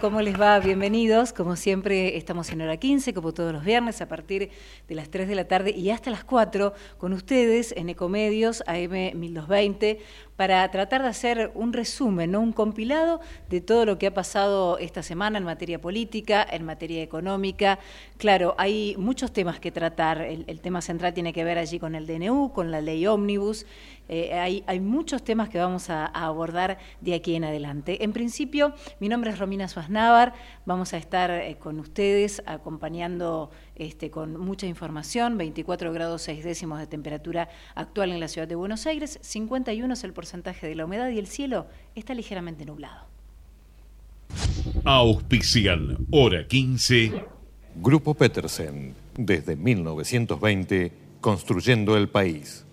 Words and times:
¿cómo 0.00 0.22
les 0.22 0.40
va? 0.40 0.58
Bienvenidos. 0.58 1.34
Como 1.34 1.54
siempre, 1.54 2.16
estamos 2.16 2.50
en 2.50 2.62
hora 2.62 2.78
15, 2.78 3.12
como 3.12 3.34
todos 3.34 3.52
los 3.52 3.62
viernes, 3.62 4.00
a 4.00 4.08
partir 4.08 4.50
de 4.88 4.94
las 4.94 5.10
3 5.10 5.28
de 5.28 5.34
la 5.34 5.44
tarde 5.44 5.70
y 5.70 5.90
hasta 5.90 6.10
las 6.10 6.24
4, 6.24 6.72
con 6.96 7.12
ustedes 7.12 7.72
en 7.76 7.90
Ecomedios 7.90 8.64
AM 8.66 9.18
1220, 9.18 9.98
para 10.36 10.70
tratar 10.70 11.02
de 11.02 11.08
hacer 11.08 11.50
un 11.54 11.74
resumen, 11.74 12.30
¿no? 12.30 12.40
un 12.40 12.52
compilado 12.52 13.20
de 13.50 13.60
todo 13.60 13.84
lo 13.84 13.98
que 13.98 14.06
ha 14.06 14.14
pasado 14.14 14.78
esta 14.78 15.02
semana 15.02 15.38
en 15.38 15.44
materia 15.44 15.78
política, 15.78 16.46
en 16.50 16.64
materia 16.64 17.02
económica. 17.02 17.78
Claro, 18.16 18.54
hay 18.58 18.94
muchos 18.98 19.32
temas 19.32 19.60
que 19.60 19.72
tratar. 19.72 20.22
El, 20.22 20.60
tema 20.60 20.80
central 20.80 21.12
tiene 21.12 21.32
que 21.32 21.44
ver 21.44 21.58
allí 21.58 21.78
con 21.78 21.94
el 21.94 22.06
DNU, 22.06 22.52
con 22.52 22.70
la 22.70 22.80
ley 22.80 23.06
ómnibus. 23.06 23.66
Eh, 24.08 24.62
hay, 24.66 24.80
muchos 24.80 25.24
temas 25.24 25.48
que 25.48 25.58
vamos 25.58 25.90
a, 25.90 26.06
abordar 26.06 26.78
de 27.00 27.14
aquí 27.14 27.34
en 27.34 27.44
adelante. 27.44 28.04
En 28.04 28.12
principio, 28.12 28.74
mi 29.00 29.08
nombre 29.08 29.30
es 29.30 29.38
Romina 29.38 29.68
Suaznavar. 29.68 30.34
Vamos 30.64 30.92
a 30.92 30.98
estar 30.98 31.30
eh, 31.30 31.56
con 31.58 31.80
ustedes 31.80 32.42
acompañando 32.46 33.50
este, 33.74 34.10
con 34.10 34.38
mucha 34.38 34.66
información. 34.66 35.38
24 35.38 35.92
grados 35.92 36.22
6 36.22 36.44
décimos 36.44 36.78
de 36.78 36.86
temperatura 36.86 37.48
actual 37.74 38.12
en 38.12 38.20
la 38.20 38.28
ciudad 38.28 38.46
de 38.46 38.54
Buenos 38.54 38.86
Aires. 38.86 39.18
51 39.22 39.92
es 39.92 40.04
el 40.04 40.12
porcentaje 40.12 40.26
porcentaje 40.26 40.66
de 40.66 40.74
la 40.74 40.84
humedad 40.86 41.08
y 41.08 41.18
el 41.18 41.28
cielo 41.28 41.68
está 41.94 42.12
ligeramente 42.12 42.66
nublado. 42.66 43.06
Auspician, 44.84 46.04
hora 46.10 46.46
15. 46.48 47.24
Grupo 47.76 48.14
Petersen, 48.14 48.94
desde 49.16 49.54
1920, 49.54 50.92
construyendo 51.20 51.96
el 51.96 52.08
país. 52.08 52.65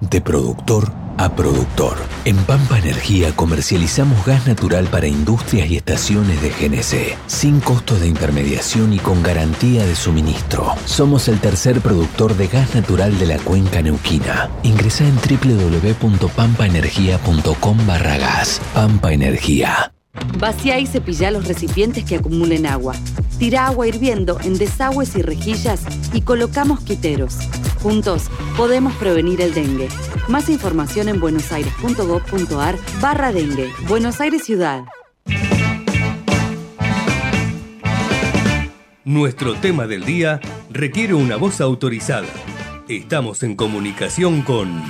De 0.00 0.20
productor 0.20 0.92
a 1.18 1.34
productor. 1.34 1.98
En 2.24 2.36
Pampa 2.36 2.78
Energía 2.78 3.34
comercializamos 3.34 4.24
gas 4.24 4.46
natural 4.46 4.86
para 4.86 5.08
industrias 5.08 5.68
y 5.68 5.76
estaciones 5.76 6.40
de 6.40 6.50
GNC, 6.50 7.18
sin 7.26 7.58
costo 7.60 7.98
de 7.98 8.06
intermediación 8.06 8.92
y 8.92 8.98
con 8.98 9.20
garantía 9.22 9.84
de 9.84 9.96
suministro. 9.96 10.74
Somos 10.84 11.26
el 11.28 11.40
tercer 11.40 11.80
productor 11.80 12.36
de 12.36 12.46
gas 12.46 12.74
natural 12.74 13.18
de 13.18 13.26
la 13.26 13.38
cuenca 13.38 13.82
neuquina. 13.82 14.48
Ingresa 14.62 15.04
en 15.04 15.16
www.pampaenergia.com 15.16 17.86
barra 17.86 18.18
gas. 18.18 18.60
Pampa 18.72 19.12
Energía. 19.12 19.92
Vacía 20.38 20.78
y 20.78 20.86
cepilla 20.86 21.30
los 21.30 21.46
recipientes 21.46 22.04
que 22.04 22.16
acumulen 22.16 22.66
agua. 22.66 22.94
Tira 23.38 23.66
agua 23.66 23.86
hirviendo 23.86 24.38
en 24.42 24.58
desagües 24.58 25.14
y 25.16 25.22
rejillas 25.22 25.82
y 26.12 26.22
colocamos 26.22 26.80
quiteros. 26.80 27.38
Juntos 27.82 28.24
podemos 28.56 28.94
prevenir 28.96 29.40
el 29.40 29.54
dengue. 29.54 29.88
Más 30.28 30.48
información 30.48 31.08
en 31.08 31.20
buenosaires.gov.ar 31.20 32.76
barra 33.00 33.32
dengue. 33.32 33.70
Buenos 33.86 34.20
Aires 34.20 34.44
Ciudad. 34.44 34.84
Nuestro 39.04 39.54
tema 39.54 39.86
del 39.86 40.04
día 40.04 40.40
requiere 40.70 41.14
una 41.14 41.36
voz 41.36 41.60
autorizada. 41.60 42.28
Estamos 42.88 43.42
en 43.42 43.56
comunicación 43.56 44.42
con... 44.42 44.82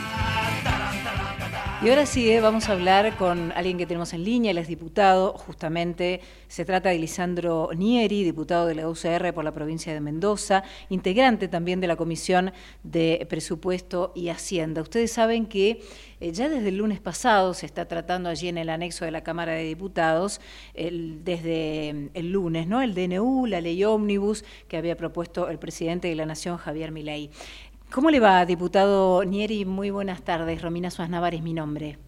Y 1.80 1.90
ahora 1.90 2.06
sí, 2.06 2.28
eh, 2.28 2.40
vamos 2.40 2.68
a 2.68 2.72
hablar 2.72 3.16
con 3.16 3.52
alguien 3.52 3.78
que 3.78 3.86
tenemos 3.86 4.12
en 4.12 4.24
línea, 4.24 4.50
él 4.50 4.58
es 4.58 4.66
diputado, 4.66 5.34
justamente 5.34 6.20
se 6.48 6.64
trata 6.64 6.88
de 6.88 6.98
Lisandro 6.98 7.70
Nieri, 7.72 8.24
diputado 8.24 8.66
de 8.66 8.74
la 8.74 8.88
UCR 8.88 9.32
por 9.32 9.44
la 9.44 9.54
provincia 9.54 9.94
de 9.94 10.00
Mendoza, 10.00 10.64
integrante 10.88 11.46
también 11.46 11.80
de 11.80 11.86
la 11.86 11.94
Comisión 11.94 12.52
de 12.82 13.24
Presupuesto 13.30 14.12
y 14.16 14.30
Hacienda. 14.30 14.82
Ustedes 14.82 15.12
saben 15.12 15.46
que 15.46 15.80
eh, 16.18 16.32
ya 16.32 16.48
desde 16.48 16.70
el 16.70 16.78
lunes 16.78 16.98
pasado 16.98 17.54
se 17.54 17.66
está 17.66 17.86
tratando 17.86 18.28
allí 18.28 18.48
en 18.48 18.58
el 18.58 18.70
anexo 18.70 19.04
de 19.04 19.12
la 19.12 19.22
Cámara 19.22 19.52
de 19.52 19.62
Diputados, 19.62 20.40
desde 20.74 22.10
el 22.12 22.32
lunes, 22.32 22.66
¿no? 22.66 22.82
El 22.82 22.94
DNU, 22.94 23.46
la 23.46 23.60
ley 23.60 23.84
ómnibus 23.84 24.44
que 24.66 24.76
había 24.78 24.96
propuesto 24.96 25.48
el 25.48 25.60
presidente 25.60 26.08
de 26.08 26.16
la 26.16 26.26
Nación, 26.26 26.56
Javier 26.56 26.90
Milei. 26.90 27.30
¿Cómo 27.90 28.10
le 28.10 28.20
va, 28.20 28.44
diputado 28.44 29.24
Nieri? 29.24 29.64
Muy 29.64 29.90
buenas 29.90 30.22
tardes. 30.22 30.60
Romina 30.60 30.90
Suárez 30.90 31.10
Navar 31.10 31.34
es 31.34 31.42
mi 31.42 31.54
nombre. 31.54 31.98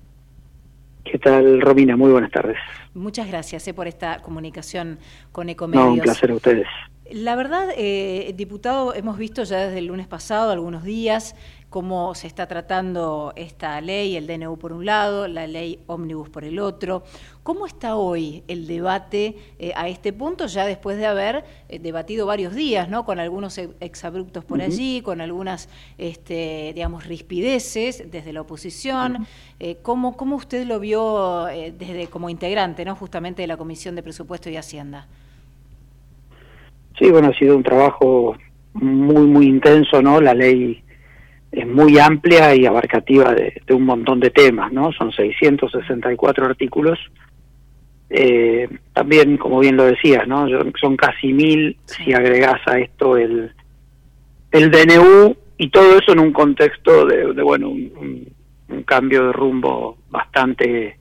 ¿Qué 1.04 1.18
tal, 1.18 1.60
Romina? 1.62 1.96
Muy 1.96 2.12
buenas 2.12 2.30
tardes. 2.30 2.58
Muchas 2.92 3.26
gracias 3.28 3.66
eh, 3.66 3.72
por 3.72 3.88
esta 3.88 4.20
comunicación 4.20 4.98
con 5.32 5.48
Ecomedios. 5.48 5.86
No, 5.86 5.92
un 5.94 6.00
placer 6.00 6.30
a 6.32 6.34
ustedes. 6.34 6.66
La 7.10 7.34
verdad, 7.34 7.68
eh, 7.76 8.32
diputado, 8.36 8.94
hemos 8.94 9.16
visto 9.16 9.42
ya 9.42 9.66
desde 9.66 9.78
el 9.78 9.86
lunes 9.86 10.06
pasado, 10.06 10.52
algunos 10.52 10.84
días, 10.84 11.34
cómo 11.70 12.16
se 12.16 12.26
está 12.26 12.46
tratando 12.48 13.32
esta 13.36 13.80
ley, 13.80 14.16
el 14.16 14.26
DNU 14.26 14.58
por 14.58 14.72
un 14.72 14.84
lado, 14.84 15.28
la 15.28 15.46
ley 15.46 15.78
ómnibus 15.86 16.28
por 16.28 16.44
el 16.44 16.58
otro. 16.58 17.04
¿Cómo 17.44 17.64
está 17.64 17.94
hoy 17.94 18.42
el 18.48 18.66
debate 18.66 19.36
eh, 19.58 19.72
a 19.76 19.88
este 19.88 20.12
punto, 20.12 20.46
ya 20.46 20.66
después 20.66 20.98
de 20.98 21.06
haber 21.06 21.44
eh, 21.68 21.78
debatido 21.78 22.26
varios 22.26 22.54
días, 22.54 22.88
¿no? 22.88 23.04
con 23.04 23.20
algunos 23.20 23.56
exabruptos 23.78 24.44
por 24.44 24.60
allí, 24.60 25.00
con 25.00 25.20
algunas, 25.20 25.68
este, 25.96 26.72
digamos, 26.74 27.06
rispideces 27.06 28.10
desde 28.10 28.32
la 28.32 28.40
oposición? 28.40 29.26
Eh, 29.60 29.78
¿cómo, 29.80 30.16
¿cómo, 30.16 30.36
usted 30.36 30.66
lo 30.66 30.80
vio 30.80 31.44
desde 31.46 32.08
como 32.08 32.28
integrante, 32.30 32.84
¿no? 32.84 32.96
justamente 32.96 33.42
de 33.42 33.48
la 33.48 33.56
Comisión 33.56 33.94
de 33.94 34.02
Presupuesto 34.02 34.50
y 34.50 34.56
Hacienda? 34.56 35.06
Sí, 36.98 37.10
bueno, 37.10 37.28
ha 37.28 37.38
sido 37.38 37.56
un 37.56 37.62
trabajo 37.62 38.36
muy, 38.74 39.26
muy 39.26 39.46
intenso, 39.46 40.02
¿no? 40.02 40.20
La 40.20 40.34
ley 40.34 40.82
es 41.52 41.66
muy 41.66 41.98
amplia 41.98 42.54
y 42.54 42.66
abarcativa 42.66 43.34
de, 43.34 43.62
un 43.70 43.84
montón 43.84 44.20
de 44.20 44.30
temas, 44.30 44.72
¿no? 44.72 44.92
Son 44.92 45.10
664 45.10 46.46
artículos. 46.46 46.98
Eh, 48.08 48.68
también, 48.92 49.36
como 49.36 49.60
bien 49.60 49.76
lo 49.76 49.84
decías, 49.84 50.26
¿no? 50.26 50.46
Son 50.80 50.96
casi 50.96 51.32
mil 51.32 51.76
si 51.84 52.12
agregás 52.12 52.60
a 52.66 52.78
esto 52.78 53.16
el, 53.16 53.52
el 54.52 54.70
DNU 54.70 55.36
y 55.58 55.68
todo 55.70 55.98
eso 55.98 56.12
en 56.12 56.20
un 56.20 56.32
contexto 56.32 57.06
de, 57.06 57.42
bueno, 57.42 57.68
un, 57.68 58.28
cambio 58.86 59.26
de 59.26 59.32
rumbo 59.32 59.98
bastante 60.08 60.96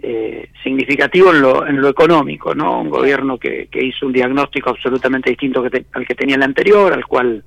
eh, 0.00 0.50
significativo 0.62 1.32
en 1.32 1.40
lo, 1.40 1.66
en 1.66 1.80
lo 1.80 1.88
económico, 1.88 2.54
¿no? 2.54 2.80
Un 2.80 2.90
gobierno 2.90 3.38
que, 3.38 3.68
que 3.70 3.84
hizo 3.84 4.06
un 4.06 4.12
diagnóstico 4.12 4.70
absolutamente 4.70 5.30
distinto 5.30 5.62
que 5.62 5.86
al 5.92 6.06
que 6.06 6.14
tenía 6.14 6.36
el 6.36 6.42
anterior, 6.42 6.92
al 6.92 7.06
cual 7.06 7.42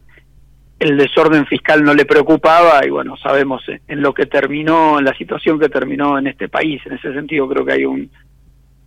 el 0.80 0.98
desorden 0.98 1.46
fiscal 1.46 1.84
no 1.84 1.94
le 1.94 2.06
preocupaba 2.06 2.86
y 2.86 2.90
bueno, 2.90 3.18
sabemos 3.18 3.62
en 3.68 4.02
lo 4.02 4.14
que 4.14 4.26
terminó, 4.26 4.98
en 4.98 5.06
la 5.06 5.14
situación 5.14 5.60
que 5.60 5.68
terminó 5.68 6.18
en 6.18 6.28
este 6.28 6.48
país. 6.48 6.82
En 6.86 6.94
ese 6.94 7.14
sentido 7.14 7.50
creo 7.50 7.66
que 7.66 7.74
hay 7.74 7.86
un, 7.86 8.10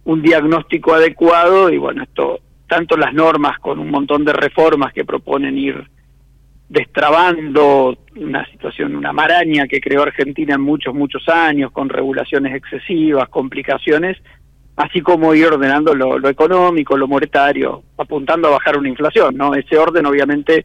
un 0.04 0.22
diagnóstico 0.22 0.94
adecuado 0.94 1.70
y 1.70 1.76
bueno, 1.76 2.02
esto, 2.02 2.40
tanto 2.66 2.96
las 2.96 3.12
normas 3.12 3.58
con 3.58 3.78
un 3.78 3.90
montón 3.90 4.24
de 4.24 4.32
reformas 4.32 4.94
que 4.94 5.04
proponen 5.04 5.58
ir 5.58 5.86
destrabando 6.70 7.98
una 8.16 8.46
situación, 8.46 8.96
una 8.96 9.12
maraña 9.12 9.66
que 9.66 9.78
creó 9.78 10.02
Argentina 10.02 10.54
en 10.54 10.62
muchos, 10.62 10.94
muchos 10.94 11.28
años, 11.28 11.70
con 11.72 11.90
regulaciones 11.90 12.54
excesivas, 12.54 13.28
complicaciones, 13.28 14.16
así 14.76 15.02
como 15.02 15.34
ir 15.34 15.48
ordenando 15.48 15.94
lo, 15.94 16.18
lo 16.18 16.30
económico, 16.30 16.96
lo 16.96 17.06
monetario, 17.06 17.82
apuntando 17.98 18.48
a 18.48 18.52
bajar 18.52 18.78
una 18.78 18.88
inflación, 18.88 19.36
¿no? 19.36 19.54
Ese 19.54 19.76
orden 19.76 20.06
obviamente 20.06 20.64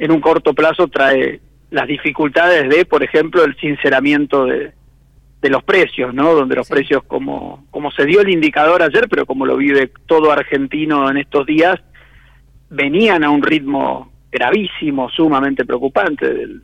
en 0.00 0.10
un 0.10 0.20
corto 0.20 0.54
plazo 0.54 0.88
trae 0.88 1.40
las 1.70 1.86
dificultades 1.86 2.68
de, 2.68 2.86
por 2.86 3.04
ejemplo, 3.04 3.44
el 3.44 3.54
sinceramiento 3.56 4.46
de, 4.46 4.72
de 5.42 5.50
los 5.50 5.62
precios, 5.62 6.14
¿no? 6.14 6.34
Donde 6.34 6.56
los 6.56 6.66
precios, 6.66 7.02
como, 7.04 7.66
como 7.70 7.90
se 7.90 8.06
dio 8.06 8.22
el 8.22 8.30
indicador 8.30 8.82
ayer, 8.82 9.08
pero 9.10 9.26
como 9.26 9.44
lo 9.44 9.58
vive 9.58 9.92
todo 10.06 10.32
argentino 10.32 11.10
en 11.10 11.18
estos 11.18 11.46
días, 11.46 11.78
venían 12.70 13.24
a 13.24 13.30
un 13.30 13.42
ritmo 13.42 14.10
gravísimo, 14.32 15.10
sumamente 15.10 15.66
preocupante, 15.66 16.32
del, 16.32 16.62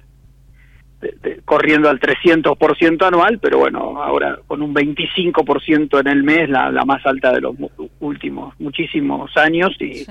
corriendo 1.44 1.90
al 1.90 2.00
300% 2.00 3.06
anual, 3.06 3.38
pero 3.38 3.58
bueno, 3.58 4.02
ahora 4.02 4.38
con 4.46 4.62
un 4.62 4.74
25% 4.74 6.00
en 6.00 6.06
el 6.06 6.22
mes, 6.22 6.48
la, 6.48 6.70
la 6.70 6.86
más 6.86 7.04
alta 7.04 7.32
de 7.32 7.42
los 7.42 7.54
últimos 8.00 8.58
muchísimos 8.58 9.36
años, 9.36 9.76
y, 9.78 10.06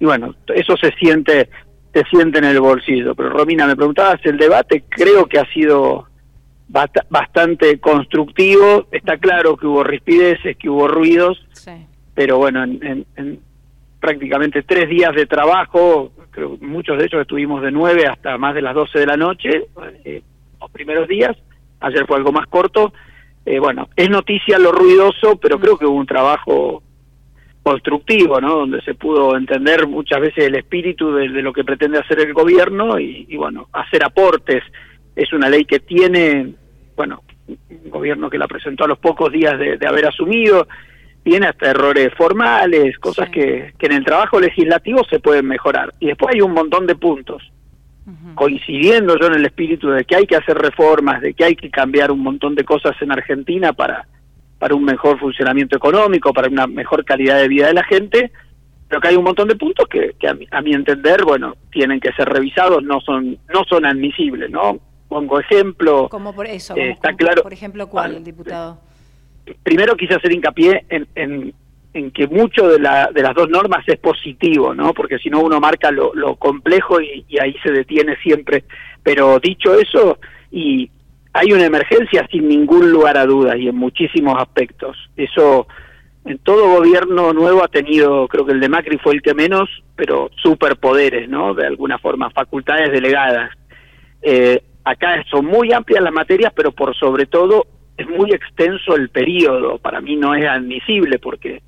y 0.00 0.04
bueno, 0.04 0.34
eso 0.52 0.76
se 0.76 0.90
siente 0.94 1.48
se 1.96 2.04
siente 2.10 2.38
en 2.38 2.44
el 2.44 2.60
bolsillo. 2.60 3.14
Pero 3.14 3.30
Romina, 3.30 3.66
me 3.66 3.74
preguntabas, 3.74 4.20
el 4.24 4.36
debate 4.36 4.84
creo 4.86 5.24
que 5.24 5.38
ha 5.38 5.50
sido 5.52 6.06
bastante 6.68 7.78
constructivo. 7.78 8.86
Está 8.90 9.16
claro 9.16 9.56
que 9.56 9.66
hubo 9.66 9.82
rispideces, 9.82 10.58
que 10.58 10.68
hubo 10.68 10.88
ruidos, 10.88 11.38
pero 12.14 12.36
bueno, 12.36 12.64
en, 12.64 13.06
prácticamente 13.98 14.62
tres 14.62 14.90
días 14.90 15.14
de 15.14 15.24
trabajo, 15.26 16.12
creo 16.30 16.58
muchos 16.60 16.98
de 16.98 17.04
ellos 17.04 17.22
estuvimos 17.22 17.62
de 17.62 17.70
nueve 17.70 18.06
hasta 18.06 18.36
más 18.36 18.54
de 18.54 18.62
las 18.62 18.74
doce 18.74 18.98
de 18.98 19.06
la 19.06 19.16
noche, 19.16 19.68
eh, 20.04 20.22
los 20.60 20.70
primeros 20.70 21.08
días, 21.08 21.34
ayer 21.80 22.06
fue 22.06 22.18
algo 22.18 22.32
más 22.32 22.46
corto. 22.46 22.92
Eh, 23.46 23.58
bueno, 23.58 23.88
es 23.96 24.10
noticia 24.10 24.58
lo 24.58 24.72
ruidoso, 24.72 25.36
pero 25.36 25.56
mm. 25.56 25.60
creo 25.60 25.78
que 25.78 25.86
hubo 25.86 25.96
un 25.96 26.06
trabajo 26.06 26.82
constructivo, 27.66 28.40
¿no? 28.40 28.58
Donde 28.58 28.80
se 28.82 28.94
pudo 28.94 29.36
entender 29.36 29.88
muchas 29.88 30.20
veces 30.20 30.44
el 30.44 30.54
espíritu 30.54 31.12
de, 31.12 31.26
lo 31.26 31.52
que 31.52 31.64
pretende 31.64 31.98
hacer 31.98 32.20
el 32.20 32.32
gobierno 32.32 33.00
y, 33.00 33.34
bueno, 33.34 33.66
hacer 33.72 34.04
aportes. 34.04 34.62
Es 35.16 35.32
una 35.32 35.48
ley 35.48 35.64
que 35.64 35.80
tiene, 35.80 36.54
bueno, 36.94 37.24
un 37.48 37.90
gobierno 37.90 38.30
que 38.30 38.38
la 38.38 38.46
presentó 38.46 38.84
a 38.84 38.86
los 38.86 39.00
pocos 39.00 39.32
días 39.32 39.58
de, 39.58 39.84
haber 39.84 40.06
asumido, 40.06 40.68
tiene 41.24 41.48
hasta 41.48 41.70
errores 41.70 42.14
formales, 42.14 42.96
cosas 43.00 43.30
que, 43.30 43.72
que 43.76 43.86
en 43.86 43.94
el 43.94 44.04
trabajo 44.04 44.38
legislativo 44.38 45.02
se 45.10 45.18
pueden 45.18 45.46
mejorar. 45.46 45.92
Y 45.98 46.06
después 46.06 46.36
hay 46.36 46.42
un 46.42 46.52
montón 46.52 46.86
de 46.86 46.94
puntos 46.94 47.42
coincidiendo 48.36 49.18
yo 49.18 49.26
en 49.26 49.34
el 49.34 49.46
espíritu 49.46 49.88
de 49.88 50.04
que 50.04 50.14
hay 50.14 50.26
que 50.26 50.36
hacer 50.36 50.56
reformas, 50.56 51.20
de 51.20 51.34
que 51.34 51.42
hay 51.42 51.56
que 51.56 51.68
cambiar 51.68 52.12
un 52.12 52.20
montón 52.20 52.54
de 52.54 52.62
cosas 52.62 52.94
en 53.00 53.10
Argentina 53.10 53.72
para, 53.72 54.06
para 54.58 54.74
un 54.74 54.84
mejor 54.84 55.18
funcionamiento 55.18 55.76
económico, 55.76 56.32
para 56.32 56.48
una 56.48 56.66
mejor 56.66 57.04
calidad 57.04 57.38
de 57.38 57.48
vida 57.48 57.66
de 57.66 57.74
la 57.74 57.84
gente, 57.84 58.30
pero 58.88 59.00
que 59.00 59.08
hay 59.08 59.16
un 59.16 59.24
montón 59.24 59.48
de 59.48 59.56
puntos 59.56 59.86
que, 59.88 60.14
a, 60.50 60.62
mi, 60.62 60.72
entender, 60.72 61.24
bueno, 61.24 61.54
tienen 61.70 62.00
que 62.00 62.12
ser 62.12 62.28
revisados, 62.28 62.82
no 62.82 63.00
son 63.00 63.38
no 63.52 63.64
son 63.68 63.84
admisibles, 63.84 64.50
¿no? 64.50 64.78
Pongo 65.08 65.38
ejemplo. 65.38 66.08
Como 66.08 66.34
por 66.34 66.46
eso, 66.46 66.76
eh, 66.76 66.90
está 66.90 67.12
claro. 67.14 67.42
Por 67.42 67.52
ejemplo, 67.52 67.88
¿cuál, 67.88 68.22
diputado? 68.24 68.78
Primero 69.62 69.96
quise 69.96 70.14
hacer 70.14 70.32
hincapié 70.32 70.84
en, 70.88 71.06
en 71.14 71.54
en 71.96 72.10
que 72.10 72.26
mucho 72.28 72.68
de, 72.68 72.78
la, 72.78 73.10
de 73.12 73.22
las 73.22 73.34
dos 73.34 73.48
normas 73.48 73.82
es 73.86 73.98
positivo, 73.98 74.74
¿no? 74.74 74.92
Porque 74.92 75.18
si 75.18 75.30
no 75.30 75.40
uno 75.40 75.60
marca 75.60 75.90
lo, 75.90 76.14
lo 76.14 76.36
complejo 76.36 77.00
y, 77.00 77.24
ahí 77.40 77.56
se 77.62 77.72
detiene 77.72 78.16
siempre. 78.22 78.64
Pero 79.02 79.38
dicho 79.40 79.74
eso, 79.74 80.18
y 80.50 80.90
hay 81.36 81.52
una 81.52 81.66
emergencia 81.66 82.26
sin 82.30 82.48
ningún 82.48 82.90
lugar 82.90 83.18
a 83.18 83.26
dudas 83.26 83.56
y 83.58 83.68
en 83.68 83.76
muchísimos 83.76 84.40
aspectos. 84.40 84.96
Eso 85.16 85.66
en 86.24 86.38
todo 86.38 86.76
gobierno 86.76 87.34
nuevo 87.34 87.62
ha 87.62 87.68
tenido, 87.68 88.26
creo 88.26 88.46
que 88.46 88.52
el 88.52 88.60
de 88.60 88.70
Macri 88.70 88.96
fue 88.98 89.12
el 89.14 89.22
que 89.22 89.34
menos, 89.34 89.68
pero 89.94 90.30
superpoderes, 90.42 91.28
¿no? 91.28 91.52
De 91.52 91.66
alguna 91.66 91.98
forma, 91.98 92.30
facultades 92.30 92.90
delegadas. 92.90 93.50
Eh, 94.22 94.62
acá 94.82 95.22
son 95.30 95.44
muy 95.44 95.72
amplias 95.72 96.02
las 96.02 96.12
materias, 96.12 96.52
pero 96.56 96.72
por 96.72 96.96
sobre 96.96 97.26
todo 97.26 97.66
es 97.98 98.08
muy 98.08 98.30
extenso 98.32 98.96
el 98.96 99.10
periodo. 99.10 99.76
Para 99.76 100.00
mí 100.00 100.16
no 100.16 100.34
es 100.34 100.48
admisible 100.48 101.18
porque 101.18 101.62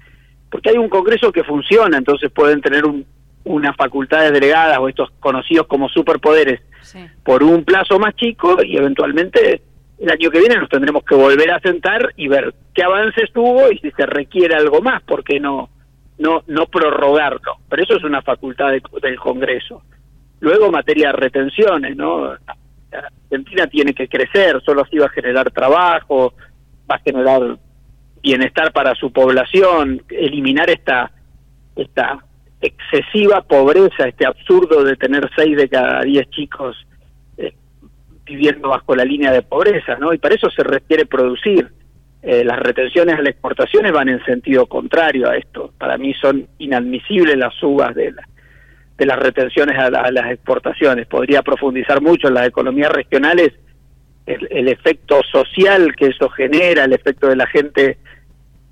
porque 0.50 0.70
hay 0.70 0.78
un 0.78 0.88
Congreso 0.88 1.30
que 1.30 1.44
funciona, 1.44 1.98
entonces 1.98 2.30
pueden 2.32 2.62
tener 2.62 2.86
un, 2.86 3.04
unas 3.44 3.76
facultades 3.76 4.32
delegadas 4.32 4.78
o 4.78 4.88
estos 4.88 5.10
conocidos 5.20 5.66
como 5.66 5.90
superpoderes 5.90 6.62
por 7.24 7.42
un 7.42 7.64
plazo 7.64 7.98
más 7.98 8.14
chico 8.16 8.62
y 8.62 8.76
eventualmente 8.76 9.62
el 9.98 10.10
año 10.10 10.30
que 10.30 10.40
viene 10.40 10.56
nos 10.56 10.68
tendremos 10.68 11.04
que 11.04 11.14
volver 11.14 11.50
a 11.50 11.60
sentar 11.60 12.12
y 12.16 12.28
ver 12.28 12.54
qué 12.74 12.82
avances 12.84 13.32
tuvo 13.32 13.70
y 13.70 13.78
si 13.78 13.90
se 13.90 14.06
requiere 14.06 14.54
algo 14.54 14.80
más, 14.80 15.02
¿por 15.02 15.24
qué 15.24 15.40
no, 15.40 15.70
no, 16.18 16.44
no 16.46 16.66
prorrogarlo? 16.66 17.56
Pero 17.68 17.82
eso 17.82 17.96
es 17.96 18.04
una 18.04 18.22
facultad 18.22 18.70
del 18.70 19.18
Congreso. 19.18 19.82
Luego 20.40 20.70
materia 20.70 21.08
de 21.08 21.14
retenciones, 21.14 21.96
¿no? 21.96 22.36
Argentina 22.92 23.66
tiene 23.66 23.92
que 23.92 24.08
crecer, 24.08 24.62
solo 24.64 24.82
así 24.82 24.98
va 24.98 25.06
a 25.06 25.10
generar 25.10 25.50
trabajo, 25.50 26.32
va 26.90 26.96
a 26.96 27.00
generar 27.00 27.58
bienestar 28.22 28.72
para 28.72 28.94
su 28.94 29.12
población, 29.12 30.02
eliminar 30.08 30.70
esta, 30.70 31.10
esta 31.76 32.24
excesiva 32.60 33.42
pobreza, 33.42 34.08
este 34.08 34.26
absurdo 34.26 34.82
de 34.84 34.96
tener 34.96 35.28
seis 35.36 35.56
de 35.56 35.68
cada 35.68 36.02
diez 36.02 36.28
chicos 36.30 36.76
eh, 37.36 37.54
viviendo 38.24 38.68
bajo 38.68 38.96
la 38.96 39.04
línea 39.04 39.32
de 39.32 39.42
pobreza, 39.42 39.96
¿no? 39.98 40.12
Y 40.12 40.18
para 40.18 40.34
eso 40.34 40.50
se 40.50 40.62
requiere 40.62 41.06
producir. 41.06 41.70
Eh, 42.20 42.44
las 42.44 42.58
retenciones 42.58 43.16
a 43.16 43.22
las 43.22 43.30
exportaciones 43.30 43.92
van 43.92 44.08
en 44.08 44.24
sentido 44.24 44.66
contrario 44.66 45.28
a 45.28 45.36
esto. 45.36 45.72
Para 45.78 45.96
mí 45.96 46.12
son 46.14 46.48
inadmisibles 46.58 47.36
las 47.36 47.54
subas 47.54 47.94
de, 47.94 48.12
de 48.98 49.06
las 49.06 49.18
retenciones 49.18 49.78
a, 49.78 49.90
las 49.90 50.32
exportaciones. 50.32 51.06
Podría 51.06 51.42
profundizar 51.42 52.02
mucho 52.02 52.28
en 52.28 52.34
las 52.34 52.48
economías 52.48 52.90
regionales 52.90 53.52
el, 54.26 54.68
efecto 54.68 55.22
social 55.30 55.94
que 55.96 56.06
eso 56.06 56.28
genera, 56.28 56.84
el 56.84 56.92
efecto 56.92 57.28
de 57.28 57.36
la 57.36 57.46
gente 57.46 57.98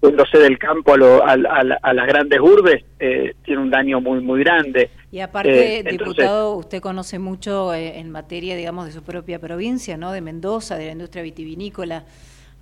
yéndose 0.03 0.39
del 0.39 0.59
campo 0.59 0.95
a, 0.95 1.33
a, 1.33 1.95
las 1.95 2.07
grandes 2.07 2.41
urbes, 2.41 2.85
eh, 2.99 3.35
tiene 3.45 3.63
un 3.63 3.71
daño 3.71 4.01
muy, 4.01 4.21
muy 4.21 4.41
grande. 4.41 4.91
Y 5.11 5.21
aparte, 5.21 5.79
eh, 5.79 5.83
diputado, 5.83 6.55
usted 6.57 6.81
conoce 6.81 7.19
mucho 7.19 7.73
eh, 7.75 7.99
en 7.99 8.11
materia, 8.11 8.57
digamos, 8.57 8.87
de 8.87 8.93
su 8.93 9.03
propia 9.03 9.39
provincia, 9.39 9.97
¿no? 9.97 10.13
De 10.13 10.21
Mendoza, 10.21 10.77
de 10.77 10.87
la 10.87 10.93
industria 10.93 11.23
vitivinícola. 11.23 12.05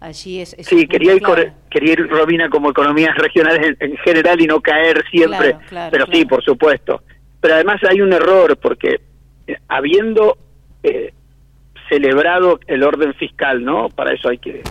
Allí 0.01 0.41
es. 0.41 0.55
sí, 0.61 0.87
quería 0.87 1.15
ir, 1.15 1.23
quería 1.71 1.93
ir, 1.93 2.09
Robina, 2.09 2.51
como 2.51 2.71
economías 2.71 3.17
regionales 3.17 3.77
en, 3.81 3.97
general 3.99 4.41
y 4.41 4.47
no 4.47 4.61
caer 4.61 5.03
siempre. 5.11 5.57
pero 5.91 6.07
sí, 6.13 6.25
por 6.27 6.43
supuesto. 6.45 7.03
Pero 7.41 7.55
además 7.55 7.81
hay 7.89 8.01
un 8.01 8.13
error, 8.13 8.57
porque 8.59 9.01
habiendo 9.69 10.37
celebrado 11.89 12.61
el 12.67 12.83
orden 12.83 13.15
fiscal, 13.15 13.65
¿no? 13.65 13.89
Para 13.89 14.13
eso 14.13 14.29
hay 14.29 14.39
que 14.39 14.63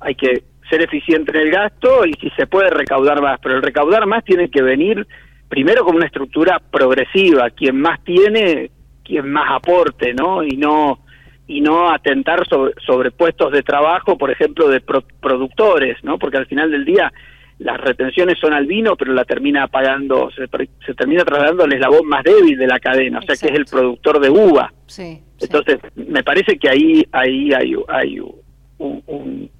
hay 0.00 0.14
que 0.14 0.42
ser 0.72 0.80
eficiente 0.80 1.32
en 1.32 1.48
el 1.48 1.50
gasto 1.50 2.06
y 2.06 2.14
si 2.14 2.30
se 2.30 2.46
puede 2.46 2.70
recaudar 2.70 3.20
más, 3.20 3.38
pero 3.42 3.56
el 3.56 3.62
recaudar 3.62 4.06
más 4.06 4.24
tiene 4.24 4.48
que 4.50 4.62
venir 4.62 5.06
primero 5.46 5.84
con 5.84 5.96
una 5.96 6.06
estructura 6.06 6.58
progresiva, 6.58 7.50
quien 7.50 7.78
más 7.78 8.02
tiene, 8.04 8.70
quien 9.04 9.30
más 9.30 9.50
aporte, 9.50 10.14
¿no? 10.14 10.42
Y 10.42 10.56
no 10.56 11.00
y 11.46 11.60
no 11.60 11.90
atentar 11.90 12.48
sobre, 12.48 12.72
sobre 12.86 13.10
puestos 13.10 13.52
de 13.52 13.62
trabajo, 13.62 14.16
por 14.16 14.30
ejemplo, 14.30 14.68
de 14.68 14.80
productores, 14.80 16.02
¿no? 16.02 16.18
Porque 16.18 16.38
al 16.38 16.46
final 16.46 16.70
del 16.70 16.86
día 16.86 17.12
las 17.58 17.78
retenciones 17.78 18.38
son 18.40 18.54
al 18.54 18.64
vino, 18.64 18.96
pero 18.96 19.12
la 19.12 19.26
termina 19.26 19.68
pagando, 19.68 20.30
se, 20.30 20.46
se 20.86 20.94
termina 20.94 21.22
trasladando 21.22 21.64
al 21.64 21.72
eslabón 21.74 22.06
más 22.06 22.24
débil 22.24 22.56
de 22.56 22.66
la 22.66 22.80
cadena, 22.80 23.18
o 23.18 23.22
sea 23.22 23.36
que 23.36 23.52
es 23.52 23.58
el 23.58 23.66
productor 23.66 24.20
de 24.20 24.30
uva. 24.30 24.72
Sí, 24.86 25.20
Entonces, 25.38 25.80
me 25.94 26.22
parece 26.22 26.56
que 26.56 26.70
ahí, 26.70 27.04
ahí 27.12 27.52
hay, 27.52 27.74
hay 27.88 28.20
un, 28.20 29.02
un, 29.06 29.50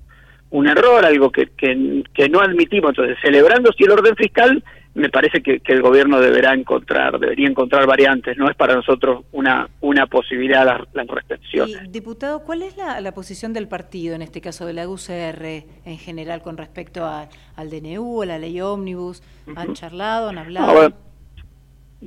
error, 0.69 1.05
algo 1.05 1.31
que, 1.31 1.49
que, 1.57 2.29
no 2.29 2.41
admitimos. 2.41 2.91
Entonces, 2.91 3.17
celebrando 3.23 3.73
si 3.73 3.85
el 3.85 3.91
orden 3.91 4.15
fiscal, 4.17 4.63
me 4.95 5.09
parece 5.09 5.43
que, 5.43 5.61
el 5.65 5.81
gobierno 5.81 6.21
deberá 6.21 6.53
encontrar, 6.53 7.19
debería 7.19 7.49
encontrar 7.49 7.87
variantes. 7.87 8.37
No 8.37 8.51
es 8.51 8.57
para 8.57 8.75
nosotros 8.75 9.25
una, 9.33 9.69
una 9.81 10.07
posibilidad 10.07 10.65
la, 10.67 10.87
la 10.93 11.05
retención. 11.05 11.71
diputado, 11.91 12.41
¿cuál 12.45 12.63
es 12.63 12.77
la, 12.77 13.01
la, 13.01 13.13
posición 13.13 13.53
del 13.53 13.67
partido, 13.67 14.15
en 14.15 14.23
este 14.23 14.41
caso 14.41 14.67
de 14.67 14.75
la 14.75 14.89
UCR 14.89 15.65
en 15.85 15.99
general, 15.99 16.43
con 16.43 16.57
respecto 16.57 17.05
a, 17.05 17.29
al 17.57 17.71
DNU, 17.71 18.23
a 18.23 18.27
la 18.27 18.39
ley 18.39 18.61
ómnibus? 18.61 19.23
¿Han 19.57 19.73
charlado, 19.75 20.29
han 20.29 20.39
hablado? 20.39 20.93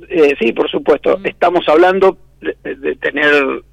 Eh, 0.08 0.34
sí, 0.38 0.52
por 0.52 0.70
supuesto. 0.70 1.18
Estamos 1.24 1.68
hablando 1.68 2.18
de 2.40 2.96
tener 2.96 3.64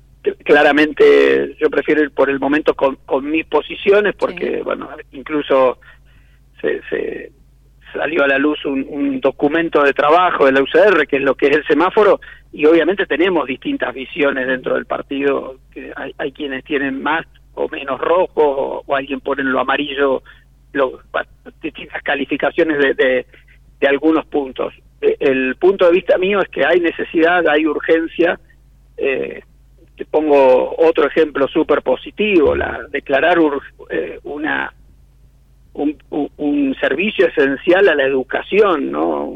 claramente 0.44 1.56
yo 1.60 1.70
prefiero 1.70 2.02
ir 2.04 2.12
por 2.12 2.30
el 2.30 2.40
momento 2.40 2.74
con, 2.76 2.98
con 3.06 3.30
mis 3.30 3.46
posiciones 3.46 4.16
porque, 4.16 4.62
bueno, 4.64 4.90
incluso 5.12 5.80
se, 6.62 6.82
se, 6.90 7.32
salió 7.94 8.24
a 8.24 8.28
la 8.28 8.38
luz 8.38 8.66
un, 8.66 9.20
documento 9.22 9.84
de 9.84 9.94
trabajo 9.94 10.46
de 10.46 10.52
la 10.52 10.62
UCR, 10.62 11.08
que 11.08 11.18
es 11.18 11.22
lo 11.22 11.36
que 11.36 11.48
es 11.48 11.58
el 11.58 11.66
semáforo, 11.66 12.20
y 12.52 12.66
obviamente 12.66 13.06
tenemos 13.06 13.48
distintas 13.48 13.94
visiones 13.94 14.48
dentro 14.48 14.76
del 14.76 14.86
partido, 14.86 15.58
que 15.72 15.94
hay, 15.96 16.14
hay 16.18 16.32
quienes 16.32 16.64
tienen 16.66 17.02
más 17.02 17.26
o 17.54 17.70
menos 17.70 18.02
rojo, 18.02 18.84
o, 18.86 18.96
alguien 18.96 19.22
pone 19.22 19.44
en 19.44 19.52
lo 19.52 19.60
amarillo 19.60 20.24
lo, 20.74 21.00
distintas 21.62 22.02
calificaciones 22.02 22.80
de, 22.80 22.94
de, 22.96 23.26
de 23.80 23.88
algunos 23.88 24.26
puntos. 24.26 24.74
E, 25.00 25.16
el 25.20 25.56
punto 25.56 25.86
de 25.86 25.92
vista 25.92 26.18
mío 26.18 26.42
es 26.42 26.50
que 26.50 26.66
hay 26.66 26.80
necesidad, 26.80 27.48
hay 27.48 27.66
urgencia, 27.66 28.40
eh, 28.98 29.44
te 29.96 30.06
pongo 30.06 30.76
otro 30.78 31.08
ejemplo 31.08 31.48
súper 31.48 31.82
positivo, 31.82 32.56
la 32.56 32.82
declarar 32.90 33.38
eh, 33.90 34.20
una 34.24 34.74
un, 35.74 35.98
un, 36.38 36.76
servicio 36.80 37.28
esencial 37.28 37.88
a 37.90 37.96
la 37.96 38.06
educación, 38.06 38.92
¿no? 38.92 39.34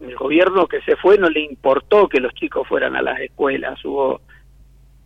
El 0.00 0.14
gobierno 0.14 0.66
que 0.66 0.80
se 0.82 0.96
fue 0.96 1.18
no 1.18 1.28
le 1.28 1.40
importó 1.40 2.08
que 2.08 2.20
los 2.20 2.32
chicos 2.34 2.66
fueran 2.68 2.94
a 2.94 3.02
las 3.02 3.18
escuelas, 3.20 3.84
hubo 3.84 4.20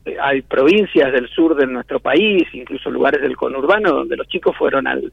eh, 0.05 0.17
hay 0.21 0.43
provincias 0.43 1.13
del 1.13 1.29
sur 1.29 1.57
de 1.57 1.67
nuestro 1.67 2.01
país, 2.01 2.45
incluso 2.53 2.91
lugares 2.91 3.21
del 3.23 3.37
conurbano 3.37 3.91
donde 3.91 4.17
los 4.17 4.29
chicos 4.29 4.57
fueron 4.57 4.87
al 4.87 5.13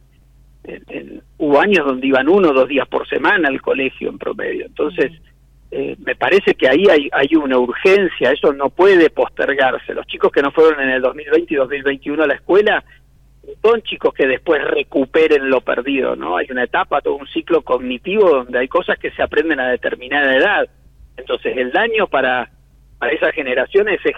hubo 1.38 1.60
años 1.60 1.86
donde 1.86 2.08
iban 2.08 2.30
uno 2.30 2.52
o 2.52 2.54
dos 2.54 2.70
días 2.70 2.88
por 2.88 3.08
semana 3.08 3.50
al 3.50 3.62
colegio 3.62 4.10
en 4.10 4.18
promedio. 4.18 4.66
Entonces, 4.66 5.12
eh, 5.76 5.96
me 6.06 6.16
parece 6.16 6.54
que 6.54 6.70
ahí 6.70 6.86
hay, 6.88 7.10
hay 7.12 7.36
una 7.36 7.58
urgencia, 7.58 8.32
eso 8.32 8.54
no 8.54 8.70
puede 8.70 9.10
postergarse. 9.10 9.96
Los 9.96 10.06
chicos 10.06 10.32
que 10.32 10.44
no 10.44 10.52
fueron 10.52 10.80
en 10.82 10.90
el 10.90 11.02
2020 11.02 11.52
y 11.52 11.58
2021 11.58 12.24
a 12.24 12.28
la 12.28 12.36
escuela 12.36 12.84
son 13.64 13.82
chicos 13.82 14.14
que 14.14 14.28
después 14.28 14.64
recuperen 14.64 15.50
lo 15.50 15.62
perdido, 15.62 16.16
¿no? 16.16 16.38
Hay 16.38 16.46
una 16.52 16.66
etapa, 16.66 17.02
todo 17.02 17.16
un 17.16 17.26
ciclo 17.26 17.64
cognitivo 17.64 18.30
donde 18.30 18.60
hay 18.60 18.68
cosas 18.68 19.00
que 19.00 19.10
se 19.12 19.24
aprenden 19.24 19.60
a 19.60 19.70
determinada 19.70 20.36
edad. 20.36 20.70
Entonces 21.18 21.58
el 21.58 21.72
daño 21.72 22.06
para, 22.06 22.52
para 23.00 23.12
esas 23.12 23.34
generaciones 23.34 24.00
es, 24.06 24.14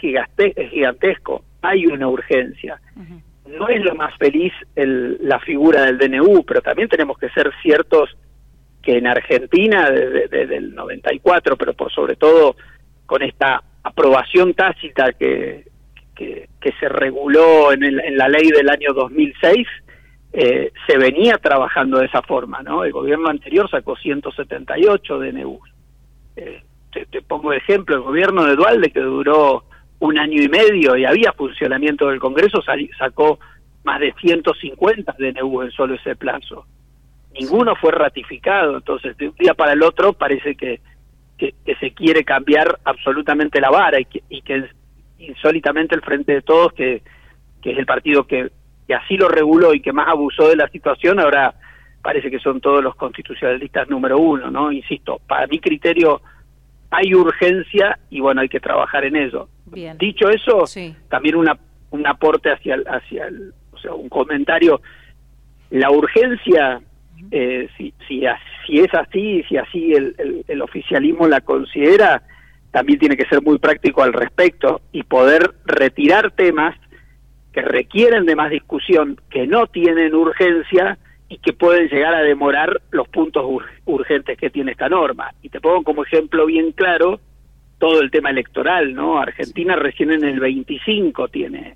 es 0.58 0.70
gigantesco, 0.72 1.46
hay 1.62 1.86
una 1.88 2.10
urgencia. 2.10 2.82
No 3.48 3.70
es 3.70 3.82
lo 3.82 3.96
más 3.96 4.14
feliz 4.18 4.52
el, 4.76 5.20
la 5.22 5.40
figura 5.40 5.86
del 5.86 5.98
DNU, 5.98 6.44
pero 6.46 6.62
también 6.62 6.90
tenemos 6.90 7.18
que 7.18 7.30
ser 7.30 7.50
ciertos 7.62 8.10
que 8.86 8.98
en 8.98 9.08
Argentina 9.08 9.90
desde, 9.90 10.56
el 10.56 10.76
94, 10.76 11.58
pero 11.58 11.74
por 11.74 11.92
sobre 11.92 12.16
todo 12.16 12.56
con 13.08 13.24
esta 13.24 13.64
aprobación 13.84 14.54
tácita 14.54 15.14
que, 15.14 15.66
que, 16.16 16.48
se 16.80 16.88
reguló 16.88 17.72
en, 17.72 17.84
en, 17.84 18.18
la 18.18 18.30
ley 18.30 18.50
del 18.50 18.70
año 18.70 18.94
2006, 18.94 19.68
eh, 20.34 20.72
se 20.88 20.98
venía 20.98 21.38
trabajando 21.38 22.00
de 22.00 22.06
esa 22.06 22.22
forma, 22.22 22.62
¿no? 22.62 22.84
El 22.84 22.92
gobierno 22.92 23.30
anterior 23.30 23.70
sacó 23.70 23.96
178 23.96 25.20
DNU. 25.20 25.60
Eh, 26.36 26.62
te, 26.92 27.06
te, 27.08 27.22
pongo 27.22 27.54
ejemplo, 27.54 27.96
el 27.96 28.02
gobierno 28.02 28.46
de 28.46 28.56
Dualde, 28.56 28.92
que 28.92 29.00
duró 29.00 29.64
un 30.00 30.18
año 30.18 30.42
y 30.42 30.50
medio 30.50 30.96
y 30.96 31.06
había 31.06 31.32
funcionamiento 31.34 32.08
del 32.10 32.20
Congreso, 32.20 32.62
sacó 32.98 33.40
más 33.84 34.00
de 34.00 34.14
150 34.20 35.16
DNU 35.18 35.62
en 35.64 35.72
solo 35.72 35.96
ese 35.96 36.16
plazo. 36.16 36.66
Ninguno 37.40 37.76
fue 37.76 37.92
ratificado, 37.92 38.78
entonces 38.78 39.18
de 39.18 39.30
un 39.30 39.36
día 39.36 39.54
para 39.54 39.74
el 39.74 39.84
otro 39.84 40.14
parece 40.14 40.56
que, 40.56 40.80
que, 41.38 41.54
se 41.80 41.92
quiere 41.92 42.24
cambiar 42.24 42.80
absolutamente 42.86 43.60
la 43.60 43.70
vara 43.70 44.00
y 44.00 44.06
que, 44.06 44.24
y 44.30 44.42
que 44.42 44.70
insólitamente 45.20 45.96
el 45.96 46.02
Frente 46.02 46.34
de 46.34 46.42
Todos, 46.42 46.74
que, 46.74 47.02
que 47.62 47.72
es 47.72 47.78
el 47.78 47.86
partido 47.86 48.26
que, 48.26 48.52
que 48.88 48.94
así 48.94 49.18
lo 49.18 49.28
reguló 49.28 49.74
y 49.74 49.82
que 49.82 49.92
más 49.92 50.08
abusó 50.08 50.48
de 50.48 50.56
la 50.56 50.70
situación, 50.70 51.20
ahora 51.20 51.56
parece 52.02 52.30
que 52.30 52.40
son 52.40 52.62
todos 52.62 52.84
los 52.84 52.96
constitucionalistas 52.96 53.90
número 53.90 54.20
uno, 54.20 54.52
¿no? 54.52 54.72
Insisto, 54.72 55.20
para 55.28 55.48
mi 55.48 55.60
criterio 55.60 56.22
hay 56.92 57.14
urgencia 57.14 57.98
y 58.10 58.20
bueno, 58.20 58.42
hay 58.42 58.50
que 58.50 58.60
trabajar 58.60 59.06
en 59.06 59.16
eso. 59.16 59.50
Dicho 59.98 60.30
eso, 60.30 60.64
también 61.10 61.36
una, 61.36 61.58
un 61.90 62.06
aporte 62.06 62.52
hacia 62.52 62.76
el, 62.76 62.86
hacia 62.88 63.28
el, 63.28 63.54
o 63.72 63.78
sea, 63.80 63.94
un 63.94 64.08
comentario, 64.08 64.82
la 65.72 65.90
urgencia, 65.90 66.80
eh, 67.32 67.70
si, 67.78 67.94
si, 68.08 68.24
si 68.66 68.80
es 68.80 68.94
así, 68.94 69.44
si 69.50 69.58
así 69.58 69.94
el, 69.94 70.44
el 70.48 70.62
oficialismo 70.62 71.28
la 71.28 71.42
considera, 71.42 72.24
también 72.72 73.00
tiene 73.00 73.18
que 73.18 73.26
ser 73.26 73.42
muy 73.42 73.58
práctico 73.58 74.04
al 74.04 74.14
respecto 74.14 74.82
y 74.92 75.04
poder 75.04 75.56
retirar 75.66 76.32
temas 76.32 76.76
que 77.54 77.62
requieren 77.62 78.26
de 78.26 78.36
más 78.36 78.52
discusión, 78.52 79.20
que 79.30 79.48
no 79.48 79.68
tienen 79.68 80.14
urgencia 80.14 80.98
y 81.30 81.38
que 81.38 81.54
pueden 81.54 81.88
llegar 81.88 82.14
a 82.14 82.22
demorar 82.22 82.82
los 82.92 83.08
puntos 83.08 83.46
urgentes 83.86 84.38
que 84.38 84.50
tiene 84.50 84.74
esta 84.74 84.90
norma. 84.90 85.32
Y 85.42 85.50
te 85.50 85.62
pongo 85.62 85.84
como 85.84 86.04
ejemplo 86.04 86.46
bien 86.46 86.74
claro 86.74 87.20
todo 87.80 88.02
el 88.02 88.12
tema 88.12 88.30
electoral, 88.30 88.94
¿no? 88.94 89.20
Argentina 89.20 89.76
recién 89.76 90.12
en 90.12 90.24
el 90.24 90.40
25 90.40 91.30
tiene 91.30 91.76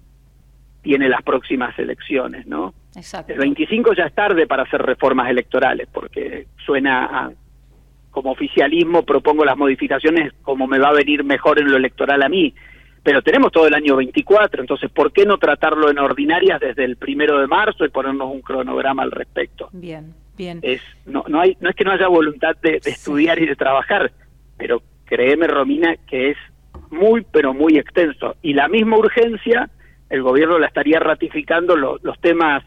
tiene 0.82 1.10
las 1.10 1.22
próximas 1.24 1.78
elecciones, 1.78 2.48
¿no? 2.48 2.74
Exacto. 3.00 3.34
El 3.34 3.40
25 3.40 3.94
ya 3.94 4.06
es 4.06 4.14
tarde 4.14 4.48
para 4.48 4.64
hacer 4.64 4.82
reformas 4.82 5.30
electorales, 5.30 5.88
porque 5.92 6.48
suena 6.66 7.06
a, 7.06 7.32
como 8.12 8.32
oficialismo 8.32 9.04
propongo 9.04 9.46
las 9.46 9.58
modificaciones 9.58 10.34
como 10.42 10.68
me 10.68 10.80
va 10.80 10.90
a 10.90 10.94
venir 10.94 11.24
mejor 11.24 11.60
en 11.60 11.70
lo 11.70 11.78
electoral 11.78 12.22
a 12.24 12.30
mí 12.30 12.54
pero 13.04 13.22
tenemos 13.22 13.52
todo 13.52 13.68
el 13.68 13.74
año 13.74 13.96
24, 13.96 14.62
entonces, 14.62 14.92
¿por 14.92 15.12
qué 15.12 15.26
no 15.26 15.38
tratarlo 15.38 15.90
en 15.90 16.00
ordinarias 16.00 16.60
desde 16.60 16.84
el 16.84 16.98
primero 16.98 17.40
de 17.40 17.48
marzo 17.48 17.86
y 17.86 17.90
ponernos 17.90 18.32
un 18.32 18.42
cronograma 18.42 19.04
al 19.04 19.12
respecto? 19.12 19.70
Bien, 19.72 20.14
bien. 20.38 20.60
Es, 20.62 20.82
no, 21.06 21.24
no, 21.28 21.40
hay, 21.40 21.58
no 21.62 21.70
es 21.70 21.76
que 21.76 21.84
no 21.84 21.92
haya 21.92 22.08
voluntad 22.08 22.56
de, 22.62 22.80
estudiar 22.86 23.40
y 23.40 23.46
de 23.46 23.56
trabajar, 23.56 24.12
pero 24.58 24.82
créeme, 25.06 25.48
Romina, 25.48 25.96
que 26.08 26.32
es 26.32 26.38
muy, 26.92 27.26
pero 27.32 27.54
muy 27.54 27.78
extenso. 27.78 28.36
Y 28.42 28.54
la 28.54 28.68
misma 28.68 28.98
urgencia, 28.98 29.70
el 30.10 30.22
gobierno 30.22 30.60
la 30.60 30.68
estaría 30.68 31.00
ratificando 31.00 31.76
los 31.76 32.20
temas 32.20 32.64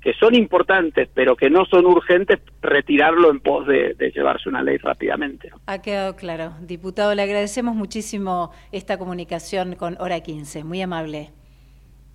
que 0.00 0.14
son 0.14 0.34
importantes, 0.34 1.08
pero 1.14 1.36
que 1.36 1.50
no 1.50 1.64
son 1.66 1.86
urgentes, 1.86 2.38
retirarlo 2.62 3.30
en 3.30 3.40
pos 3.40 3.66
de, 3.66 3.94
llevarse 4.14 4.48
una 4.48 4.62
ley 4.62 4.76
rápidamente. 4.76 5.50
Ha 5.66 5.82
quedado 5.82 6.14
claro. 6.16 6.52
Diputado, 6.60 7.14
le 7.14 7.22
agradecemos 7.22 7.74
muchísimo 7.74 8.52
esta 8.72 8.98
comunicación 8.98 9.74
con 9.74 9.96
Hora 10.00 10.20
15. 10.20 10.64
Muy 10.64 10.80
amable. 10.80 11.32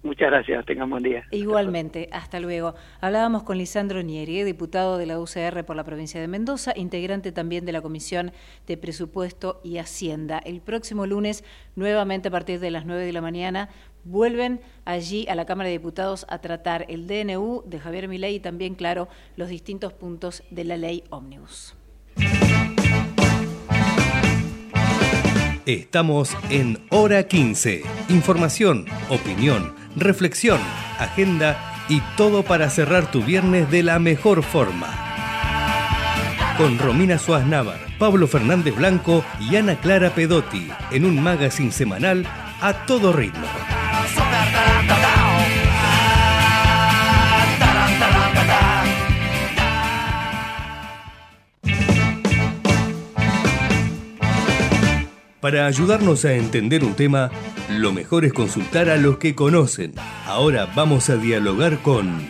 Muchas 0.04 0.32
gracias, 0.32 0.66
tengan 0.66 0.90
buen 0.90 1.04
día. 1.04 1.24
Igualmente, 1.30 2.10
hasta 2.12 2.40
luego. 2.40 2.74
Hablábamos 3.02 3.44
con 3.44 3.60
Lisandro 3.60 4.02
Nieri, 4.02 4.44
diputado 4.44 4.98
de 4.98 5.06
la 5.06 5.20
UCR 5.20 5.64
por 5.64 5.76
la 5.76 5.84
provincia 5.84 6.20
de 6.20 6.28
Mendoza, 6.28 6.74
integrante 6.76 7.32
también 7.32 7.66
de 7.66 7.72
la 7.72 7.82
Comisión 7.82 8.32
de 8.66 8.78
Presupuesto 8.78 9.62
y 9.64 9.78
Hacienda. 9.78 10.40
El 10.44 10.60
próximo 10.62 11.06
lunes, 11.06 11.44
nuevamente 11.76 12.30
a 12.30 12.32
partir 12.32 12.60
de 12.60 12.72
las 12.72 12.88
9 12.88 13.06
de 13.06 13.14
la 13.14 13.22
mañana, 13.22 13.70
vuelven 14.04 14.62
allí 14.86 15.28
a 15.30 15.36
la 15.36 15.46
Cámara 15.46 15.68
de 15.68 15.74
Diputados 15.74 16.26
a 16.30 16.40
tratar 16.40 16.86
el 16.90 17.08
DNU 17.08 17.64
de 17.66 17.80
Javier 17.80 18.08
Milei 18.08 18.36
y 18.36 18.40
también, 18.40 18.76
claro, 18.76 19.08
los 19.36 19.50
distintos 19.50 19.94
puntos 19.94 20.44
de 20.50 20.64
la 20.64 20.78
ley 20.78 21.04
Omnibus. 21.10 21.76
Estamos 25.66 26.36
en 26.50 26.80
Hora 26.90 27.28
15. 27.28 27.84
Información, 28.10 28.86
opinión, 29.10 29.76
reflexión, 29.96 30.60
agenda 30.98 31.58
y 31.88 32.02
todo 32.18 32.44
para 32.44 32.70
cerrar 32.70 33.12
tu 33.12 33.22
viernes 33.22 33.70
de 33.70 33.84
la 33.84 34.00
mejor 34.00 34.44
forma. 34.44 34.88
Con 36.58 36.80
Romina 36.80 37.18
Suárez 37.18 37.48
Navar, 37.48 37.80
Pablo 38.00 38.28
Fernández 38.28 38.76
Blanco 38.76 39.24
y 39.40 39.56
Ana 39.56 39.80
Clara 39.80 40.10
Pedotti 40.16 40.70
en 40.92 41.06
un 41.06 41.22
magazine 41.22 41.72
semanal 41.72 42.26
a 42.60 42.86
todo 42.86 43.14
ritmo. 43.14 43.48
Para 55.42 55.66
ayudarnos 55.66 56.24
a 56.24 56.34
entender 56.34 56.84
un 56.84 56.94
tema, 56.94 57.32
lo 57.68 57.92
mejor 57.92 58.26
es 58.26 58.32
consultar 58.32 58.90
a 58.90 58.98
los 58.98 59.18
que 59.18 59.34
conocen. 59.34 59.94
Ahora 60.28 60.68
vamos 60.76 61.10
a 61.10 61.18
dialogar 61.18 61.80
con 61.80 62.30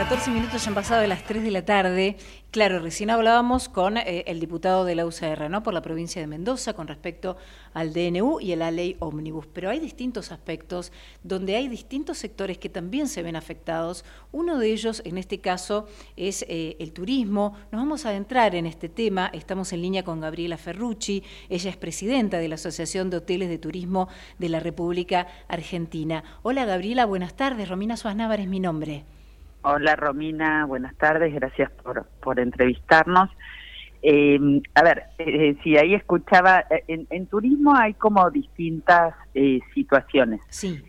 14 0.00 0.30
minutos 0.30 0.64
ya 0.64 0.70
han 0.70 0.74
pasado 0.74 1.02
de 1.02 1.08
las 1.08 1.24
3 1.24 1.42
de 1.42 1.50
la 1.50 1.62
tarde. 1.62 2.16
Claro, 2.50 2.78
recién 2.78 3.10
hablábamos 3.10 3.68
con 3.68 3.98
eh, 3.98 4.24
el 4.26 4.40
diputado 4.40 4.86
de 4.86 4.94
la 4.94 5.04
UCR, 5.04 5.50
¿no? 5.50 5.62
Por 5.62 5.74
la 5.74 5.82
provincia 5.82 6.22
de 6.22 6.26
Mendoza 6.26 6.72
con 6.72 6.88
respecto 6.88 7.36
al 7.74 7.92
DNU 7.92 8.40
y 8.40 8.52
a 8.52 8.56
la 8.56 8.70
ley 8.70 8.96
Omnibus. 9.00 9.46
Pero 9.52 9.68
hay 9.68 9.78
distintos 9.78 10.32
aspectos 10.32 10.90
donde 11.22 11.54
hay 11.54 11.68
distintos 11.68 12.16
sectores 12.16 12.56
que 12.56 12.70
también 12.70 13.08
se 13.08 13.22
ven 13.22 13.36
afectados. 13.36 14.06
Uno 14.32 14.58
de 14.58 14.72
ellos, 14.72 15.02
en 15.04 15.18
este 15.18 15.40
caso, 15.40 15.86
es 16.16 16.46
eh, 16.48 16.78
el 16.80 16.94
turismo. 16.94 17.52
Nos 17.70 17.82
vamos 17.82 18.06
a 18.06 18.08
adentrar 18.08 18.54
en 18.54 18.64
este 18.64 18.88
tema. 18.88 19.30
Estamos 19.34 19.70
en 19.74 19.82
línea 19.82 20.02
con 20.02 20.22
Gabriela 20.22 20.56
Ferrucci. 20.56 21.22
Ella 21.50 21.68
es 21.68 21.76
presidenta 21.76 22.38
de 22.38 22.48
la 22.48 22.54
Asociación 22.54 23.10
de 23.10 23.18
Hoteles 23.18 23.50
de 23.50 23.58
Turismo 23.58 24.08
de 24.38 24.48
la 24.48 24.60
República 24.60 25.26
Argentina. 25.46 26.24
Hola, 26.42 26.64
Gabriela. 26.64 27.04
Buenas 27.04 27.34
tardes. 27.34 27.68
Romina 27.68 27.98
Suárez 27.98 28.40
es 28.40 28.48
mi 28.48 28.60
nombre. 28.60 29.04
Hola 29.62 29.94
Romina, 29.94 30.64
buenas 30.64 30.96
tardes, 30.96 31.34
gracias 31.34 31.70
por, 31.82 32.06
por 32.22 32.40
entrevistarnos. 32.40 33.28
Eh, 34.02 34.38
a 34.74 34.82
ver, 34.82 35.02
eh, 35.18 35.56
si 35.62 35.76
ahí 35.76 35.92
escuchaba, 35.94 36.64
eh, 36.70 37.04
en, 37.10 37.26
turismo 37.26 37.76
hay 37.76 37.92
como 37.94 38.30
distintas 38.30 39.14
eh, 39.34 39.60
situaciones. 39.74 40.40
Sí. 40.48 40.82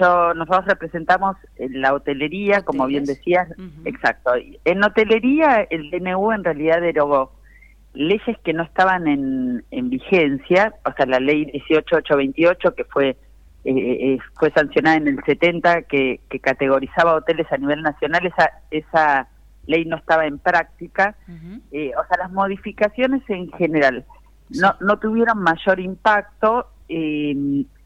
Yo, 0.00 0.34
nosotros 0.34 0.66
representamos 0.66 1.36
la 1.58 1.94
hotelería, 1.94 2.62
como 2.62 2.86
bien 2.86 3.04
decías, 3.04 3.48
exacto. 3.84 4.32
En 4.64 4.84
hotelería 4.84 5.66
el 5.70 5.90
DNU 5.90 6.32
en 6.32 6.44
realidad 6.44 6.80
derogó 6.80 7.32
leyes 7.92 8.38
que 8.44 8.52
no 8.52 8.62
estaban 8.62 9.08
en, 9.08 9.64
en 9.70 9.90
vigencia, 9.90 10.74
o 10.84 10.92
sea, 10.92 11.06
la 11.06 11.18
ley 11.18 11.50
18828 11.52 12.74
que 12.74 12.84
fue 12.84 13.16
eh, 13.68 14.14
eh, 14.14 14.18
fue 14.38 14.52
sancionada 14.52 14.96
en 14.96 15.08
el 15.08 15.24
70 15.24 15.82
que, 15.82 16.20
categorizaba 16.40 17.16
hoteles 17.16 17.50
a 17.50 17.56
nivel 17.56 17.82
nacional, 17.82 18.24
esa, 18.24 18.52
esa 18.70 19.28
ley 19.66 19.84
no 19.84 19.96
estaba 19.96 20.24
en 20.26 20.38
práctica. 20.38 21.16
Eh, 21.72 21.90
o 21.98 22.06
sea, 22.06 22.18
las 22.18 22.30
modificaciones 22.30 23.28
en 23.28 23.50
general 23.52 24.04
no, 24.50 24.76
no 24.78 25.00
tuvieron 25.00 25.42
mayor 25.42 25.80
impacto. 25.80 26.68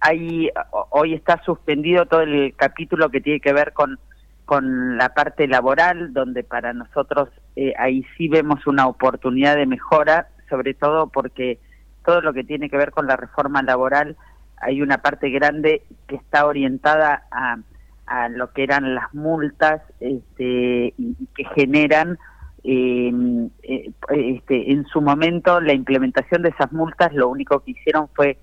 ahí, 0.01 0.51
hoy 0.91 1.15
está 1.15 1.43
suspendido 1.45 2.05
todo 2.05 2.21
el 2.21 2.55
capítulo 2.57 3.09
que 3.09 3.23
tiene 3.23 3.41
que 3.41 3.55
ver 3.55 3.73
con, 3.73 3.99
con 4.45 4.99
la 4.99 5.15
parte 5.15 5.49
laboral, 5.49 6.13
donde 6.13 6.45
para 6.45 6.75
nosotros 6.75 7.31
ahí 7.79 8.05
sí 8.19 8.29
vemos 8.29 8.67
una 8.67 8.87
oportunidad 8.87 9.57
de 9.57 9.65
mejora, 9.65 10.29
sobre 10.51 10.75
todo 10.75 11.07
porque 11.07 11.59
todo 12.05 12.21
lo 12.21 12.35
que 12.35 12.45
tiene 12.45 12.69
que 12.69 12.77
ver 12.77 12.91
con 12.91 13.07
la 13.07 13.17
reforma 13.17 13.63
laboral 13.63 14.19
hay 14.61 14.83
una 14.83 14.99
parte 14.99 15.31
grande 15.31 15.83
que 16.07 16.17
está 16.17 16.47
orientada 16.47 17.25
a, 17.31 17.59
a 18.07 18.29
lo 18.29 18.53
que 18.53 18.63
eran 18.63 18.95
las 18.95 19.13
multas 19.15 19.83
este, 20.01 20.95
y, 20.97 21.17
que 21.35 21.45
generan 21.55 22.19
em, 22.63 23.49
eh, 23.63 23.91
este, 24.11 24.73
en 24.73 24.85
su 24.87 25.01
momento 25.01 25.61
la 25.61 25.73
implementación 25.73 26.43
de 26.43 26.51
esas 26.51 26.73
multas 26.73 27.13
lo 27.15 27.29
único 27.29 27.61
que 27.61 27.71
hicieron 27.71 28.09
fue 28.15 28.37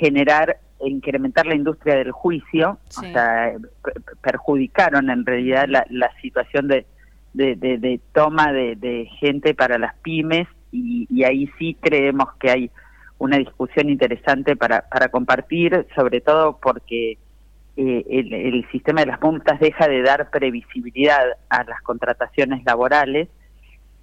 generar 0.00 0.58
e 0.78 0.88
incrementar 0.88 1.44
la 1.44 1.54
industria 1.54 1.96
del 1.96 2.10
juicio, 2.10 2.78
o 2.88 3.02
sea, 3.02 3.52
perjudicaron 4.22 5.10
en 5.10 5.26
realidad 5.26 5.66
la, 5.68 5.84
la 5.90 6.10
situación 6.22 6.68
de, 6.68 6.86
de, 7.34 7.54
de, 7.56 8.00
toma 8.14 8.50
de, 8.52 8.76
de, 8.76 9.06
gente 9.18 9.52
para 9.54 9.78
las 9.78 9.94
pymes 9.96 10.48
y, 10.72 11.06
y 11.10 11.24
ahí 11.24 11.50
sí 11.58 11.76
creemos 11.82 12.28
que 12.38 12.50
hay 12.50 12.70
una 13.20 13.36
discusión 13.36 13.90
interesante 13.90 14.56
para, 14.56 14.88
para 14.88 15.08
compartir, 15.08 15.86
sobre 15.94 16.22
todo 16.22 16.58
porque 16.60 17.18
eh, 17.76 18.04
el, 18.08 18.66
sistema 18.72 19.02
de 19.02 19.08
las 19.08 19.20
multas 19.20 19.60
deja 19.60 19.86
de 19.88 20.02
dar 20.02 20.30
previsibilidad 20.30 21.20
a 21.50 21.64
las 21.64 21.80
contrataciones 21.82 22.64
laborales. 22.64 23.28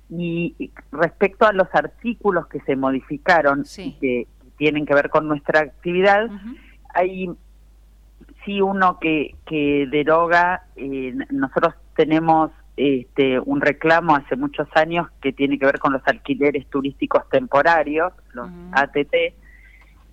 Y 0.10 0.72
respecto 0.92 1.48
a 1.48 1.52
los 1.52 1.68
artículos 1.74 2.48
que 2.48 2.62
se 2.62 2.76
modificaron 2.76 3.66
y 3.78 3.94
que 3.94 4.28
tienen 4.56 4.86
que 4.86 4.94
ver 4.94 5.10
con 5.10 5.28
nuestra 5.28 5.62
actividad, 5.62 6.30
hay 6.94 7.30
sí 8.46 8.62
uno 8.62 9.00
que, 9.00 9.36
que 9.48 9.88
deroga, 9.92 10.64
eh, 10.76 11.14
nosotros 11.32 11.74
tenemos 11.96 12.52
este, 12.78 13.40
un 13.40 13.60
reclamo 13.60 14.16
hace 14.16 14.36
muchos 14.36 14.68
años 14.76 15.08
que 15.20 15.34
tiene 15.34 15.58
que 15.58 15.66
ver 15.66 15.80
con 15.80 15.94
los 15.94 16.02
alquileres 16.06 16.68
turísticos 16.68 17.28
temporarios, 17.30 18.14
los 18.34 18.48
ATT, 18.72 19.14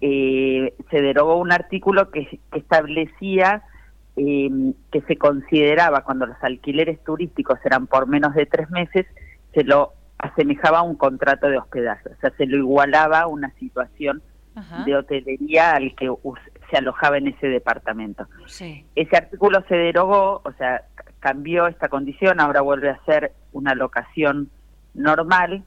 eh, 0.00 0.74
se 0.90 1.02
derogó 1.02 1.36
un 1.36 1.52
artículo 1.52 2.10
que, 2.10 2.40
establecía 2.54 3.62
em, 4.16 4.72
que 4.90 5.02
se 5.02 5.16
consideraba 5.16 6.04
cuando 6.04 6.26
los 6.26 6.42
alquileres 6.42 7.02
turísticos 7.04 7.58
eran 7.64 7.86
por 7.86 8.06
menos 8.06 8.34
de 8.34 8.46
tres 8.46 8.70
meses, 8.70 9.06
se 9.52 9.62
lo 9.62 9.92
asemejaba 10.16 10.78
a 10.78 10.82
un 10.82 10.96
contrato 10.96 11.48
de 11.48 11.58
hospedaje, 11.58 12.08
o 12.08 12.16
sea, 12.20 12.30
se 12.30 12.46
lo 12.46 12.56
igualaba 12.56 13.20
a 13.20 13.26
una 13.26 13.50
situación 13.58 14.22
de 14.86 14.96
hotelería 14.96 15.72
al 15.72 15.96
que 15.96 16.08
se 16.70 16.76
alojaba 16.76 17.18
en 17.18 17.26
ese 17.26 17.48
departamento. 17.48 18.28
Ese 18.94 19.16
artículo 19.16 19.64
se 19.68 19.74
derogó, 19.74 20.42
o 20.44 20.52
sea, 20.56 20.84
cambió 21.24 21.68
esta 21.68 21.88
condición, 21.88 22.38
ahora 22.38 22.60
vuelve 22.60 22.90
a 22.90 23.02
ser 23.06 23.32
una 23.52 23.74
locación 23.74 24.50
normal. 24.92 25.64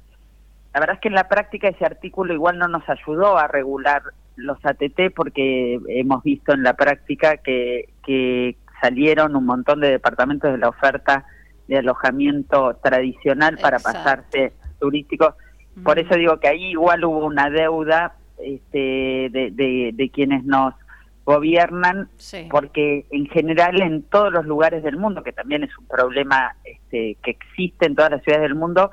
La 0.72 0.80
verdad 0.80 0.98
es 0.98 1.02
que 1.02 1.08
en 1.08 1.16
la 1.16 1.28
práctica 1.28 1.68
ese 1.68 1.84
artículo 1.84 2.32
igual 2.32 2.60
no 2.60 2.68
nos 2.68 2.88
ayudó 2.88 3.40
a 3.40 3.48
regular 3.48 4.04
los 4.36 4.64
ATT 4.64 5.16
porque 5.16 5.80
hemos 5.88 6.22
visto 6.22 6.54
en 6.54 6.62
la 6.62 6.76
práctica 6.76 7.38
que, 7.38 7.90
que 8.06 8.56
salieron 8.82 9.36
un 9.36 9.48
montón 9.48 9.80
de 9.80 9.90
departamentos 9.90 10.52
de 10.52 10.60
la 10.60 10.70
oferta 10.70 11.26
de 11.68 11.80
alojamiento 11.80 12.76
tradicional 12.84 13.58
para 13.60 13.80
pasarse 13.80 14.54
turísticos. 14.80 15.34
Por 15.84 15.98
eso 15.98 16.14
digo 16.14 16.40
que 16.40 16.50
ahí 16.50 16.66
igual 16.66 17.04
hubo 17.04 17.26
una 17.26 17.50
deuda 17.50 18.14
este, 18.38 19.32
de, 19.32 19.92
de, 19.92 20.10
quienes 20.12 20.44
nos 20.44 20.76
gobiernan, 21.28 22.08
porque 22.50 23.06
en 23.12 23.28
general 23.28 23.82
en 23.82 24.04
todos 24.04 24.32
los 24.32 24.46
lugares 24.46 24.82
del 24.82 24.96
mundo, 24.96 25.24
que 25.24 25.34
también 25.34 25.66
es 25.66 25.78
un 25.78 25.86
problema 25.86 26.56
este, 26.64 27.18
que 27.22 27.32
existe 27.32 27.86
en 27.86 27.96
todas 27.96 28.12
las 28.12 28.24
ciudades 28.24 28.44
del 28.44 28.56
mundo, 28.56 28.92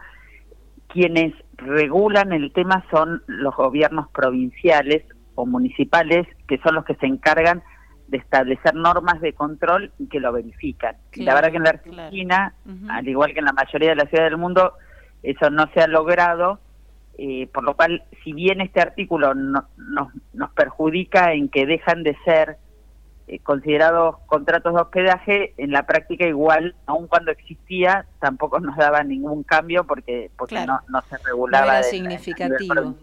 quienes 0.89 1.33
regulan 1.57 2.33
el 2.33 2.53
tema 2.53 2.85
son 2.91 3.23
los 3.29 3.55
gobiernos 3.55 4.09
provinciales 4.09 5.05
o 5.37 5.47
municipales, 5.47 6.27
que 6.49 6.59
son 6.59 6.75
los 6.75 6.85
que 6.85 6.97
se 6.97 7.07
encargan 7.07 7.63
de 8.09 8.19
establecer 8.19 8.75
normas 8.75 9.21
de 9.21 9.33
control 9.33 9.93
y 10.01 10.09
que 10.09 10.19
lo 10.19 10.33
verifican. 10.33 10.97
la 11.15 11.35
verdad 11.35 11.53
que 11.53 11.59
en 11.59 11.63
la 11.63 11.71
Argentina, 11.71 12.55
al 12.89 13.07
igual 13.07 13.33
que 13.33 13.39
en 13.39 13.45
la 13.45 13.53
mayoría 13.53 13.91
de 13.91 13.97
las 13.97 14.09
ciudades 14.09 14.33
del 14.33 14.41
mundo, 14.41 14.73
eso 15.23 15.51
no 15.51 15.71
se 15.73 15.83
ha 15.83 15.87
logrado, 15.87 16.59
eh, 17.17 17.49
por 17.53 17.65
lo 17.65 17.77
cual, 17.77 18.03
si 18.23 18.33
bien 18.33 18.61
este 18.61 18.81
artículo 18.81 19.35
no, 19.35 19.69
nos 20.33 20.53
perjudica 20.53 21.33
en 21.33 21.49
que 21.49 21.67
dejan 21.67 22.03
de 22.03 22.17
ser 22.25 22.59
eh, 23.27 23.39
considerados 23.39 24.17
contratos 24.27 24.75
de 24.75 24.81
hospedaje, 24.81 25.55
en 25.57 25.71
la 25.71 25.87
práctica 25.87 26.27
igual, 26.27 26.75
aun 26.87 27.07
cuando 27.07 27.31
existía, 27.31 28.05
tampoco 28.21 28.61
nos 28.61 28.77
daba 28.77 29.03
ningún 29.03 29.45
cambio 29.45 29.85
porque, 29.85 30.31
porque 30.37 30.67
no, 30.67 30.81
no, 30.89 31.01
se 31.03 31.17
regulaba. 31.19 31.65
No 31.67 31.73
era 31.73 31.83
significativo. 31.85 32.95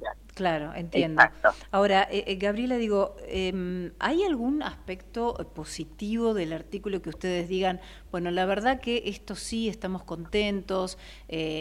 Claro, 0.42 0.74
entiendo. 0.74 1.22
Ahora, 1.70 2.08
eh, 2.10 2.24
eh, 2.26 2.36
Gabriela, 2.38 2.78
digo, 2.78 3.16
em, 3.28 3.92
¿hay 4.00 4.24
algún 4.24 4.64
aspecto 4.64 5.36
positivo 5.54 6.34
del 6.34 6.52
artículo 6.52 7.00
que 7.04 7.10
ustedes 7.10 7.48
digan, 7.48 7.80
bueno, 8.12 8.32
la 8.32 8.48
verdad 8.48 8.80
que 8.80 9.04
esto 9.06 9.36
sí, 9.36 9.70
estamos 9.70 10.04
contentos, 10.04 10.98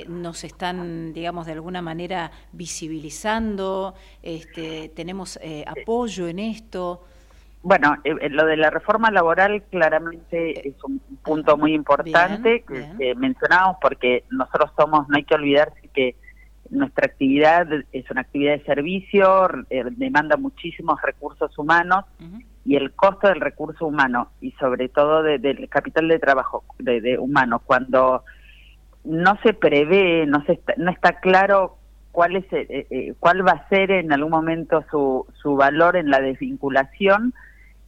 nos 0.08 0.44
están, 0.44 1.12
digamos, 1.12 1.44
de 1.44 1.52
alguna 1.52 1.82
manera 1.82 2.32
visibilizando, 2.52 3.94
este, 4.22 4.88
tenemos 4.88 5.38
apoyo 5.66 6.26
en 6.26 6.38
esto? 6.38 7.04
Bueno, 7.62 7.96
eh, 8.04 8.14
eh, 8.20 8.30
lo 8.30 8.46
de 8.46 8.56
la 8.56 8.70
reforma 8.70 9.10
laboral 9.10 9.62
claramente 9.70 10.66
es 10.66 10.82
un 10.82 10.98
punto 11.22 11.58
muy 11.58 11.74
importante 11.74 12.64
que, 12.64 13.14
mencionamos 13.16 13.76
porque 13.82 14.24
nosotros 14.30 14.70
somos, 14.76 15.08
no 15.08 15.16
hay 15.16 15.24
que 15.24 15.34
olvidarse 15.34 15.88
que 15.92 16.16
nuestra 16.70 17.06
actividad 17.06 17.68
es 17.92 18.10
una 18.10 18.22
actividad 18.22 18.52
de 18.52 18.64
servicio, 18.64 19.48
eh, 19.70 19.84
demanda 19.90 20.36
muchísimos 20.36 21.00
recursos 21.02 21.56
humanos 21.58 22.04
y 22.64 22.76
el 22.76 22.92
costo 22.92 23.28
del 23.28 23.40
recurso 23.40 23.86
humano 23.86 24.30
y 24.40 24.52
sobre 24.52 24.88
todo 24.88 25.22
del 25.22 25.68
capital 25.68 26.08
de 26.08 26.18
trabajo 26.18 26.64
de, 26.78 27.18
humano, 27.18 27.60
cuando 27.64 28.24
no 29.04 29.38
se 29.42 29.54
prevé, 29.54 30.26
no, 30.26 30.44
se 30.44 30.52
está, 30.52 30.74
no 30.76 30.90
está 30.90 31.20
claro 31.20 31.76
cuál 32.12 32.36
es 32.36 32.46
cuál 33.18 33.46
va 33.46 33.52
a 33.52 33.68
ser 33.68 33.90
en 33.90 34.12
algún 34.12 34.30
momento 34.30 34.84
su, 34.90 35.26
su 35.40 35.56
valor 35.56 35.96
en 35.96 36.10
la 36.10 36.20
desvinculación, 36.20 37.32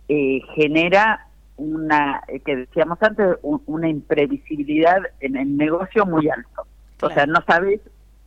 eh, 0.09 0.41
genera 0.55 1.27
una, 1.57 2.23
eh, 2.29 2.41
que 2.41 2.57
decíamos 2.57 2.99
antes, 3.03 3.37
una 3.43 3.89
imprevisibilidad 3.89 4.99
en 5.21 5.37
el 5.37 5.57
negocio 5.57 6.05
muy 6.07 6.29
alto. 6.29 6.67
O 7.01 7.11
sea, 7.11 7.27
no 7.27 7.43
sabes. 7.47 7.81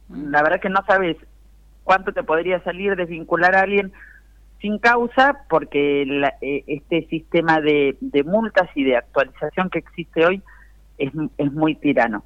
La 0.09 0.43
verdad 0.43 0.59
que 0.59 0.69
no 0.69 0.83
sabes 0.87 1.17
cuánto 1.83 2.13
te 2.13 2.23
podría 2.23 2.63
salir 2.63 2.95
desvincular 2.95 3.55
a 3.55 3.61
alguien 3.61 3.91
sin 4.61 4.79
causa, 4.79 5.45
porque 5.49 6.03
eh, 6.41 6.63
este 6.67 7.07
sistema 7.07 7.61
de, 7.61 7.97
multas 8.25 8.69
y 8.75 8.83
de 8.83 8.97
actualización 8.97 9.69
que 9.69 9.79
existe 9.79 10.25
hoy 10.25 10.41
es, 10.97 11.11
es 11.37 11.51
muy 11.51 11.75
tirano. 11.75 12.23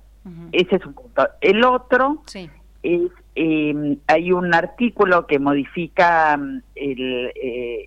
Ese 0.52 0.76
es 0.76 0.86
un 0.86 0.94
punto. 0.94 1.28
El 1.42 1.64
otro 1.64 2.22
sí 2.28 2.50
es 2.84 3.12
eh, 3.36 3.98
hay 4.08 4.32
un 4.34 4.54
artículo 4.54 5.26
que 5.26 5.40
modifica 5.40 6.36
mm, 6.36 6.62
el, 6.76 7.32
eh, 7.36 7.86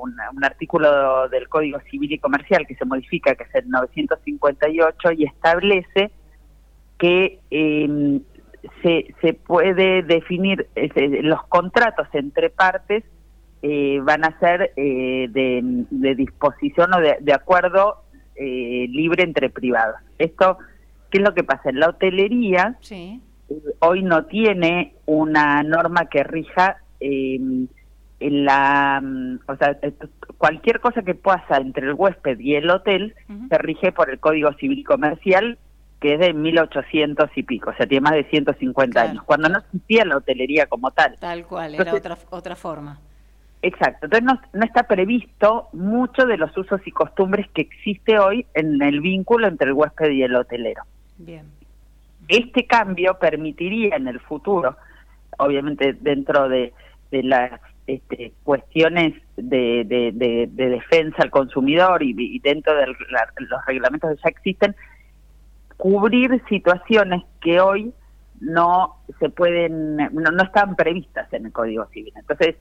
un, 0.00 0.42
artículo 0.42 1.28
del 1.28 1.48
Código 1.48 1.78
Civil 1.90 2.12
y 2.12 2.18
Comercial 2.18 2.66
que 2.66 2.76
se 2.76 2.86
modifica, 2.86 3.34
que 3.34 3.44
es 3.44 3.54
el 3.56 3.68
958, 3.68 5.12
y 5.12 5.24
establece 5.24 6.10
que 6.98 7.40
em, 7.50 8.22
se, 8.86 9.14
se 9.20 9.34
puede 9.34 10.02
definir 10.02 10.68
los 11.22 11.42
contratos 11.46 12.06
entre 12.12 12.50
partes 12.50 13.02
eh, 13.62 13.98
van 14.02 14.24
a 14.24 14.38
ser 14.38 14.72
eh, 14.76 15.26
de, 15.30 16.14
disposición 16.14 16.94
o 16.94 17.00
de, 17.00 17.16
de 17.20 17.32
acuerdo 17.32 18.04
eh, 18.36 18.86
libre 18.88 19.24
entre 19.24 19.50
privados. 19.50 19.96
Esto, 20.18 20.58
¿qué 21.10 21.18
es 21.18 21.24
lo 21.24 21.34
que 21.34 21.42
pasa? 21.42 21.70
En 21.70 21.80
la 21.80 21.88
hotelería, 21.88 22.76
sí 22.80 23.20
hoy 23.80 24.02
no 24.02 24.24
tiene 24.26 24.94
una 25.06 25.62
norma 25.62 26.06
que 26.06 26.24
rija 26.24 26.78
eh, 27.00 27.38
en 28.18 28.44
la, 28.44 29.00
mm, 29.02 29.40
o 29.46 29.56
sea, 29.56 29.76
cualquier 30.38 30.80
cosa 30.80 31.02
que 31.02 31.14
pasa 31.14 31.58
entre 31.58 31.86
el 31.86 31.94
huésped 31.94 32.38
y 32.38 32.54
el 32.54 32.70
hotel 32.70 33.14
se 33.48 33.58
rige 33.58 33.92
por 33.92 34.10
el 34.10 34.18
Código 34.18 34.52
Civil 34.54 34.84
Comercial 34.84 35.58
que 36.00 36.14
es 36.14 36.20
de 36.20 36.32
1800 36.32 37.30
y 37.36 37.42
pico, 37.42 37.70
o 37.70 37.74
sea, 37.74 37.86
tiene 37.86 38.02
más 38.02 38.12
de 38.12 38.24
150 38.24 39.00
años, 39.00 39.24
cuando 39.24 39.48
no 39.48 39.58
existía 39.58 40.04
la 40.04 40.18
hotelería 40.18 40.66
como 40.66 40.90
tal. 40.90 41.16
Tal 41.18 41.46
cual, 41.46 41.74
era 41.74 41.94
otra, 41.94 42.18
otra 42.30 42.56
forma. 42.56 42.98
Exacto, 43.62 44.06
entonces 44.06 44.24
no, 44.24 44.40
no, 44.52 44.64
está 44.64 44.84
previsto 44.84 45.68
mucho 45.72 46.26
de 46.26 46.36
los 46.36 46.56
usos 46.56 46.80
y 46.86 46.90
costumbres 46.90 47.48
que 47.54 47.62
existe 47.62 48.18
hoy 48.18 48.46
en 48.54 48.80
el 48.82 49.00
vínculo 49.00 49.48
entre 49.48 49.68
el 49.68 49.72
huésped 49.72 50.10
y 50.10 50.22
el 50.22 50.36
hotelero. 50.36 50.82
Bien. 51.16 51.46
Este 52.28 52.66
cambio 52.66 53.18
permitiría 53.18 53.96
en 53.96 54.08
el 54.08 54.20
futuro, 54.20 54.76
obviamente 55.38 55.94
dentro 55.94 56.48
de, 56.48 56.72
las 57.10 57.60
este, 57.86 58.32
cuestiones 58.42 59.14
de, 59.36 59.84
defensa 60.54 61.22
al 61.22 61.30
consumidor 61.30 62.02
y, 62.02 62.38
dentro 62.40 62.74
de 62.74 62.86
los 62.86 63.66
reglamentos 63.66 64.10
que 64.10 64.22
ya 64.22 64.28
existen, 64.28 64.76
cubrir 65.76 66.42
situaciones 66.48 67.22
que 67.40 67.60
hoy 67.60 67.92
no 68.40 68.96
se 69.18 69.28
pueden, 69.30 69.96
no, 69.96 70.42
están 70.42 70.76
previstas 70.76 71.32
en 71.32 71.46
el 71.46 71.52
Código 71.52 71.86
Civil. 71.86 72.12
Entonces, 72.16 72.56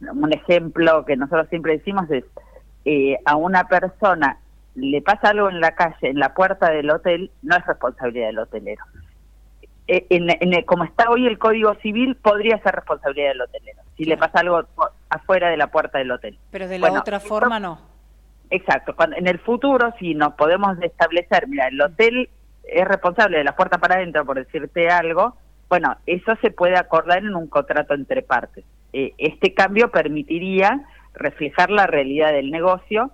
un 0.00 0.32
ejemplo 0.32 1.04
que 1.04 1.16
nosotros 1.16 1.48
siempre 1.48 1.78
decimos 1.78 2.10
es 2.10 2.24
eh, 2.84 3.18
a 3.26 3.36
una 3.36 3.68
persona 3.68 4.38
le 4.74 5.02
pasa 5.02 5.30
algo 5.30 5.48
en 5.48 5.60
la 5.60 5.74
calle, 5.74 6.08
en 6.08 6.18
la 6.18 6.34
puerta 6.34 6.70
del 6.70 6.90
hotel, 6.90 7.30
no 7.42 7.56
es 7.56 7.66
responsabilidad 7.66 8.28
del 8.28 8.38
hotelero. 8.38 8.84
Eh, 9.88 10.06
en, 10.10 10.62
como 10.64 10.84
está 10.84 11.10
hoy 11.10 11.26
el 11.26 11.38
Código 11.38 11.74
Civil, 11.82 12.14
podría 12.16 12.58
ser 12.62 12.76
responsabilidad 12.76 13.30
del 13.30 13.40
hotelero, 13.42 13.82
si 13.96 14.04
le 14.04 14.16
pasa 14.16 14.40
algo 14.40 14.62
afuera 15.08 15.50
de 15.50 15.56
la 15.56 15.66
puerta 15.66 15.98
del 15.98 16.12
hotel. 16.12 16.38
Pero 16.50 16.68
de 16.68 16.78
la 16.78 16.92
otra 16.92 17.20
forma 17.20 17.58
no. 17.58 17.78
Exacto, 18.50 18.96
cuando, 18.96 19.16
en 19.16 19.26
el 19.26 19.38
futuro 19.38 19.92
si 19.98 20.14
nos 20.14 20.34
podemos 20.34 20.80
establecer, 20.82 21.46
mira, 21.46 21.68
el 21.68 21.80
hotel 21.80 22.28
es 22.64 22.86
responsable 22.86 23.38
de 23.38 23.44
la 23.44 23.56
puerta 23.56 23.78
para 23.78 23.96
adentro, 23.96 24.24
por 24.24 24.36
decirte 24.36 24.88
algo, 24.88 25.36
bueno, 25.68 25.96
eso 26.06 26.34
se 26.42 26.50
puede 26.50 26.76
acordar 26.76 27.18
en 27.18 27.34
un 27.34 27.46
contrato 27.46 27.94
entre 27.94 28.22
partes. 28.22 28.64
Eh, 28.92 29.14
este 29.18 29.54
cambio 29.54 29.90
permitiría 29.90 30.84
reflejar 31.14 31.70
la 31.70 31.86
realidad 31.86 32.32
del 32.32 32.50
negocio 32.50 33.12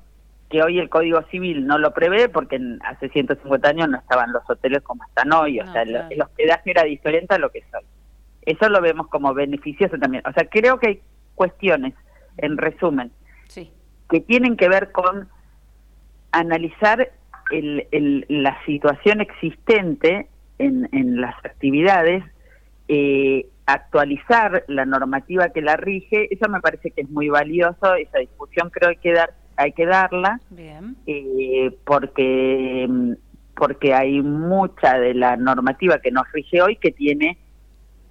que 0.48 0.62
hoy 0.62 0.78
el 0.78 0.88
Código 0.88 1.22
Civil 1.30 1.66
no 1.66 1.76
lo 1.78 1.92
prevé 1.92 2.28
porque 2.28 2.58
hace 2.84 3.08
150 3.08 3.68
años 3.68 3.88
no 3.88 3.98
estaban 3.98 4.32
los 4.32 4.48
hoteles 4.48 4.82
como 4.82 5.04
están 5.04 5.32
hoy, 5.32 5.60
o 5.60 5.70
sea, 5.72 5.82
el, 5.82 6.22
hospedaje 6.22 6.70
era 6.70 6.84
diferente 6.84 7.34
a 7.34 7.38
lo 7.38 7.50
que 7.50 7.58
es 7.58 7.74
hoy. 7.74 7.84
Eso 8.42 8.68
lo 8.68 8.80
vemos 8.80 9.08
como 9.08 9.34
beneficioso 9.34 9.98
también. 9.98 10.22
O 10.26 10.32
sea, 10.32 10.48
creo 10.48 10.78
que 10.78 10.88
hay 10.88 11.02
cuestiones, 11.34 11.94
en 12.38 12.56
resumen, 12.56 13.10
que 14.08 14.20
tienen 14.20 14.56
que 14.56 14.68
ver 14.68 14.92
con 14.92 15.28
analizar 16.30 17.10
el, 17.50 18.24
la 18.28 18.56
situación 18.64 19.20
existente 19.20 20.28
en, 20.58 20.88
en 20.92 21.20
las 21.20 21.34
actividades, 21.44 22.24
eh, 22.88 23.46
actualizar 23.66 24.64
la 24.68 24.84
normativa 24.84 25.48
que 25.50 25.60
la 25.60 25.76
rige, 25.76 26.32
eso 26.32 26.48
me 26.48 26.60
parece 26.60 26.90
que 26.92 27.02
es 27.02 27.10
muy 27.10 27.28
valioso, 27.28 27.94
esa 27.94 28.18
discusión 28.18 28.70
creo 28.70 28.90
que 28.90 28.96
hay 28.96 29.02
que, 29.02 29.12
dar, 29.12 29.34
hay 29.56 29.72
que 29.72 29.86
darla, 29.86 30.40
Eh, 31.06 31.76
porque, 31.84 32.88
porque 33.56 33.94
hay 33.94 34.22
mucha 34.22 34.98
de 34.98 35.14
la 35.14 35.36
normativa 35.36 35.98
que 35.98 36.10
nos 36.10 36.30
rige 36.32 36.62
hoy 36.62 36.76
que 36.76 36.92
tiene 36.92 37.38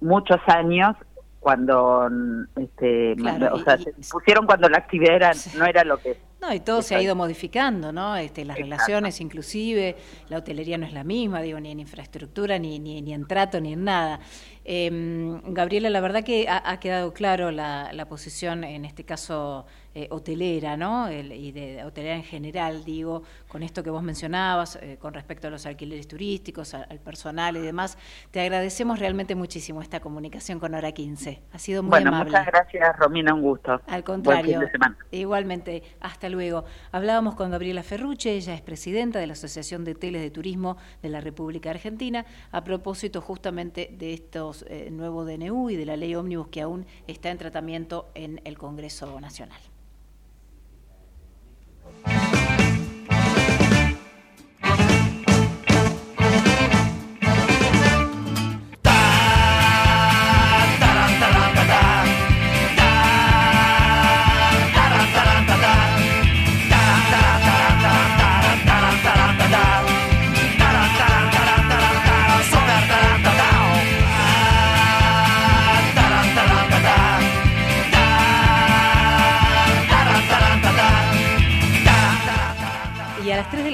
muchos 0.00 0.40
años 0.46 0.94
cuando 1.40 2.08
este, 2.56 3.14
o 3.52 3.58
sea, 3.60 3.78
se 3.78 3.92
pusieron 4.10 4.46
cuando 4.46 4.68
la 4.68 4.78
actividad 4.78 5.34
no 5.56 5.64
era 5.64 5.84
lo 5.84 5.96
que 5.98 6.16
no, 6.40 6.52
y 6.52 6.60
todo 6.60 6.82
se 6.82 6.94
ha 6.94 7.02
ido 7.02 7.16
modificando, 7.16 7.92
¿no? 7.92 8.14
Este, 8.16 8.44
las 8.44 8.58
relaciones 8.58 9.20
inclusive, 9.20 9.96
la 10.28 10.38
hotelería 10.38 10.76
no 10.76 10.84
es 10.84 10.92
la 10.92 11.02
misma, 11.02 11.40
digo, 11.40 11.58
ni 11.58 11.70
en 11.70 11.80
infraestructura, 11.80 12.58
ni, 12.58 12.78
ni, 12.78 13.00
ni 13.00 13.14
en 13.14 13.26
trato, 13.26 13.60
ni 13.60 13.72
en 13.72 13.84
nada. 13.84 14.20
Em, 14.64 15.40
Gabriela, 15.54 15.88
la 15.88 16.00
verdad 16.00 16.22
que 16.24 16.46
ha, 16.48 16.78
quedado 16.78 17.14
claro 17.14 17.50
la, 17.50 17.90
la, 17.92 18.06
posición, 18.06 18.64
en 18.64 18.84
este 18.84 19.04
caso 19.04 19.64
eh, 19.98 20.08
hotelera, 20.10 20.76
¿no? 20.76 21.10
y 21.10 21.52
de, 21.52 21.82
hotelera 21.82 22.16
en 22.16 22.22
general, 22.22 22.84
digo, 22.84 23.22
con 23.48 23.62
esto 23.62 23.82
que 23.82 23.88
vos 23.88 24.02
mencionabas, 24.02 24.76
eh, 24.82 24.98
con 25.00 25.14
respecto 25.14 25.46
a 25.46 25.50
los 25.50 25.64
alquileres 25.64 26.06
turísticos, 26.06 26.74
al, 26.74 26.98
personal 26.98 27.56
y 27.56 27.60
demás. 27.60 27.96
Te 28.30 28.42
agradecemos 28.42 28.98
realmente 28.98 29.34
muchísimo 29.34 29.80
esta 29.80 30.00
comunicación 30.00 30.60
con 30.60 30.74
Hora 30.74 30.92
15. 30.92 31.40
Ha 31.50 31.58
sido 31.58 31.82
muy 31.82 31.88
bueno, 31.88 32.10
amable. 32.10 32.30
Muchas 32.30 32.46
gracias, 32.46 32.94
Romina, 32.98 33.32
un 33.32 33.40
gusto. 33.40 33.80
Al 33.86 34.04
contrario. 34.04 34.60
Igualmente, 35.12 35.82
hasta 36.00 36.28
luego. 36.28 36.66
Hablábamos 36.92 37.34
con 37.34 37.50
Gabriela 37.50 37.82
Ferruche, 37.82 38.32
ella 38.32 38.52
es 38.52 38.60
presidenta 38.60 39.18
de 39.18 39.26
la 39.26 39.32
Asociación 39.32 39.84
de 39.84 39.92
Hoteles 39.92 40.20
de 40.20 40.30
Turismo 40.30 40.76
de 41.00 41.08
la 41.08 41.22
República 41.22 41.70
Argentina, 41.70 42.26
a 42.52 42.64
propósito 42.64 43.22
justamente 43.22 43.88
de 43.96 44.12
estos 44.12 44.66
eh, 44.68 44.90
nuevo 44.90 45.24
DNU 45.24 45.70
y 45.70 45.76
de 45.76 45.86
la 45.86 45.96
ley 45.96 46.14
ómnibus 46.14 46.48
que 46.48 46.60
aún 46.60 46.84
está 47.06 47.30
en 47.30 47.38
tratamiento 47.38 48.10
en 48.14 48.42
el 48.44 48.58
Congreso 48.58 49.18
Nacional. 49.22 49.58
A 52.04 52.35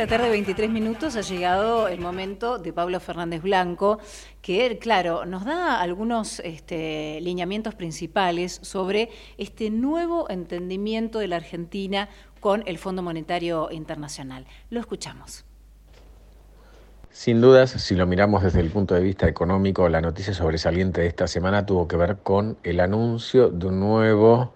la 0.02 0.08
tarde, 0.08 0.30
23 0.30 0.68
minutos, 0.68 1.14
ha 1.14 1.20
llegado 1.20 1.86
el 1.86 2.00
momento 2.00 2.58
de 2.58 2.72
Pablo 2.72 2.98
Fernández 2.98 3.40
Blanco, 3.40 4.00
que, 4.40 4.76
claro, 4.80 5.24
nos 5.26 5.44
da 5.44 5.80
algunos 5.80 6.40
este, 6.40 7.20
lineamientos 7.20 7.76
principales 7.76 8.58
sobre 8.62 9.10
este 9.38 9.70
nuevo 9.70 10.28
entendimiento 10.28 11.20
de 11.20 11.28
la 11.28 11.36
Argentina 11.36 12.08
con 12.40 12.64
el 12.66 12.78
Fondo 12.78 13.04
Monetario 13.04 13.68
Internacional. 13.70 14.44
Lo 14.70 14.80
escuchamos. 14.80 15.44
Sin 17.12 17.40
dudas, 17.40 17.70
si 17.70 17.94
lo 17.94 18.04
miramos 18.04 18.42
desde 18.42 18.58
el 18.58 18.70
punto 18.70 18.96
de 18.96 19.02
vista 19.02 19.28
económico, 19.28 19.88
la 19.88 20.00
noticia 20.00 20.34
sobresaliente 20.34 21.02
de 21.02 21.06
esta 21.06 21.28
semana 21.28 21.64
tuvo 21.64 21.86
que 21.86 21.96
ver 21.96 22.16
con 22.24 22.58
el 22.64 22.80
anuncio 22.80 23.50
de 23.50 23.68
un 23.68 23.78
nuevo 23.78 24.52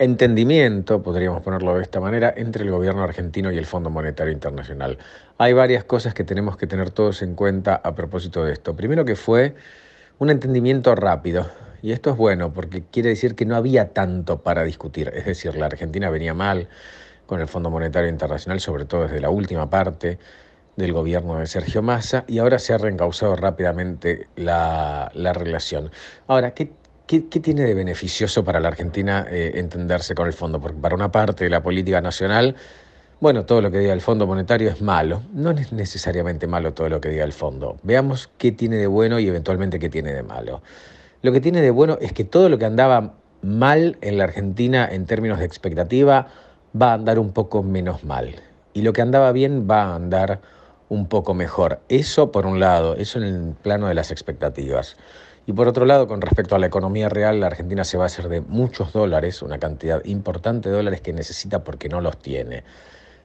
entendimiento, 0.00 1.02
podríamos 1.02 1.42
ponerlo 1.42 1.76
de 1.76 1.82
esta 1.82 2.00
manera, 2.00 2.32
entre 2.34 2.64
el 2.64 2.70
gobierno 2.70 3.02
argentino 3.02 3.52
y 3.52 3.58
el 3.58 3.66
Fondo 3.66 3.90
Monetario 3.90 4.32
Internacional. 4.32 4.96
Hay 5.36 5.52
varias 5.52 5.84
cosas 5.84 6.14
que 6.14 6.24
tenemos 6.24 6.56
que 6.56 6.66
tener 6.66 6.90
todos 6.90 7.20
en 7.20 7.34
cuenta 7.34 7.74
a 7.74 7.94
propósito 7.94 8.42
de 8.42 8.54
esto. 8.54 8.74
Primero 8.74 9.04
que 9.04 9.14
fue 9.14 9.54
un 10.18 10.30
entendimiento 10.30 10.94
rápido, 10.94 11.50
y 11.82 11.92
esto 11.92 12.08
es 12.08 12.16
bueno 12.16 12.50
porque 12.50 12.82
quiere 12.90 13.10
decir 13.10 13.34
que 13.34 13.44
no 13.44 13.56
había 13.56 13.92
tanto 13.92 14.40
para 14.40 14.64
discutir, 14.64 15.12
es 15.14 15.26
decir, 15.26 15.54
la 15.54 15.66
Argentina 15.66 16.08
venía 16.08 16.32
mal 16.32 16.68
con 17.26 17.42
el 17.42 17.46
Fondo 17.46 17.68
Monetario 17.68 18.08
Internacional, 18.08 18.58
sobre 18.58 18.86
todo 18.86 19.02
desde 19.02 19.20
la 19.20 19.28
última 19.28 19.68
parte 19.68 20.18
del 20.76 20.94
gobierno 20.94 21.38
de 21.38 21.46
Sergio 21.46 21.82
Massa, 21.82 22.24
y 22.26 22.38
ahora 22.38 22.58
se 22.58 22.72
ha 22.72 22.78
reencausado 22.78 23.36
rápidamente 23.36 24.28
la, 24.36 25.10
la 25.12 25.34
relación. 25.34 25.90
Ahora, 26.26 26.52
¿qué 26.52 26.72
¿Qué, 27.10 27.18
tiene 27.18 27.64
de 27.64 27.74
beneficioso 27.74 28.44
para 28.44 28.60
la 28.60 28.68
Argentina 28.68 29.26
eh, 29.28 29.54
entenderse 29.56 30.14
con 30.14 30.28
el 30.28 30.32
fondo? 30.32 30.60
Porque 30.60 30.78
para 30.78 30.94
una 30.94 31.10
parte 31.10 31.42
de 31.42 31.50
la 31.50 31.60
política 31.60 32.00
nacional, 32.00 32.54
bueno, 33.18 33.44
todo 33.44 33.60
lo 33.60 33.72
que 33.72 33.78
diga 33.80 33.92
el 33.92 34.00
Fondo 34.00 34.28
Monetario 34.28 34.70
es 34.70 34.80
malo. 34.80 35.20
No 35.32 35.50
es 35.50 35.72
necesariamente 35.72 36.46
malo 36.46 36.72
todo 36.72 36.88
lo 36.88 37.00
que 37.00 37.08
diga 37.08 37.24
el 37.24 37.32
fondo. 37.32 37.78
Veamos 37.82 38.30
qué 38.38 38.52
tiene 38.52 38.76
de 38.76 38.86
bueno 38.86 39.18
y 39.18 39.26
eventualmente 39.26 39.80
qué 39.80 39.88
tiene 39.88 40.12
de 40.12 40.22
malo. 40.22 40.62
Lo 41.22 41.32
que 41.32 41.40
tiene 41.40 41.60
de 41.62 41.72
bueno 41.72 41.98
es 42.00 42.12
que 42.12 42.22
todo 42.22 42.48
lo 42.48 42.58
que 42.58 42.66
andaba 42.66 43.14
mal 43.42 43.98
en 44.02 44.16
la 44.16 44.22
Argentina 44.22 44.88
en 44.88 45.06
términos 45.06 45.40
de 45.40 45.46
expectativa 45.46 46.28
va 46.80 46.92
a 46.92 46.94
andar 46.94 47.18
un 47.18 47.32
poco 47.32 47.64
menos 47.64 48.04
mal. 48.04 48.36
Y 48.72 48.82
lo 48.82 48.92
que 48.92 49.02
andaba 49.02 49.32
bien 49.32 49.66
va 49.68 49.82
a 49.82 49.96
andar 49.96 50.38
un 50.88 51.08
poco 51.08 51.34
mejor. 51.34 51.80
Eso 51.88 52.30
por 52.30 52.46
un 52.46 52.60
lado, 52.60 52.94
eso 52.94 53.18
en 53.18 53.24
el 53.24 53.54
plano 53.60 53.88
de 53.88 53.94
las 53.94 54.12
expectativas. 54.12 54.96
Y 55.50 55.52
por 55.52 55.66
otro 55.66 55.84
lado, 55.84 56.06
con 56.06 56.20
respecto 56.20 56.54
a 56.54 56.60
la 56.60 56.66
economía 56.66 57.08
real, 57.08 57.40
la 57.40 57.48
Argentina 57.48 57.82
se 57.82 57.98
va 57.98 58.04
a 58.04 58.06
hacer 58.06 58.28
de 58.28 58.40
muchos 58.40 58.92
dólares, 58.92 59.42
una 59.42 59.58
cantidad 59.58 60.00
importante 60.04 60.68
de 60.68 60.76
dólares 60.76 61.00
que 61.00 61.12
necesita 61.12 61.64
porque 61.64 61.88
no 61.88 62.00
los 62.00 62.18
tiene. 62.18 62.62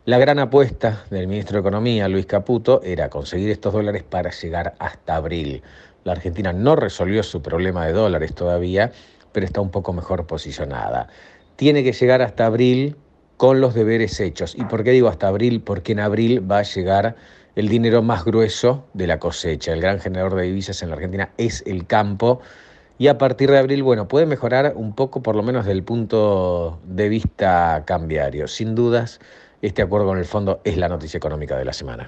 La 0.05 0.17
gran 0.17 0.39
apuesta 0.39 1.03
del 1.11 1.27
ministro 1.27 1.57
de 1.57 1.59
Economía, 1.59 2.07
Luis 2.07 2.25
Caputo, 2.25 2.81
era 2.81 3.11
conseguir 3.11 3.51
estos 3.51 3.73
dólares 3.73 4.01
para 4.01 4.31
llegar 4.31 4.73
hasta 4.79 5.17
abril. 5.17 5.61
La 6.03 6.13
Argentina 6.13 6.51
no 6.51 6.75
resolvió 6.75 7.21
su 7.21 7.43
problema 7.43 7.85
de 7.85 7.93
dólares 7.93 8.33
todavía, 8.33 8.91
pero 9.31 9.45
está 9.45 9.61
un 9.61 9.69
poco 9.69 9.93
mejor 9.93 10.25
posicionada. 10.25 11.07
Tiene 11.57 11.83
que 11.83 11.93
llegar 11.93 12.23
hasta 12.23 12.47
abril 12.47 12.95
con 13.37 13.61
los 13.61 13.75
deberes 13.75 14.19
hechos. 14.19 14.55
¿Y 14.55 14.65
por 14.65 14.83
qué 14.83 14.89
digo 14.89 15.09
hasta 15.09 15.27
abril? 15.27 15.61
Porque 15.61 15.91
en 15.91 15.99
abril 15.99 16.51
va 16.51 16.57
a 16.57 16.63
llegar 16.63 17.17
el 17.55 17.69
dinero 17.69 18.01
más 18.01 18.25
grueso 18.25 18.85
de 18.93 19.07
la 19.07 19.19
cosecha. 19.19 19.73
El 19.73 19.81
gran 19.81 19.99
generador 19.99 20.35
de 20.35 20.43
divisas 20.43 20.81
en 20.81 20.89
la 20.89 20.95
Argentina 20.95 21.31
es 21.37 21.63
el 21.65 21.87
campo. 21.87 22.41
Y 22.97 23.07
a 23.07 23.17
partir 23.17 23.49
de 23.51 23.57
abril, 23.57 23.83
bueno, 23.83 24.07
puede 24.07 24.25
mejorar 24.25 24.73
un 24.75 24.93
poco, 24.93 25.21
por 25.21 25.35
lo 25.35 25.43
menos 25.43 25.65
desde 25.65 25.77
el 25.77 25.83
punto 25.83 26.79
de 26.83 27.09
vista 27.09 27.83
cambiario. 27.85 28.47
Sin 28.47 28.75
dudas, 28.75 29.19
este 29.61 29.81
acuerdo 29.81 30.07
con 30.07 30.17
el 30.17 30.25
fondo 30.25 30.61
es 30.63 30.77
la 30.77 30.87
noticia 30.87 31.17
económica 31.17 31.57
de 31.57 31.65
la 31.65 31.73
semana. 31.73 32.07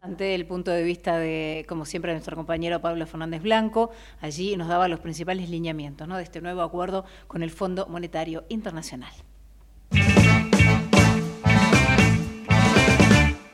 Ante 0.00 0.34
el 0.34 0.46
punto 0.46 0.72
de 0.72 0.82
vista 0.82 1.16
de, 1.16 1.64
como 1.68 1.84
siempre, 1.84 2.12
nuestro 2.12 2.36
compañero 2.36 2.80
Pablo 2.80 3.06
Fernández 3.06 3.40
Blanco, 3.40 3.90
allí 4.20 4.56
nos 4.56 4.68
daba 4.68 4.88
los 4.88 4.98
principales 4.98 5.48
lineamientos 5.48 6.08
¿no? 6.08 6.16
de 6.16 6.24
este 6.24 6.40
nuevo 6.40 6.62
acuerdo 6.62 7.04
con 7.28 7.42
el 7.42 7.50
Fondo 7.50 7.86
Monetario 7.86 8.44
Internacional. 8.48 9.12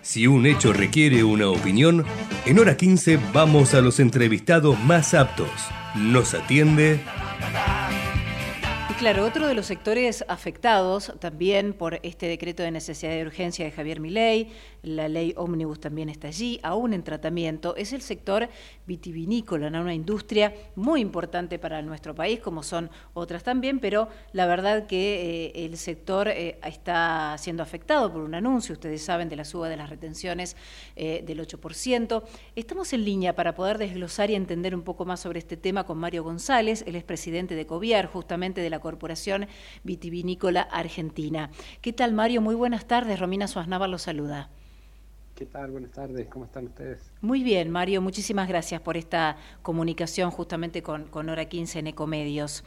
Si 0.09 0.27
un 0.27 0.47
hecho 0.47 0.73
requiere 0.73 1.23
una 1.23 1.51
opinión, 1.51 2.03
en 2.47 2.59
hora 2.59 2.79
15 2.79 3.21
vamos 3.35 3.75
a 3.75 3.83
los 3.83 4.01
entrevistados 4.01 4.81
más 4.81 5.13
aptos. 5.13 5.51
Nos 5.97 6.33
atiende 6.33 6.99
claro, 8.99 9.25
otro 9.25 9.47
de 9.47 9.55
los 9.55 9.67
sectores 9.67 10.25
afectados 10.27 11.13
también 11.21 11.73
por 11.73 12.01
este 12.03 12.27
decreto 12.27 12.65
de 12.65 12.73
necesidad 12.73 13.13
de 13.13 13.23
urgencia 13.23 13.65
de 13.65 13.71
Javier 13.71 14.01
Milei, 14.01 14.49
la 14.83 15.09
ley 15.09 15.35
ómnibus 15.37 15.81
también 15.81 16.09
está 16.09 16.29
allí, 16.29 16.61
aún 16.63 16.93
en 16.93 17.03
tratamiento, 17.03 17.77
es 17.77 17.93
el 17.93 18.03
sector 18.03 18.49
vitivinícola, 18.87 19.69
una 19.69 19.95
industria 19.95 20.55
muy 20.77 21.01
importante 21.01 21.59
para 21.59 21.83
nuestro 21.83 22.15
país, 22.15 22.41
como 22.41 22.63
son 22.63 22.91
otras 23.15 23.43
también, 23.43 23.81
pero 23.81 24.09
la 24.33 24.47
verdad 24.47 24.87
que 24.87 25.53
eh, 25.55 25.65
el 25.65 25.77
sector 25.77 26.29
eh, 26.29 26.59
está 26.65 27.37
siendo 27.39 27.63
afectado 27.63 28.13
por 28.13 28.23
un 28.23 28.35
anuncio, 28.35 28.73
ustedes 28.73 29.03
saben, 29.03 29.29
de 29.29 29.37
la 29.37 29.45
suba 29.45 29.69
de 29.69 29.77
las 29.77 29.91
retenciones 29.91 30.57
eh, 30.97 31.23
del 31.27 31.41
8%. 31.41 32.23
Estamos 32.57 32.93
en 32.93 33.05
línea 33.05 33.35
para 33.35 33.55
poder 33.55 33.79
desglosar 33.79 34.31
y 34.31 34.35
entender 34.35 34.75
un 34.75 34.83
poco 34.83 35.05
más 35.05 35.21
sobre 35.21 35.39
este 35.39 35.57
tema 35.57 35.85
con 35.85 35.99
Mario 35.99 36.25
González, 36.25 36.85
él 36.87 36.97
es 36.97 37.05
presidente 37.05 37.55
de 37.55 37.67
COVIAR, 37.67 38.07
justamente 38.07 38.61
de 38.61 38.71
la 38.71 38.81
Corporación 38.81 39.47
Vitivinícola 39.83 40.63
Argentina. 40.63 41.51
¿Qué 41.81 41.93
tal, 41.93 42.13
Mario? 42.13 42.41
Muy 42.41 42.55
buenas 42.55 42.87
tardes. 42.87 43.19
Romina 43.19 43.49
Suaznava 43.49 43.89
lo 43.89 43.99
saluda. 43.99 44.51
¿Qué 45.39 45.47
tal? 45.47 45.71
Buenas 45.71 45.93
tardes. 45.93 46.27
¿Cómo 46.27 46.47
están 46.47 46.65
ustedes? 46.65 47.13
Muy 47.21 47.45
bien, 47.45 47.71
Mario. 47.71 48.03
Muchísimas 48.03 48.49
gracias 48.49 48.81
por 48.81 48.97
esta 48.97 49.37
comunicación 49.63 50.33
justamente 50.33 50.83
con, 50.83 51.05
con 51.05 51.29
Hora 51.29 51.45
15 51.45 51.79
en 51.79 51.87
Ecomedios. 51.87 52.65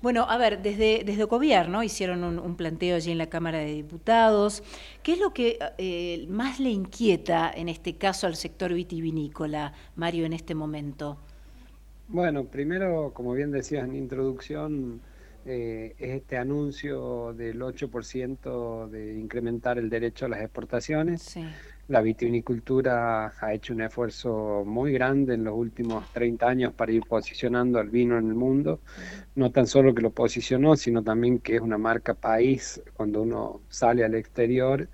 Bueno, 0.00 0.22
a 0.26 0.38
ver, 0.38 0.62
desde, 0.62 1.02
desde 1.04 1.24
gobierno 1.24 1.82
hicieron 1.82 2.24
un, 2.24 2.56
planteo 2.56 2.96
allí 2.96 3.10
en 3.10 3.18
la 3.18 3.26
Cámara 3.26 3.58
de 3.58 3.66
Diputados. 3.66 4.62
¿Qué 5.02 5.12
es 5.12 5.20
lo 5.20 5.34
que 5.34 5.58
eh, 5.76 6.24
más 6.30 6.58
le 6.58 6.70
inquieta 6.70 7.52
en 7.54 7.68
este 7.68 7.96
caso 7.96 8.26
al 8.26 8.36
sector 8.36 8.72
vitivinícola, 8.72 9.74
Mario, 9.94 10.24
en 10.24 10.32
este 10.32 10.54
momento? 10.54 11.18
Bueno, 12.08 12.44
primero, 12.44 13.12
como 13.12 13.34
bien 13.34 13.50
decías 13.50 13.86
en 13.86 13.94
introducción, 13.94 15.02
eh, 15.44 15.94
es 15.98 16.14
este 16.16 16.38
anuncio 16.38 17.34
del 17.34 17.60
8% 17.60 18.88
de 18.88 19.18
incrementar 19.18 19.76
el 19.76 19.90
derecho 19.90 20.24
a 20.24 20.30
las 20.30 20.40
exportaciones. 20.40 21.20
Sí 21.20 21.44
la 21.88 22.00
vitivinicultura 22.00 23.32
ha 23.40 23.54
hecho 23.54 23.72
un 23.72 23.82
esfuerzo 23.82 24.64
muy 24.66 24.92
grande 24.92 25.34
en 25.34 25.44
los 25.44 25.54
últimos 25.54 26.10
30 26.12 26.46
años 26.48 26.72
para 26.74 26.92
ir 26.92 27.02
posicionando 27.06 27.78
al 27.78 27.90
vino 27.90 28.18
en 28.18 28.28
el 28.28 28.34
mundo. 28.34 28.80
No 29.36 29.52
tan 29.52 29.66
solo 29.66 29.94
que 29.94 30.02
lo 30.02 30.10
posicionó, 30.10 30.76
sino 30.76 31.02
también 31.04 31.38
que 31.38 31.56
es 31.56 31.60
una 31.60 31.78
marca 31.78 32.14
país 32.14 32.82
cuando 32.94 33.22
uno 33.22 33.62
sale 33.68 34.04
al 34.04 34.14
exterior 34.16 34.88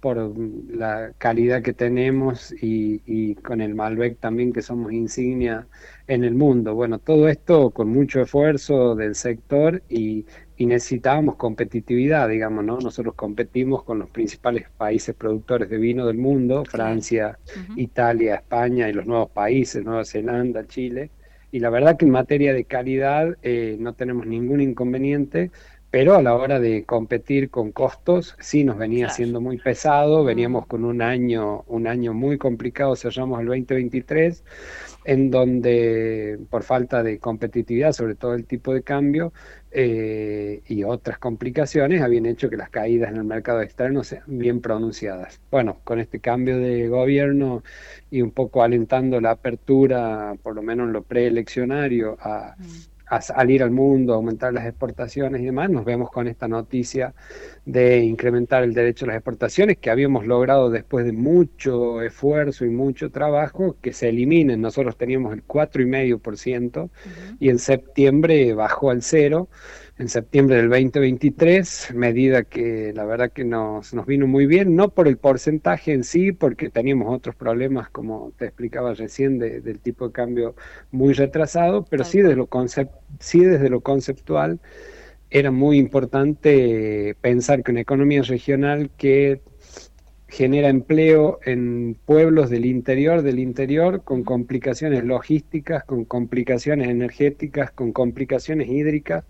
por 0.00 0.34
la 0.70 1.12
calidad 1.18 1.62
que 1.62 1.72
tenemos 1.72 2.52
y, 2.52 3.02
y, 3.06 3.34
con 3.36 3.60
el 3.60 3.74
Malbec 3.74 4.18
también 4.18 4.52
que 4.52 4.62
somos 4.62 4.92
insignia 4.92 5.66
en 6.06 6.24
el 6.24 6.34
mundo. 6.34 6.74
Bueno, 6.74 6.98
todo 6.98 7.28
esto 7.28 7.70
con 7.70 7.88
mucho 7.88 8.20
esfuerzo 8.20 8.94
del 8.94 9.14
sector 9.14 9.82
y 9.88 10.26
y 10.56 10.66
necesitábamos 10.66 11.36
competitividad, 11.36 12.28
digamos, 12.28 12.64
¿no? 12.64 12.78
Nosotros 12.78 13.14
competimos 13.14 13.82
con 13.82 13.98
los 13.98 14.08
principales 14.08 14.66
países 14.76 15.14
productores 15.14 15.68
de 15.68 15.76
vino 15.76 16.06
del 16.06 16.16
mundo, 16.16 16.64
Francia, 16.64 17.38
Italia, 17.76 18.36
España 18.36 18.88
y 18.88 18.92
los 18.92 19.06
nuevos 19.06 19.30
países, 19.30 19.84
Nueva 19.84 20.04
Zelanda, 20.04 20.66
Chile, 20.66 21.10
y 21.52 21.60
la 21.60 21.70
verdad 21.70 21.96
que 21.96 22.06
en 22.06 22.10
materia 22.10 22.54
de 22.54 22.64
calidad 22.64 23.36
eh, 23.42 23.76
no 23.78 23.92
tenemos 23.92 24.26
ningún 24.26 24.60
inconveniente, 24.60 25.50
pero 25.96 26.14
a 26.14 26.20
la 26.20 26.34
hora 26.34 26.60
de 26.60 26.84
competir 26.84 27.48
con 27.48 27.72
costos 27.72 28.36
sí 28.38 28.64
nos 28.64 28.76
venía 28.76 29.08
siendo 29.08 29.40
muy 29.40 29.56
pesado, 29.56 30.24
veníamos 30.24 30.66
con 30.66 30.84
un 30.84 31.00
año, 31.00 31.64
un 31.68 31.86
año 31.86 32.12
muy 32.12 32.36
complicado, 32.36 32.94
cerramos 32.96 33.40
el 33.40 33.46
2023, 33.46 34.44
en 35.06 35.30
donde 35.30 36.38
por 36.50 36.64
falta 36.64 37.02
de 37.02 37.18
competitividad, 37.18 37.92
sobre 37.92 38.14
todo 38.14 38.34
el 38.34 38.44
tipo 38.44 38.74
de 38.74 38.82
cambio, 38.82 39.32
eh, 39.70 40.60
y 40.68 40.84
otras 40.84 41.16
complicaciones 41.16 42.02
habían 42.02 42.26
hecho 42.26 42.50
que 42.50 42.58
las 42.58 42.68
caídas 42.68 43.10
en 43.10 43.16
el 43.16 43.24
mercado 43.24 43.62
externo 43.62 44.04
sean 44.04 44.24
bien 44.26 44.60
pronunciadas. 44.60 45.40
Bueno, 45.50 45.78
con 45.82 45.98
este 45.98 46.20
cambio 46.20 46.58
de 46.58 46.88
gobierno 46.88 47.62
y 48.10 48.20
un 48.20 48.32
poco 48.32 48.62
alentando 48.62 49.18
la 49.18 49.30
apertura, 49.30 50.34
por 50.42 50.54
lo 50.54 50.60
menos 50.60 50.88
en 50.88 50.92
lo 50.92 51.04
preeleccionario, 51.04 52.18
a, 52.20 52.54
mm 52.58 52.95
a 53.06 53.20
salir 53.20 53.62
al 53.62 53.70
mundo, 53.70 54.14
aumentar 54.14 54.52
las 54.52 54.66
exportaciones 54.66 55.40
y 55.40 55.44
demás, 55.44 55.70
nos 55.70 55.84
vemos 55.84 56.10
con 56.10 56.26
esta 56.26 56.48
noticia 56.48 57.14
de 57.64 58.00
incrementar 58.00 58.64
el 58.64 58.74
derecho 58.74 59.04
a 59.04 59.08
las 59.08 59.16
exportaciones 59.16 59.78
que 59.78 59.90
habíamos 59.90 60.26
logrado 60.26 60.70
después 60.70 61.06
de 61.06 61.12
mucho 61.12 62.02
esfuerzo 62.02 62.64
y 62.64 62.70
mucho 62.70 63.10
trabajo 63.10 63.76
que 63.80 63.92
se 63.92 64.08
eliminen. 64.08 64.60
Nosotros 64.60 64.96
teníamos 64.96 65.32
el 65.34 65.46
4,5% 65.46 66.90
y 67.38 67.48
en 67.48 67.58
septiembre 67.58 68.54
bajó 68.54 68.90
al 68.90 69.02
cero 69.02 69.48
en 69.98 70.08
septiembre 70.08 70.56
del 70.56 70.68
2023, 70.68 71.94
medida 71.94 72.44
que 72.44 72.92
la 72.94 73.06
verdad 73.06 73.32
que 73.32 73.44
nos, 73.44 73.94
nos 73.94 74.04
vino 74.04 74.26
muy 74.26 74.46
bien, 74.46 74.76
no 74.76 74.90
por 74.90 75.08
el 75.08 75.16
porcentaje 75.16 75.92
en 75.92 76.04
sí, 76.04 76.32
porque 76.32 76.68
teníamos 76.68 77.14
otros 77.14 77.34
problemas, 77.34 77.88
como 77.88 78.32
te 78.36 78.44
explicaba 78.44 78.92
recién, 78.92 79.38
del 79.38 79.80
tipo 79.80 80.08
de 80.08 80.12
cambio 80.12 80.54
muy 80.90 81.14
retrasado, 81.14 81.86
pero 81.88 82.04
sí 82.04 82.20
desde, 82.20 82.36
lo 82.36 82.48
sí 83.20 83.40
desde 83.40 83.70
lo 83.70 83.80
conceptual 83.80 84.60
era 85.30 85.50
muy 85.50 85.78
importante 85.78 87.16
pensar 87.22 87.62
que 87.62 87.72
una 87.72 87.80
economía 87.80 88.22
regional 88.22 88.90
que 88.98 89.40
genera 90.28 90.68
empleo 90.68 91.38
en 91.44 91.96
pueblos 92.04 92.50
del 92.50 92.66
interior 92.66 93.22
del 93.22 93.38
interior 93.38 94.02
con 94.02 94.24
complicaciones 94.24 95.04
logísticas, 95.04 95.84
con 95.84 96.04
complicaciones 96.04 96.88
energéticas, 96.88 97.70
con 97.70 97.92
complicaciones 97.92 98.68
hídricas, 98.68 99.24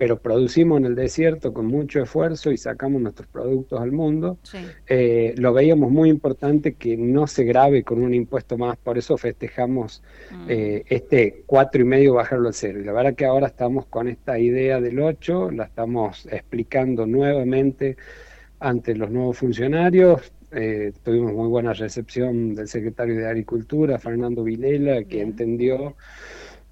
pero 0.00 0.18
producimos 0.18 0.78
en 0.78 0.86
el 0.86 0.94
desierto 0.94 1.52
con 1.52 1.66
mucho 1.66 2.02
esfuerzo 2.02 2.50
y 2.50 2.56
sacamos 2.56 3.02
nuestros 3.02 3.28
productos 3.28 3.82
al 3.82 3.92
mundo, 3.92 4.38
eh, 4.86 5.34
lo 5.36 5.52
veíamos 5.52 5.90
muy 5.90 6.08
importante 6.08 6.72
que 6.72 6.96
no 6.96 7.26
se 7.26 7.44
grave 7.44 7.82
con 7.84 8.02
un 8.02 8.14
impuesto 8.14 8.56
más, 8.56 8.78
por 8.78 8.96
eso 8.96 9.18
festejamos 9.18 10.02
mm. 10.30 10.46
eh, 10.48 10.84
este 10.86 11.42
cuatro 11.44 11.82
y 11.82 11.84
medio 11.84 12.14
bajarlo 12.14 12.48
al 12.48 12.54
cero. 12.54 12.80
Y 12.80 12.84
la 12.84 12.94
verdad 12.94 13.14
que 13.14 13.26
ahora 13.26 13.48
estamos 13.48 13.84
con 13.88 14.08
esta 14.08 14.38
idea 14.38 14.80
del 14.80 14.98
8, 15.00 15.50
la 15.50 15.64
estamos 15.64 16.26
explicando 16.32 17.04
nuevamente 17.04 17.98
ante 18.58 18.94
los 18.94 19.10
nuevos 19.10 19.36
funcionarios. 19.36 20.32
Eh, 20.50 20.94
tuvimos 21.04 21.34
muy 21.34 21.48
buena 21.48 21.74
recepción 21.74 22.54
del 22.54 22.68
secretario 22.68 23.16
de 23.16 23.26
Agricultura, 23.28 23.98
Fernando 23.98 24.44
Vilela, 24.44 25.04
que 25.04 25.20
entendió 25.20 25.94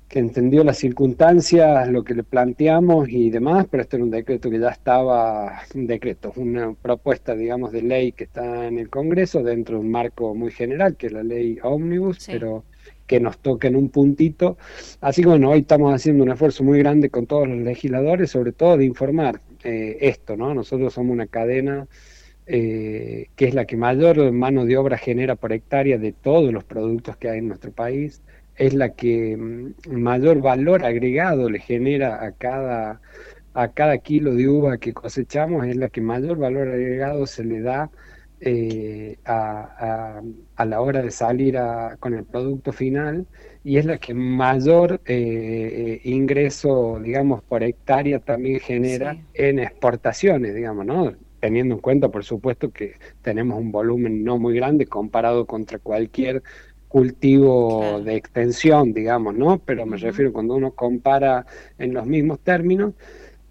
que 0.09 0.19
entendió 0.19 0.65
las 0.65 0.79
circunstancias, 0.79 1.89
lo 1.89 2.03
que 2.03 2.15
le 2.15 2.23
planteamos 2.23 3.09
y 3.11 3.29
demás, 3.31 3.67
pero 3.71 3.83
esto 3.83 3.97
era 3.97 4.05
un 4.05 4.11
decreto 4.11 4.49
que 4.49 4.59
ya 4.59 4.71
estaba, 4.71 5.61
un 5.75 5.87
decreto, 5.87 6.33
una 6.37 6.73
propuesta, 6.73 7.35
digamos, 7.35 7.73
de 7.73 7.83
ley 7.83 8.13
que 8.13 8.25
está 8.25 8.67
en 8.67 8.79
el 8.79 8.89
Congreso 8.89 9.43
dentro 9.43 9.77
de 9.77 9.83
un 9.83 9.91
marco 9.91 10.35
muy 10.35 10.51
general, 10.51 10.97
que 10.97 11.09
es 11.09 11.13
la 11.13 11.23
ley 11.23 11.59
Omnibus, 11.63 12.27
pero 12.27 12.65
que 13.07 13.21
nos 13.21 13.39
toca 13.39 13.69
en 13.69 13.77
un 13.77 13.91
puntito. 13.91 14.57
Así 15.01 15.23
que 15.23 15.29
bueno, 15.29 15.51
hoy 15.51 15.61
estamos 15.61 15.95
haciendo 15.95 16.25
un 16.25 16.31
esfuerzo 16.31 16.65
muy 16.65 16.79
grande 16.79 17.11
con 17.11 17.27
todos 17.27 17.47
los 17.47 17.59
legisladores, 17.59 18.31
sobre 18.31 18.53
todo 18.53 18.79
de 18.79 18.87
informar 18.87 19.41
eh, 19.63 19.99
esto, 20.01 20.37
¿no? 20.37 20.55
Nosotros 20.55 20.95
somos 20.95 21.13
una 21.13 21.27
cadena 21.27 21.87
eh, 22.47 23.29
que 23.37 23.47
es 23.47 23.55
la 23.55 23.67
que 23.67 23.77
mayor 23.77 24.33
mano 24.33 24.65
de 24.65 24.79
obra 24.79 24.97
genera 24.97 25.37
por 25.37 25.53
hectárea 25.53 25.99
de 25.99 26.13
todos 26.13 26.51
los 26.51 26.65
productos 26.65 27.17
que 27.19 27.29
hay 27.29 27.41
en 27.41 27.49
nuestro 27.49 27.73
país 27.73 28.23
es 28.59 28.75
la 28.75 28.91
que 28.91 29.37
mm, 29.37 29.75
mayor 29.91 30.41
valor 30.43 30.85
agregado 30.85 31.49
le 31.51 31.61
genera 31.61 32.25
a 32.25 32.33
cada, 32.33 33.01
a 33.55 33.69
cada 33.73 33.99
kilo 33.99 34.35
de 34.35 34.49
uva 34.49 34.79
que 34.79 34.93
cosechamos, 34.93 35.67
es 35.67 35.77
la 35.77 35.89
que 35.89 36.01
mayor 36.01 36.39
valor 36.39 36.69
agregado 36.69 37.27
se 37.27 37.45
le 37.45 37.61
da 37.61 37.91
eh, 38.41 39.19
a, 39.25 40.21
a, 40.57 40.65
la 40.65 40.81
hora 40.81 41.03
de 41.03 41.11
salir 41.11 41.59
con 41.99 42.15
el 42.15 42.25
producto 42.25 42.73
final 42.73 43.27
y 43.65 43.79
es 43.79 43.85
la 43.85 43.99
que 43.99 44.15
mayor 44.15 45.01
eh, 45.07 46.01
ingreso, 46.05 47.01
digamos, 47.03 47.43
por 47.43 47.63
hectárea 47.65 48.21
también 48.21 48.61
genera 48.61 49.17
en 49.35 49.59
exportaciones, 49.59 50.55
digamos, 50.55 50.87
¿no? 50.87 51.13
Teniendo 51.41 51.75
en 51.77 51.81
cuenta, 51.81 52.09
por 52.11 52.25
supuesto, 52.25 52.71
que 52.73 52.95
tenemos 53.23 53.59
un 53.59 53.73
volumen 53.73 54.25
no 54.25 54.39
muy 54.39 54.55
grande 54.55 54.87
comparado 54.87 55.47
contra 55.47 55.79
cualquier 55.79 56.43
cultivo 56.89 58.01
de 58.03 58.17
extensión, 58.17 58.93
digamos, 58.93 59.35
¿no? 59.35 59.59
Pero 59.59 59.87
me 59.87 59.97
refiero 59.99 60.33
cuando 60.33 60.55
uno 60.55 60.73
compara 60.73 61.47
en 61.79 61.95
los 61.95 62.07
mismos 62.07 62.41
términos. 62.41 62.95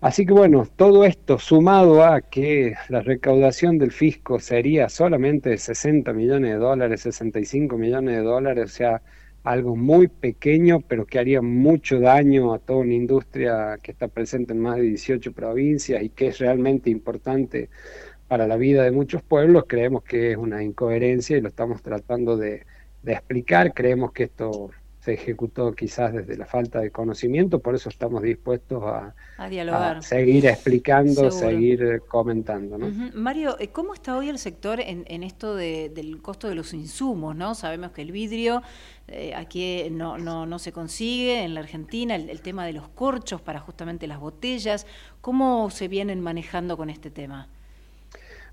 Así 0.02 0.26
que 0.26 0.34
bueno, 0.34 0.68
todo 0.76 1.06
esto 1.06 1.40
sumado 1.40 2.04
a 2.04 2.22
que 2.22 2.76
la 2.90 3.02
recaudación 3.02 3.80
del 3.80 3.92
fisco 3.92 4.40
sería 4.40 4.90
solamente 4.90 5.50
de 5.50 5.58
60 5.58 6.14
millones 6.14 6.52
de 6.52 6.58
dólares, 6.58 7.02
65 7.02 7.78
millones 7.78 8.18
de 8.18 8.22
dólares, 8.22 8.66
o 8.66 8.76
sea, 8.76 9.02
algo 9.44 9.76
muy 9.76 10.08
pequeño, 10.08 10.82
pero 10.82 11.06
que 11.06 11.20
haría 11.20 11.42
mucho 11.42 12.00
daño 12.00 12.54
a 12.54 12.60
toda 12.60 12.80
una 12.80 12.94
industria 12.94 13.80
que 13.82 13.92
está 13.92 14.08
presente 14.08 14.54
en 14.54 14.60
más 14.60 14.76
de 14.78 14.84
18 14.84 15.32
provincias 15.34 16.04
y 16.04 16.10
que 16.10 16.28
es 16.28 16.40
realmente 16.40 16.90
importante 16.90 17.70
para 18.28 18.46
la 18.48 18.58
vida 18.58 18.84
de 18.84 18.92
muchos 18.92 19.24
pueblos, 19.24 19.66
creemos 19.68 20.04
que 20.04 20.32
es 20.32 20.38
una 20.38 20.64
incoherencia 20.64 21.38
y 21.38 21.42
lo 21.42 21.48
estamos 21.50 21.82
tratando 21.82 22.38
de, 22.38 22.66
de 23.08 23.14
explicar. 23.14 23.74
Creemos 23.74 24.12
que 24.12 24.24
esto 24.24 24.70
se 25.00 25.14
ejecutó 25.14 25.72
quizás 25.72 26.14
desde 26.14 26.36
la 26.36 26.46
falta 26.46 26.82
de 26.82 26.92
conocimiento, 26.92 27.60
por 27.60 27.74
eso 27.74 27.88
estamos 27.88 28.22
dispuestos 28.22 28.84
a, 28.84 29.16
dialogar. 29.50 30.04
seguir 30.04 30.46
explicando, 30.46 31.32
seguir 31.32 32.02
comentando. 32.10 32.78
Mario, 33.14 33.56
eh, 33.58 33.70
¿cómo 33.70 33.94
está 33.94 34.18
hoy 34.18 34.28
el 34.28 34.38
sector 34.38 34.82
en, 34.82 35.24
esto 35.24 35.56
del 35.56 36.22
costo 36.22 36.50
de 36.50 36.56
los 36.56 36.74
insumos? 36.74 37.38
¿no? 37.38 37.56
Sabemos 37.56 37.92
que 37.92 38.02
el 38.02 38.12
vidrio 38.12 38.62
eh, 39.08 39.34
aquí 39.34 39.88
no, 39.90 40.18
no, 40.18 40.46
no, 40.46 40.60
se 40.60 40.74
consigue, 40.74 41.42
en 41.46 41.54
la 41.54 41.62
Argentina, 41.62 42.14
el, 42.16 42.42
tema 42.42 42.66
de 42.66 42.74
los 42.74 42.90
corchos 42.90 43.40
para 43.40 43.62
justamente 43.62 44.08
las 44.08 44.20
botellas, 44.20 44.86
¿cómo 45.22 45.70
se 45.70 45.88
vienen 45.88 46.20
manejando 46.20 46.76
con 46.76 46.90
este 46.90 47.10
tema? 47.10 47.48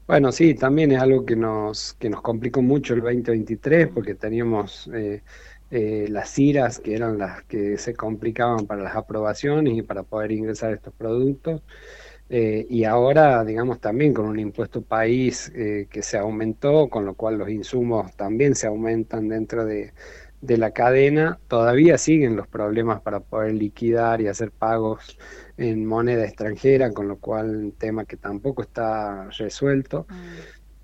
Bueno, 0.06 0.32
sí, 0.32 0.54
también 0.54 0.92
es 0.92 1.00
algo 1.00 1.24
que 1.24 1.34
nos, 1.34 1.94
que 1.94 2.10
nos 2.10 2.20
complicó 2.20 2.60
mucho 2.60 2.92
el 2.94 3.00
2023 3.00 3.88
porque 3.88 4.14
teníamos 4.14 4.90
eh, 4.94 5.22
eh, 5.70 6.06
las 6.10 6.38
IRAS, 6.38 6.78
que 6.78 6.94
eran 6.94 7.16
las 7.18 7.42
que 7.44 7.78
se 7.78 7.94
complicaban 7.94 8.66
para 8.66 8.82
las 8.82 8.96
aprobaciones 8.96 9.74
y 9.78 9.82
para 9.82 10.02
poder 10.02 10.32
ingresar 10.32 10.74
estos 10.74 10.92
productos. 10.94 11.62
Eh, 12.28 12.66
y 12.70 12.84
ahora, 12.84 13.44
digamos, 13.44 13.80
también 13.80 14.14
con 14.14 14.26
un 14.26 14.38
impuesto 14.38 14.82
país 14.82 15.50
eh, 15.54 15.86
que 15.90 16.02
se 16.02 16.18
aumentó, 16.18 16.88
con 16.90 17.06
lo 17.06 17.14
cual 17.14 17.38
los 17.38 17.48
insumos 17.50 18.14
también 18.16 18.54
se 18.56 18.66
aumentan 18.66 19.28
dentro 19.28 19.64
de, 19.66 19.94
de 20.40 20.58
la 20.58 20.72
cadena, 20.72 21.40
todavía 21.48 21.98
siguen 21.98 22.36
los 22.36 22.46
problemas 22.48 23.00
para 23.02 23.20
poder 23.20 23.54
liquidar 23.54 24.20
y 24.20 24.28
hacer 24.28 24.50
pagos 24.52 25.18
en 25.56 25.86
moneda 25.86 26.24
extranjera, 26.24 26.92
con 26.92 27.08
lo 27.08 27.18
cual 27.18 27.56
un 27.56 27.72
tema 27.72 28.04
que 28.04 28.16
tampoco 28.16 28.62
está 28.62 29.28
resuelto. 29.30 30.06
Mm. 30.08 30.14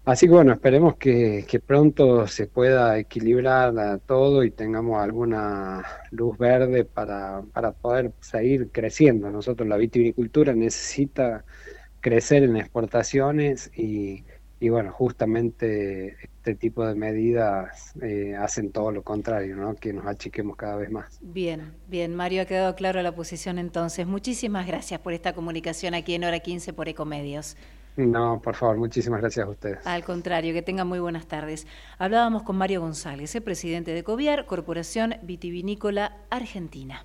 Así 0.06 0.26
que 0.26 0.32
bueno, 0.32 0.52
esperemos 0.52 0.96
que, 0.96 1.62
pronto 1.64 2.26
se 2.26 2.46
pueda 2.46 2.98
equilibrar 2.98 4.00
todo 4.06 4.42
y 4.42 4.50
tengamos 4.50 5.00
alguna 5.00 5.84
luz 6.10 6.38
verde 6.38 6.84
para, 6.84 7.42
para 7.52 7.72
poder 7.72 8.12
seguir 8.20 8.70
creciendo. 8.72 9.30
Nosotros 9.30 9.68
la 9.68 9.76
vitivinicultura 9.76 10.54
necesita 10.54 11.44
crecer 12.00 12.42
en 12.44 12.56
exportaciones 12.56 13.70
y, 13.76 14.24
y 14.60 14.68
bueno, 14.68 14.92
justamente 14.92 16.16
este 16.22 16.54
tipo 16.54 16.86
de 16.86 16.94
medidas 16.94 17.94
eh, 18.02 18.36
hacen 18.38 18.70
todo 18.72 18.92
lo 18.92 19.02
contrario, 19.02 19.56
¿no? 19.56 19.74
que 19.74 19.94
nos 19.94 20.06
achiquemos 20.06 20.54
cada 20.56 20.76
vez 20.76 20.90
más. 20.90 21.18
Bien, 21.22 21.72
bien, 21.88 22.14
Mario, 22.14 22.42
ha 22.42 22.44
quedado 22.44 22.74
claro 22.74 23.00
la 23.00 23.12
posición 23.12 23.58
entonces. 23.58 24.06
Muchísimas 24.06 24.66
gracias 24.66 25.00
por 25.00 25.14
esta 25.14 25.32
comunicación 25.32 25.94
aquí 25.94 26.14
en 26.14 26.24
Hora 26.24 26.40
15 26.40 26.74
por 26.74 26.88
Ecomedios. 26.88 27.56
No, 27.96 28.40
por 28.42 28.54
favor, 28.54 28.76
muchísimas 28.76 29.20
gracias 29.20 29.46
a 29.46 29.50
ustedes. 29.50 29.86
Al 29.86 30.04
contrario, 30.04 30.52
que 30.52 30.62
tengan 30.62 30.86
muy 30.86 31.00
buenas 31.00 31.26
tardes. 31.26 31.66
Hablábamos 31.98 32.42
con 32.42 32.56
Mario 32.56 32.82
González, 32.82 33.34
el 33.34 33.42
presidente 33.42 33.92
de 33.92 34.04
COVIAR, 34.04 34.44
Corporación 34.46 35.16
Vitivinícola 35.22 36.18
Argentina. 36.30 37.04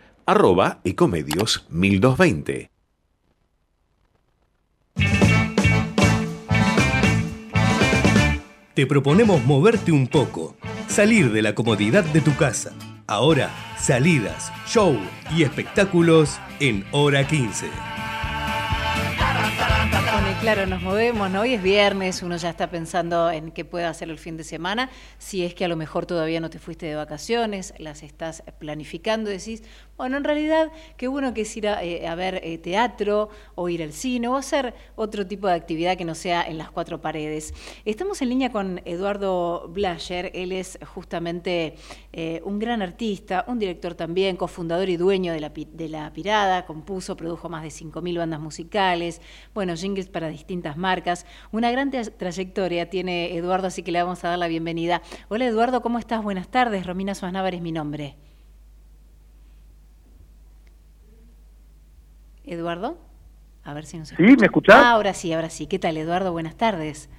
arroba 0.25 0.79
ecomedios 0.83 1.65
1220. 1.69 2.69
Te 8.73 8.87
proponemos 8.87 9.43
moverte 9.45 9.91
un 9.91 10.07
poco, 10.07 10.55
salir 10.87 11.31
de 11.31 11.41
la 11.41 11.53
comodidad 11.53 12.03
de 12.05 12.21
tu 12.21 12.35
casa. 12.35 12.71
Ahora, 13.05 13.49
salidas, 13.77 14.51
show 14.65 14.97
y 15.35 15.43
espectáculos 15.43 16.39
en 16.59 16.85
hora 16.91 17.27
15 17.27 17.69
claro, 20.41 20.65
nos 20.65 20.81
movemos, 20.81 21.29
¿no? 21.29 21.41
Hoy 21.41 21.53
es 21.53 21.61
viernes, 21.61 22.23
uno 22.23 22.35
ya 22.35 22.49
está 22.49 22.71
pensando 22.71 23.29
en 23.29 23.51
qué 23.51 23.63
puede 23.63 23.85
hacer 23.85 24.09
el 24.09 24.17
fin 24.17 24.37
de 24.37 24.43
semana. 24.43 24.89
Si 25.19 25.45
es 25.45 25.53
que 25.53 25.65
a 25.65 25.67
lo 25.67 25.75
mejor 25.75 26.07
todavía 26.07 26.39
no 26.39 26.49
te 26.49 26.57
fuiste 26.57 26.87
de 26.87 26.95
vacaciones, 26.95 27.75
las 27.77 28.01
estás 28.01 28.43
planificando, 28.57 29.29
decís, 29.29 29.61
bueno, 29.97 30.17
en 30.17 30.23
realidad, 30.23 30.71
qué 30.97 31.07
bueno 31.07 31.35
que 31.35 31.41
es 31.41 31.57
ir 31.57 31.67
a, 31.67 31.83
eh, 31.83 32.09
ver 32.15 32.41
eh, 32.43 32.57
teatro 32.57 33.29
o 33.53 33.69
ir 33.69 33.83
al 33.83 33.93
cine 33.93 34.29
o 34.29 34.35
hacer 34.35 34.73
otro 34.95 35.27
tipo 35.27 35.45
de 35.45 35.53
actividad 35.53 35.95
que 35.95 36.05
no 36.05 36.15
sea 36.15 36.41
en 36.41 36.57
las 36.57 36.71
cuatro 36.71 36.99
paredes. 37.01 37.53
Estamos 37.85 38.19
en 38.23 38.29
línea 38.29 38.51
con 38.51 38.81
Eduardo 38.85 39.67
Blasher, 39.67 40.31
él 40.33 40.53
es 40.53 40.79
justamente 40.95 41.75
eh, 42.13 42.41
un 42.43 42.57
gran 42.57 42.81
artista, 42.81 43.45
un 43.47 43.59
director 43.59 43.93
también, 43.93 44.37
cofundador 44.37 44.89
y 44.89 44.97
dueño 44.97 45.33
de 45.33 45.39
la, 45.39 45.49
de 45.49 45.87
la 45.87 46.11
Pirada, 46.11 46.65
compuso, 46.65 47.15
produjo 47.15 47.47
más 47.47 47.61
de 47.61 47.69
5.000 47.69 48.17
bandas 48.17 48.39
musicales, 48.39 49.21
bueno, 49.53 49.75
jingles 49.75 50.09
para 50.09 50.30
distintas 50.31 50.77
marcas. 50.77 51.25
Una 51.51 51.71
gran 51.71 51.91
trayectoria 51.91 52.89
tiene 52.89 53.35
Eduardo, 53.35 53.67
así 53.67 53.83
que 53.83 53.91
le 53.91 54.01
vamos 54.01 54.23
a 54.23 54.29
dar 54.29 54.39
la 54.39 54.47
bienvenida. 54.47 55.01
Hola 55.29 55.45
Eduardo, 55.45 55.81
¿cómo 55.81 55.99
estás? 55.99 56.23
Buenas 56.23 56.47
tardes. 56.49 56.85
Romina 56.85 57.15
Suárez 57.15 57.53
es 57.53 57.61
mi 57.61 57.71
nombre. 57.71 58.15
Eduardo, 62.43 62.97
a 63.63 63.73
ver 63.73 63.85
si 63.85 63.97
nos 63.97 64.11
escucha. 64.11 64.29
¿Sí? 64.29 64.35
¿Me 64.37 64.45
escuchás? 64.45 64.75
Ah, 64.75 64.91
ahora 64.91 65.13
sí, 65.13 65.31
ahora 65.31 65.49
sí. 65.49 65.67
¿Qué 65.67 65.79
tal, 65.79 65.97
Eduardo? 65.97 66.31
Buenas 66.31 66.55
tardes. 66.55 67.09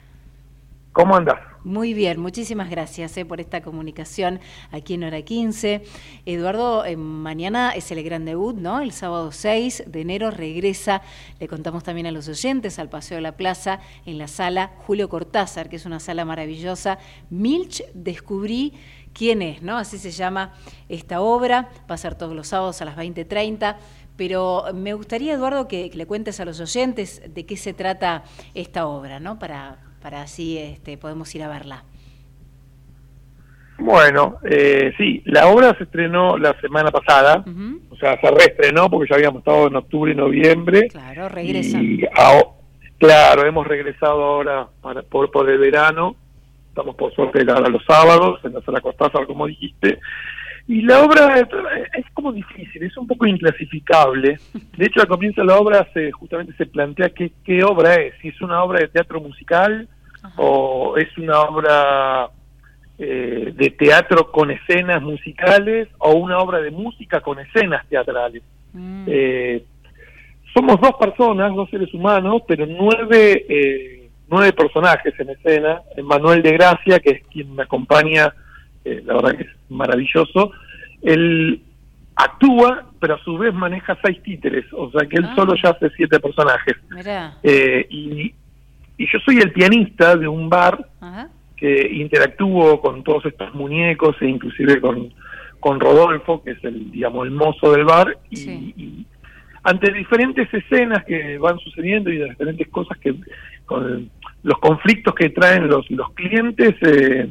¿Cómo 0.92 1.16
andas? 1.16 1.38
Muy 1.64 1.94
bien, 1.94 2.20
muchísimas 2.20 2.68
gracias 2.68 3.16
eh, 3.16 3.24
por 3.24 3.40
esta 3.40 3.62
comunicación 3.62 4.40
aquí 4.72 4.92
en 4.92 5.04
Hora 5.04 5.22
15. 5.22 5.82
Eduardo, 6.26 6.84
eh, 6.84 6.96
mañana 6.98 7.70
es 7.70 7.90
el 7.92 8.02
gran 8.02 8.26
debut, 8.26 8.54
¿no? 8.56 8.82
El 8.82 8.92
sábado 8.92 9.32
6 9.32 9.84
de 9.86 10.00
enero 10.02 10.30
regresa, 10.30 11.00
le 11.40 11.48
contamos 11.48 11.82
también 11.82 12.08
a 12.08 12.10
los 12.10 12.28
oyentes, 12.28 12.78
al 12.78 12.90
Paseo 12.90 13.14
de 13.16 13.22
la 13.22 13.38
Plaza, 13.38 13.80
en 14.04 14.18
la 14.18 14.28
sala 14.28 14.72
Julio 14.86 15.08
Cortázar, 15.08 15.70
que 15.70 15.76
es 15.76 15.86
una 15.86 15.98
sala 15.98 16.26
maravillosa. 16.26 16.98
Milch, 17.30 17.82
descubrí 17.94 18.74
quién 19.14 19.40
es, 19.40 19.62
¿no? 19.62 19.78
Así 19.78 19.96
se 19.96 20.10
llama 20.10 20.52
esta 20.90 21.22
obra, 21.22 21.70
va 21.90 21.94
a 21.94 21.98
ser 21.98 22.16
todos 22.16 22.36
los 22.36 22.48
sábados 22.48 22.82
a 22.82 22.84
las 22.84 22.96
20.30 22.96 23.76
pero 24.14 24.64
me 24.74 24.92
gustaría, 24.92 25.32
Eduardo, 25.32 25.66
que, 25.66 25.88
que, 25.88 25.96
le 25.96 26.06
cuentes 26.06 26.38
a 26.38 26.44
los 26.44 26.60
oyentes 26.60 27.22
de 27.26 27.46
qué 27.46 27.56
se 27.56 27.72
trata 27.72 28.24
esta 28.52 28.86
obra, 28.86 29.20
¿no? 29.20 29.38
Para, 29.38 29.78
para 30.02 30.22
así 30.22 30.58
este, 30.58 30.98
podemos 30.98 31.34
ir 31.34 31.42
a 31.42 31.48
verla. 31.48 31.84
Bueno, 33.78 34.38
eh, 34.48 34.92
sí, 34.96 35.22
la 35.24 35.48
obra 35.48 35.76
se 35.76 35.84
estrenó 35.84 36.38
la 36.38 36.58
semana 36.60 36.90
pasada, 36.90 37.44
o 37.90 37.96
sea, 37.96 38.20
se 38.20 38.30
reestrenó 38.30 38.88
porque 38.88 39.08
ya 39.10 39.16
habíamos 39.16 39.40
estado 39.40 39.66
en 39.66 39.76
octubre 39.76 40.12
y 40.12 40.14
noviembre. 40.14 40.88
Claro, 40.88 41.28
regresa. 41.28 41.80
claro, 42.98 43.44
hemos 43.44 43.66
regresado 43.66 44.22
ahora 44.22 44.68
para, 44.80 45.02
por, 45.02 45.30
por 45.32 45.50
el 45.50 45.58
verano, 45.58 46.14
estamos 46.68 46.94
por 46.94 47.12
suerte 47.12 47.44
ahora 47.50 47.68
los 47.68 47.84
sábados 47.84 48.40
en 48.44 48.52
la 48.52 48.62
sala 48.62 48.80
Costazar, 48.80 49.26
como 49.26 49.46
dijiste, 49.46 49.98
y 50.72 50.80
la 50.80 51.02
obra 51.02 51.38
es 51.38 52.06
como 52.14 52.32
difícil, 52.32 52.82
es 52.82 52.96
un 52.96 53.06
poco 53.06 53.26
inclasificable. 53.26 54.38
De 54.74 54.86
hecho, 54.86 55.02
al 55.02 55.06
comienzo 55.06 55.42
de 55.42 55.48
la 55.48 55.58
obra 55.58 55.86
se, 55.92 56.10
justamente 56.12 56.54
se 56.54 56.64
plantea 56.64 57.10
qué, 57.10 57.30
qué 57.44 57.62
obra 57.62 57.96
es, 57.96 58.14
si 58.22 58.28
es 58.28 58.40
una 58.40 58.62
obra 58.62 58.80
de 58.80 58.88
teatro 58.88 59.20
musical 59.20 59.86
o 60.36 60.96
es 60.96 61.18
una 61.18 61.42
obra 61.42 62.30
eh, 62.98 63.52
de 63.54 63.70
teatro 63.70 64.32
con 64.32 64.50
escenas 64.50 65.02
musicales 65.02 65.88
o 65.98 66.14
una 66.14 66.38
obra 66.38 66.62
de 66.62 66.70
música 66.70 67.20
con 67.20 67.38
escenas 67.38 67.86
teatrales. 67.88 68.42
Mm. 68.72 69.04
Eh, 69.08 69.64
somos 70.54 70.80
dos 70.80 70.94
personas, 70.98 71.54
dos 71.54 71.68
seres 71.68 71.92
humanos, 71.92 72.44
pero 72.48 72.64
nueve, 72.64 73.44
eh, 73.46 74.08
nueve 74.26 74.54
personajes 74.54 75.12
en 75.20 75.28
escena. 75.28 75.82
Manuel 76.02 76.40
de 76.40 76.52
Gracia, 76.52 76.98
que 76.98 77.10
es 77.10 77.22
quien 77.26 77.54
me 77.54 77.64
acompaña 77.64 78.32
la 78.84 79.14
verdad 79.14 79.36
que 79.36 79.44
es 79.44 79.50
maravilloso. 79.68 80.50
Él 81.02 81.62
actúa, 82.14 82.86
pero 83.00 83.14
a 83.14 83.24
su 83.24 83.36
vez 83.38 83.52
maneja 83.54 83.98
seis 84.04 84.22
títeres, 84.22 84.64
o 84.72 84.90
sea 84.90 85.06
que 85.08 85.16
él 85.16 85.24
ah. 85.24 85.34
solo 85.34 85.54
ya 85.62 85.70
hace 85.70 85.90
siete 85.96 86.20
personajes. 86.20 86.76
Eh, 87.42 87.86
y, 87.90 88.34
y, 88.98 89.06
yo 89.12 89.18
soy 89.24 89.38
el 89.38 89.52
pianista 89.52 90.16
de 90.16 90.28
un 90.28 90.48
bar 90.48 90.86
que 91.56 91.88
interactúo 91.92 92.80
con 92.80 93.02
todos 93.02 93.26
estos 93.26 93.54
muñecos 93.54 94.16
e 94.20 94.26
inclusive 94.26 94.80
con, 94.80 95.12
con 95.60 95.80
Rodolfo, 95.80 96.42
que 96.42 96.52
es 96.52 96.64
el, 96.64 96.90
digamos, 96.90 97.24
el 97.26 97.32
mozo 97.32 97.72
del 97.72 97.84
bar, 97.84 98.18
y, 98.30 99.06
ante 99.64 99.92
diferentes 99.92 100.52
escenas 100.52 101.04
que 101.04 101.38
van 101.38 101.56
sucediendo 101.60 102.10
y 102.10 102.18
de 102.18 102.30
diferentes 102.30 102.68
cosas 102.68 102.98
que 102.98 103.14
con 103.64 104.10
los 104.42 104.58
conflictos 104.58 105.14
que 105.14 105.30
traen 105.30 105.68
los, 105.68 105.88
los 105.90 106.10
clientes, 106.14 106.74
eh, 106.82 107.30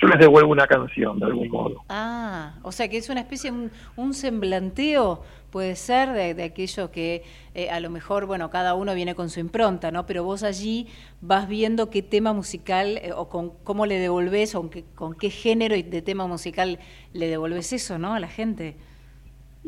yo 0.00 0.08
les 0.08 0.18
devuelvo 0.18 0.52
una 0.52 0.66
canción 0.66 1.18
de 1.18 1.26
algún 1.26 1.48
modo. 1.48 1.82
Ah, 1.88 2.54
o 2.62 2.70
sea 2.72 2.88
que 2.88 2.96
es 2.96 3.08
una 3.08 3.20
especie, 3.20 3.50
un, 3.50 3.70
un 3.96 4.14
semblanteo, 4.14 5.22
puede 5.50 5.74
ser, 5.76 6.10
de, 6.10 6.34
de 6.34 6.44
aquello 6.44 6.90
que 6.90 7.24
eh, 7.54 7.70
a 7.70 7.80
lo 7.80 7.90
mejor, 7.90 8.26
bueno, 8.26 8.50
cada 8.50 8.74
uno 8.74 8.94
viene 8.94 9.14
con 9.14 9.28
su 9.30 9.40
impronta, 9.40 9.90
¿no? 9.90 10.06
Pero 10.06 10.22
vos 10.22 10.42
allí 10.42 10.86
vas 11.20 11.48
viendo 11.48 11.90
qué 11.90 12.02
tema 12.02 12.32
musical 12.32 12.98
eh, 12.98 13.12
o 13.14 13.28
con 13.28 13.50
cómo 13.64 13.86
le 13.86 13.98
devolvés 13.98 14.54
o 14.54 14.60
con 14.60 14.70
qué, 14.70 14.84
con 14.94 15.14
qué 15.14 15.30
género 15.30 15.74
de 15.74 16.02
tema 16.02 16.26
musical 16.26 16.78
le 17.12 17.28
devolvés 17.28 17.72
eso, 17.72 17.98
¿no? 17.98 18.14
A 18.14 18.20
la 18.20 18.28
gente. 18.28 18.76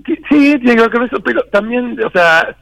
Sí, 0.07 0.23
tiene 0.29 0.77
que 0.77 0.83
ver 0.83 0.91
con 0.91 1.05
eso, 1.05 1.21
pero 1.21 1.43
también, 1.51 1.99
o 2.05 2.11
sea, 2.11 2.57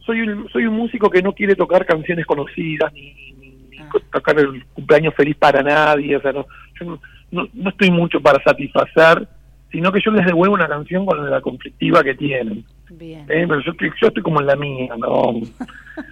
soy 0.00 0.20
un, 0.20 0.48
soy 0.50 0.66
un 0.66 0.76
músico 0.76 1.10
que 1.10 1.20
no 1.22 1.32
quiere 1.32 1.56
tocar 1.56 1.84
canciones 1.84 2.24
conocidas 2.26 2.92
ni, 2.92 3.12
ni, 3.40 3.56
Ah. 3.78 3.90
tocar 4.12 4.38
el 4.38 4.64
cumpleaños 4.66 5.14
feliz 5.14 5.36
para 5.36 5.62
nadie, 5.62 6.16
o 6.16 6.20
sea, 6.20 6.32
no, 6.32 6.46
yo 6.80 6.98
no, 7.32 7.48
no, 7.52 7.70
estoy 7.70 7.90
mucho 7.90 8.20
para 8.20 8.42
satisfacer, 8.42 9.26
sino 9.72 9.90
que 9.92 10.00
yo 10.04 10.10
les 10.12 10.24
devuelvo 10.26 10.54
una 10.54 10.68
canción 10.68 11.04
con 11.06 11.28
la 11.30 11.40
conflictiva 11.40 12.02
que 12.02 12.14
tienen. 12.14 12.64
Bien. 12.90 13.20
¿eh? 13.22 13.44
Pero 13.48 13.60
yo, 13.60 13.72
estoy- 13.72 13.92
yo 14.00 14.08
estoy 14.08 14.22
como 14.22 14.40
en 14.40 14.46
la 14.46 14.56
mía, 14.56 14.94
¿no? 14.98 15.34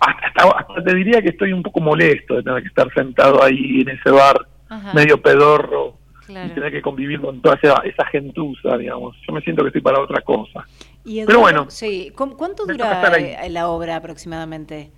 hasta, 0.00 0.58
hasta- 0.58 0.84
te 0.84 0.94
diría 0.94 1.22
que 1.22 1.30
estoy 1.30 1.52
un 1.52 1.62
poco 1.62 1.80
molesto 1.80 2.34
de 2.36 2.42
tener 2.42 2.62
que 2.62 2.68
estar 2.68 2.92
sentado 2.94 3.42
ahí 3.42 3.80
en 3.80 3.88
ese 3.90 4.10
bar 4.10 4.46
Ajá. 4.68 4.92
medio 4.94 5.20
pedorro 5.20 5.96
y 6.28 6.48
tener 6.50 6.72
que 6.72 6.80
convivir 6.80 7.20
con 7.20 7.42
toda 7.42 7.58
esa, 7.62 7.74
esa 7.84 8.06
gentuza, 8.06 8.78
digamos. 8.78 9.16
Yo 9.26 9.34
me 9.34 9.40
siento 9.42 9.62
que 9.62 9.68
estoy 9.68 9.82
para 9.82 10.00
otra 10.00 10.22
cosa. 10.22 10.64
Y 11.04 11.24
Pero 11.26 11.40
bueno. 11.40 11.66
Sí, 11.68 12.10
¿cu- 12.16 12.36
¿cuánto 12.36 12.64
dura 12.64 13.02
eh, 13.18 13.50
la 13.50 13.68
obra 13.68 13.96
aproximadamente? 13.96 14.90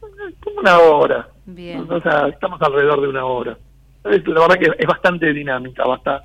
Como 0.00 0.60
una 0.60 0.78
hora. 0.78 1.28
Bien. 1.46 1.86
O 1.90 2.00
sea, 2.02 2.28
estamos 2.28 2.60
alrededor 2.60 3.00
de 3.00 3.08
una 3.08 3.24
hora. 3.24 3.56
La 4.04 4.40
verdad 4.40 4.58
que 4.58 4.70
es 4.78 4.86
bastante 4.86 5.32
dinámica, 5.32 5.84
basta. 5.86 6.22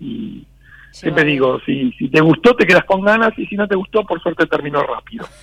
Y 0.00 0.44
siempre 0.90 1.24
digo, 1.24 1.60
si, 1.64 1.92
si 1.92 2.08
te 2.08 2.20
gustó, 2.20 2.54
te 2.56 2.66
quedas 2.66 2.84
con 2.84 3.02
ganas, 3.02 3.32
y 3.38 3.46
si 3.46 3.54
no 3.56 3.68
te 3.68 3.76
gustó, 3.76 4.04
por 4.04 4.20
suerte 4.22 4.46
terminó 4.46 4.82
rápido. 4.82 5.26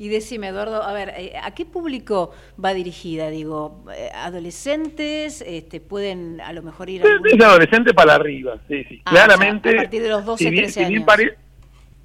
Y 0.00 0.08
decime, 0.08 0.46
Eduardo, 0.46 0.80
a 0.84 0.92
ver, 0.92 1.12
eh, 1.16 1.32
¿a 1.42 1.52
qué 1.54 1.66
público 1.66 2.32
va 2.64 2.72
dirigida? 2.72 3.30
Digo, 3.30 3.84
eh, 3.92 4.10
¿adolescentes? 4.14 5.42
Este, 5.44 5.80
¿Pueden 5.80 6.40
a 6.40 6.52
lo 6.52 6.62
mejor 6.62 6.88
ir 6.88 7.02
a 7.02 7.06
Es 7.24 7.44
adolescente 7.44 7.92
para 7.92 8.14
arriba, 8.14 8.54
sí, 8.68 8.84
sí. 8.84 9.02
Ah, 9.04 9.10
Claramente. 9.10 9.70
o 9.70 9.72
sea, 9.72 9.80
a 9.80 9.82
partir 9.82 10.02
de 10.02 10.08
los 10.08 10.24
12, 10.24 10.44
si 10.44 10.50
bien, 10.50 10.62
13 10.66 10.72
si 10.84 10.86
bien 10.88 11.02
años. 11.02 11.06
pare- 11.06 11.36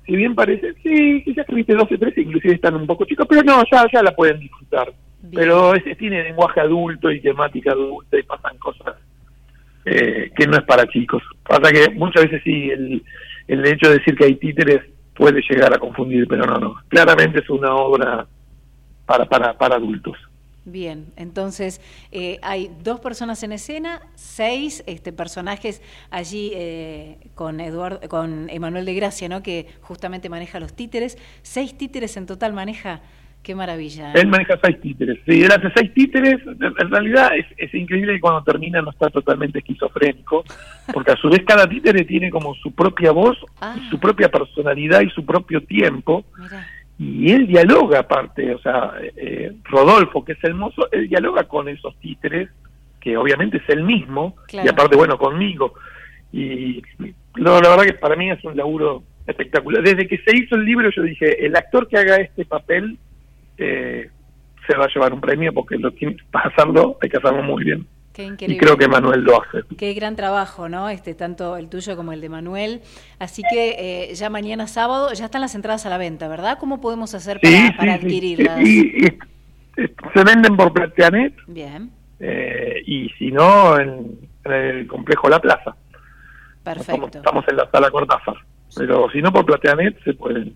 si 0.08 0.16
bien 0.16 0.34
parece, 0.34 0.74
sí, 0.82 1.22
quizás 1.24 1.46
que 1.46 1.54
viste 1.54 1.76
12, 1.76 1.98
13, 2.00 2.22
inclusive 2.22 2.56
están 2.56 2.74
un 2.76 2.88
poco 2.88 3.06
chicos, 3.06 3.28
pero 3.30 3.44
no, 3.44 3.62
ya, 3.72 3.86
ya 3.94 4.02
la 4.02 4.16
pueden 4.16 4.40
disfrutar. 4.40 4.92
Pero 5.32 5.76
es- 5.76 5.96
tiene 6.00 6.24
lenguaje 6.24 6.62
adulto 6.62 7.12
y 7.12 7.22
temática 7.22 7.74
adulta 7.74 8.18
y 8.18 8.24
pasan 8.24 8.58
cosas 8.58 8.96
eh, 9.86 10.32
que 10.36 10.48
no 10.48 10.58
es 10.58 10.64
para 10.64 10.88
chicos. 10.88 11.24
Pasa 11.48 11.72
que 11.72 11.90
muchas 11.92 12.24
veces 12.24 12.42
sí, 12.44 12.70
el, 12.70 13.04
el 13.48 13.66
hecho 13.66 13.90
de 13.90 14.00
decir 14.00 14.16
que 14.16 14.26
hay 14.26 14.36
títeres 14.36 14.82
puede 15.16 15.42
llegar 15.48 15.74
a 15.74 15.80
confundir, 15.80 16.28
pero 16.28 16.46
no, 16.46 16.58
no. 16.58 16.76
Claramente 16.88 17.40
es 17.40 17.50
una 17.50 17.74
obra 17.76 18.26
para, 19.06 19.26
para, 19.26 19.58
para 19.58 19.76
adultos. 19.76 20.18
Bien, 20.66 21.08
entonces 21.18 21.82
eh, 22.14 22.40
hay 22.42 22.72
dos 22.84 23.02
personas 23.02 23.44
en 23.44 23.52
escena, 23.52 24.02
seis 24.16 24.82
este, 24.88 25.12
personajes 25.12 25.82
allí 26.10 26.52
eh, 26.56 27.18
con 27.36 27.60
Eduardo, 27.60 28.00
con 28.08 28.50
Emanuel 28.50 28.86
de 28.86 28.94
Gracia, 28.94 29.28
¿no? 29.28 29.44
Que 29.44 29.68
justamente 29.82 30.30
maneja 30.30 30.62
los 30.62 30.74
títeres, 30.74 31.18
seis 31.42 31.78
títeres 31.78 32.16
en 32.16 32.28
total 32.28 32.54
maneja. 32.54 33.02
Qué 33.44 33.54
maravilla. 33.56 34.10
¿eh? 34.14 34.22
Él 34.22 34.28
maneja 34.28 34.58
seis 34.64 34.80
títeres. 34.80 35.20
Sí, 35.28 35.44
él 35.44 35.52
hace 35.52 35.70
seis 35.76 35.94
títeres. 35.94 36.38
En 36.48 36.90
realidad 36.90 37.32
es, 37.38 37.46
es 37.58 37.74
increíble 37.76 38.14
que 38.14 38.22
cuando 38.22 38.42
termina 38.44 38.82
no 38.82 38.90
está 38.92 39.10
totalmente 39.10 39.60
esquizofrénico, 39.60 40.46
porque 40.94 41.12
a 41.12 41.18
su 41.18 41.30
vez 41.30 41.44
cada 41.46 41.68
títere 41.68 42.06
tiene 42.06 42.30
como 42.30 42.56
su 42.56 42.72
propia 42.74 43.12
voz, 43.12 43.38
y 43.78 43.90
su 43.90 44.00
propia 44.00 44.30
personalidad 44.30 45.02
y 45.02 45.10
su 45.10 45.26
propio 45.26 45.62
tiempo. 45.62 46.24
Y 46.98 47.32
él 47.32 47.48
dialoga 47.48 48.00
aparte, 48.00 48.54
o 48.56 48.60
sea, 48.60 48.94
eh, 49.18 49.52
Rodolfo, 49.66 50.24
que 50.24 50.34
es 50.34 50.44
el 50.44 50.54
mozo, 50.54 50.88
él 50.92 51.10
dialoga 51.10 51.44
con 51.44 51.68
esos 51.68 51.96
títeres, 52.00 52.50
que 53.02 53.18
obviamente 53.18 53.58
es 53.58 53.68
el 53.70 53.84
mismo, 53.84 54.36
Claro. 54.48 54.66
y 54.66 54.70
aparte, 54.70 54.96
bueno, 54.96 55.18
conmigo. 55.18 55.74
Y 56.32 56.82
no, 57.36 57.60
la 57.60 57.70
verdad 57.70 57.84
que 57.86 57.94
para 57.94 58.16
mí 58.16 58.32
es 58.32 58.42
un 58.46 58.56
laburo 58.56 59.04
espectacular. 59.28 59.84
Desde 59.84 60.08
que 60.08 60.18
se 60.20 60.38
hizo 60.38 60.56
el 60.56 60.64
libro 60.64 60.90
yo 60.96 61.02
dije, 61.04 61.46
el 61.46 61.56
actor 61.58 61.88
que 61.90 61.98
haga 61.98 62.16
este 62.18 62.46
papel 62.46 62.98
eh, 63.58 64.10
se 64.68 64.78
va 64.78 64.86
a 64.86 64.90
llevar 64.94 65.14
un 65.14 65.22
premio 65.22 65.54
porque 65.54 65.78
lo 65.78 65.92
tiene, 65.92 66.18
para 66.32 66.50
hacerlo 66.50 66.98
hay 67.02 67.10
que 67.10 67.18
hacerlo 67.18 67.44
muy 67.44 67.64
bien. 67.64 67.88
Qué 68.14 68.26
Y 68.40 68.58
creo 68.58 68.78
que 68.78 68.88
Manuel 68.88 69.22
lo 69.22 69.42
hace. 69.42 69.64
Qué 69.76 69.92
gran 69.96 70.16
trabajo, 70.16 70.70
¿no? 70.70 70.88
Este, 70.90 71.16
tanto 71.16 71.58
el 71.58 71.68
tuyo 71.68 71.96
como 71.96 72.14
el 72.14 72.22
de 72.22 72.30
Manuel. 72.30 72.82
Así 73.18 73.42
que 73.50 73.72
eh, 74.12 74.14
ya 74.14 74.30
mañana 74.30 74.68
sábado 74.68 75.12
ya 75.14 75.26
están 75.26 75.42
las 75.42 75.56
entradas 75.56 75.88
a 75.88 75.90
la 75.90 75.98
venta, 75.98 76.28
¿verdad? 76.28 76.60
¿Cómo 76.60 76.80
podemos 76.80 77.16
hacer 77.16 77.40
para, 77.42 77.52
Sí, 77.58 77.90
adquirirlas? 77.90 78.60
Y, 78.62 78.82
y- 78.82 79.18
y 79.76 79.88
se 80.14 80.24
venden 80.24 80.56
por 80.56 80.72
Plateanet 80.72 81.34
Bien, 81.48 81.90
eh, 82.20 82.84
y 82.86 83.10
si 83.18 83.32
no 83.32 83.80
en, 83.80 84.20
en 84.46 84.52
el 84.52 84.86
complejo 84.88 85.28
La 85.28 85.40
Plaza. 85.40 85.76
perfecto. 86.64 87.18
Estamos 87.18 87.44
en 87.48 87.58
la 87.58 87.68
sala 87.72 87.90
Cortázar. 87.90 88.36
Pero 88.78 89.10
si 89.12 89.24
no 89.24 89.32
por 89.34 89.44
Plateanet 89.46 89.98
se 90.04 90.14
pueden. 90.14 90.56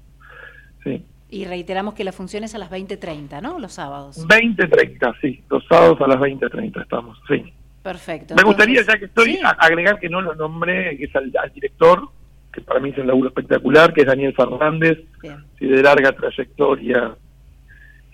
Sí. 0.84 1.04
Y 1.30 1.46
reiteramos 1.46 1.94
que 1.94 2.04
la 2.06 2.12
función 2.14 2.44
es 2.46 2.56
a 2.56 2.58
las 2.58 2.70
20.30, 2.72 3.42
¿no? 3.42 3.60
Los 3.60 3.74
sábados. 3.74 4.26
20.30, 4.28 5.16
sí. 5.22 5.44
Los 5.50 5.66
sábados 5.68 6.00
a 6.02 6.08
las 6.08 6.18
20.30 6.18 6.82
estamos. 6.82 7.20
Sí. 7.28 7.44
Perfecto. 7.84 8.36
Me 8.36 8.44
gustaría, 8.44 8.80
Entonces- 8.82 8.94
ya 8.94 9.00
que 9.00 9.06
estoy, 9.06 9.40
agregar 9.60 10.00
que 10.00 10.10
no 10.10 10.22
lo 10.22 10.36
nombré, 10.36 10.98
que 10.98 11.06
es 11.06 11.16
al, 11.16 11.32
al 11.42 11.52
director, 11.54 12.08
que 12.54 12.62
para 12.62 12.80
mí 12.80 12.90
es 12.90 12.98
un 12.98 13.08
laburo 13.08 13.30
espectacular, 13.30 13.94
que 13.94 14.02
es 14.02 14.08
Daniel 14.08 14.34
Fernández, 14.36 15.00
sí, 15.60 15.66
de 15.66 15.84
larga 15.84 16.12
trayectoria 16.14 17.16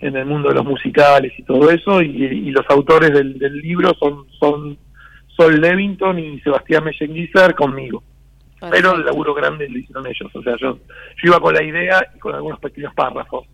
en 0.00 0.16
el 0.16 0.26
mundo 0.26 0.48
de 0.50 0.56
los 0.56 0.64
musicales 0.64 1.32
y 1.38 1.42
todo 1.44 1.70
eso, 1.70 2.02
y, 2.02 2.08
y 2.24 2.50
los 2.50 2.64
autores 2.68 3.10
del, 3.12 3.38
del 3.38 3.58
libro 3.58 3.94
son, 3.94 4.26
son 4.38 4.76
Sol 5.36 5.60
Levington 5.60 6.18
y 6.18 6.40
Sebastián 6.40 6.84
Mellenguizar 6.84 7.54
conmigo. 7.54 8.02
Pero 8.70 8.94
el 8.94 9.04
laburo 9.04 9.34
grande 9.34 9.68
lo 9.68 9.78
hicieron 9.78 10.06
ellos, 10.06 10.30
o 10.34 10.42
sea, 10.42 10.54
yo, 10.60 10.74
yo 10.76 10.78
iba 11.24 11.40
con 11.40 11.54
la 11.54 11.62
idea 11.62 12.06
y 12.14 12.18
con 12.18 12.34
algunos 12.34 12.58
pequeños 12.60 12.94
párrafos, 12.94 13.46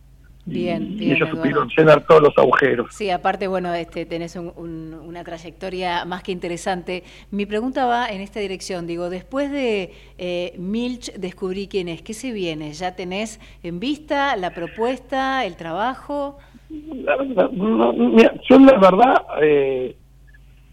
Bien, 0.47 0.83
y 0.83 0.95
bien, 0.97 1.11
ellos 1.17 1.29
Eduardo. 1.29 1.37
supieron 1.37 1.69
llenar 1.77 2.07
todos 2.07 2.23
los 2.23 2.39
agujeros. 2.39 2.89
Sí, 2.95 3.11
aparte, 3.11 3.47
bueno, 3.47 3.73
este, 3.75 4.07
tenés 4.07 4.35
un- 4.37 4.53
un- 4.57 4.95
una 4.95 5.23
trayectoria 5.23 6.05
más 6.07 6.23
que 6.23 6.33
interesante. 6.33 7.05
Mi 7.31 7.45
pregunta 7.45 7.85
va 7.85 8.07
en 8.09 8.21
esta 8.23 8.41
dirección. 8.41 8.87
Digo, 8.87 9.11
después 9.11 9.53
de 9.53 9.93
eh, 10.19 10.55
Milch, 10.59 11.13
descubrí 11.15 11.69
quién 11.69 11.89
es. 11.89 12.01
¿Qué 12.03 12.15
se 12.15 12.33
viene? 12.33 12.73
¿Ya 12.73 12.97
tenés 12.97 13.39
en 13.63 13.81
vista 13.81 14.35
la 14.37 14.51
propuesta, 14.55 15.45
el 15.45 15.57
trabajo? 15.57 16.39
La 16.71 17.17
verdad, 17.17 17.51
no, 17.51 17.93
mira, 17.93 18.33
yo 18.49 18.59
la 18.61 18.79
verdad, 18.79 19.23
eh, 19.43 19.95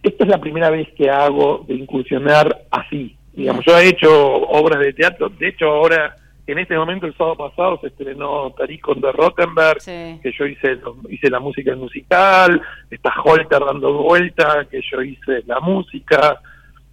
esta 0.02 0.24
es 0.24 0.30
la 0.30 0.40
primera 0.40 0.70
vez 0.70 0.88
que 0.98 1.10
hago 1.10 1.66
de 1.68 1.76
incursionar 1.76 2.66
así. 2.72 3.17
Digamos, 3.38 3.64
yo 3.66 3.78
he 3.78 3.90
hecho 3.90 4.10
obras 4.10 4.80
de 4.80 4.94
teatro, 4.94 5.30
de 5.30 5.50
hecho 5.50 5.68
ahora, 5.68 6.16
en 6.48 6.58
este 6.58 6.76
momento, 6.76 7.06
el 7.06 7.16
sábado 7.16 7.36
pasado, 7.36 7.80
se 7.80 7.88
estrenó 7.88 8.50
Taricon 8.58 9.00
de 9.00 9.12
Rottenberg, 9.12 9.78
que 9.84 10.32
yo 10.36 10.48
hice, 10.48 10.80
hice 11.08 11.30
la 11.30 11.40
música 11.40 11.76
musical, 11.76 12.60
está 12.90 13.14
Holter 13.24 13.60
dando 13.64 13.94
vuelta, 13.94 14.66
que 14.72 14.82
yo 14.92 15.04
hice 15.04 15.44
la 15.46 15.60
música, 15.60 16.42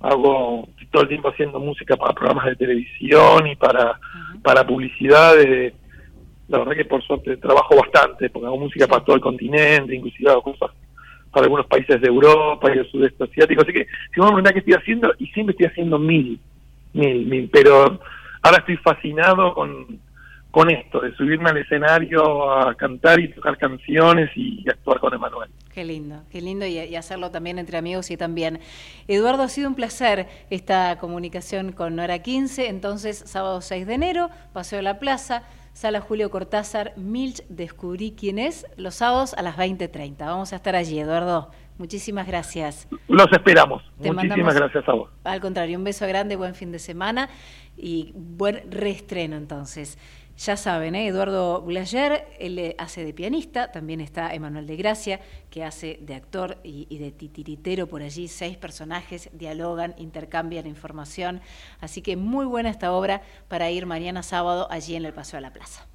hago 0.00 0.68
todo 0.90 1.04
el 1.04 1.08
tiempo 1.08 1.30
haciendo 1.30 1.58
música 1.58 1.96
para 1.96 2.12
programas 2.12 2.44
de 2.44 2.56
televisión 2.56 3.46
y 3.46 3.56
para, 3.56 3.98
para 4.42 4.66
publicidades, 4.66 5.72
la 6.48 6.58
verdad 6.58 6.76
que 6.76 6.84
por 6.84 7.02
suerte 7.02 7.38
trabajo 7.38 7.74
bastante, 7.74 8.28
porque 8.28 8.48
hago 8.48 8.58
música 8.58 8.86
para 8.86 9.02
todo 9.02 9.16
el 9.16 9.22
continente, 9.22 9.94
inclusive 9.96 10.30
hago 10.30 10.42
cosas 10.42 10.72
para 11.34 11.46
algunos 11.46 11.66
países 11.66 12.00
de 12.00 12.08
Europa 12.08 12.70
y 12.72 12.76
del 12.76 12.90
sudeste 12.90 13.24
asiático, 13.24 13.62
así 13.62 13.72
que 13.72 13.86
si 14.14 14.20
me 14.20 14.26
preguntás 14.26 14.52
qué 14.52 14.60
estoy 14.60 14.74
haciendo, 14.74 15.12
y 15.18 15.26
siempre 15.28 15.52
estoy 15.52 15.66
haciendo 15.66 15.98
mil, 15.98 16.40
mil, 16.92 17.26
mil, 17.26 17.50
pero 17.52 18.00
ahora 18.42 18.58
estoy 18.58 18.76
fascinado 18.78 19.52
con, 19.52 20.00
con 20.54 20.70
esto, 20.70 21.00
de 21.00 21.12
subirme 21.16 21.50
al 21.50 21.56
escenario 21.56 22.48
a 22.52 22.76
cantar 22.76 23.18
y 23.18 23.26
tocar 23.26 23.58
canciones 23.58 24.30
y, 24.36 24.64
actuar 24.70 25.00
con 25.00 25.12
Emanuel. 25.12 25.50
Qué 25.74 25.84
lindo, 25.84 26.22
qué 26.30 26.40
lindo 26.40 26.64
y, 26.64 26.94
hacerlo 26.94 27.32
también 27.32 27.58
entre 27.58 27.76
amigos 27.76 28.12
y 28.12 28.16
también. 28.16 28.60
Eduardo, 29.08 29.42
ha 29.42 29.48
sido 29.48 29.68
un 29.68 29.74
placer 29.74 30.28
esta 30.50 30.96
comunicación 31.00 31.72
con 31.72 31.98
Hora 31.98 32.20
15, 32.20 32.68
entonces 32.68 33.24
sábado 33.26 33.60
6 33.60 33.84
de 33.84 33.94
enero, 33.94 34.30
Paseo 34.52 34.76
de 34.76 34.84
la 34.84 35.00
Plaza, 35.00 35.42
Sala 35.74 36.00
Julio 36.00 36.30
Cortázar, 36.30 36.92
Milch, 36.96 37.44
descubrí 37.48 38.14
quién 38.16 38.38
es, 38.38 38.64
los 38.76 38.94
sábados 38.94 39.34
a 39.34 39.42
las 39.42 39.56
20.30. 39.56 40.18
Vamos 40.18 40.52
a 40.52 40.56
estar 40.56 40.76
allí, 40.76 41.00
Eduardo. 41.00 41.50
Muchísimas 41.78 42.28
gracias. 42.28 42.86
Los 43.08 43.26
esperamos. 43.32 43.82
Te 44.00 44.12
Muchísimas 44.12 44.54
gracias 44.54 44.88
a 44.88 44.92
vos. 44.92 45.10
Al 45.24 45.40
contrario, 45.40 45.76
un 45.76 45.82
beso 45.82 46.06
grande, 46.06 46.36
buen 46.36 46.54
fin 46.54 46.70
de 46.70 46.78
semana 46.78 47.28
y 47.76 48.12
buen 48.14 48.70
reestreno 48.70 49.34
entonces. 49.34 49.98
Ya 50.36 50.56
saben, 50.56 50.94
¿eh? 50.94 51.06
Eduardo 51.06 51.60
Bulayer, 51.60 52.26
él 52.38 52.74
hace 52.78 53.04
de 53.04 53.14
pianista, 53.14 53.70
también 53.70 54.00
está 54.00 54.34
Emanuel 54.34 54.66
de 54.66 54.76
Gracia, 54.76 55.20
que 55.48 55.62
hace 55.62 55.98
de 56.02 56.14
actor 56.14 56.58
y, 56.64 56.86
y, 56.90 56.98
de 56.98 57.12
titiritero 57.12 57.86
por 57.86 58.02
allí. 58.02 58.26
Seis 58.26 58.56
personajes 58.56 59.30
dialogan, 59.32 59.94
intercambian 59.96 60.66
información. 60.66 61.40
Así 61.80 62.02
que 62.02 62.16
muy 62.16 62.46
buena 62.46 62.70
esta 62.70 62.92
obra 62.92 63.22
para 63.48 63.70
ir 63.70 63.86
mañana 63.86 64.22
sábado 64.22 64.66
allí 64.70 64.96
en 64.96 65.04
el 65.04 65.12
Paseo 65.12 65.38
a 65.38 65.40
la 65.40 65.52
Plaza. 65.52 65.86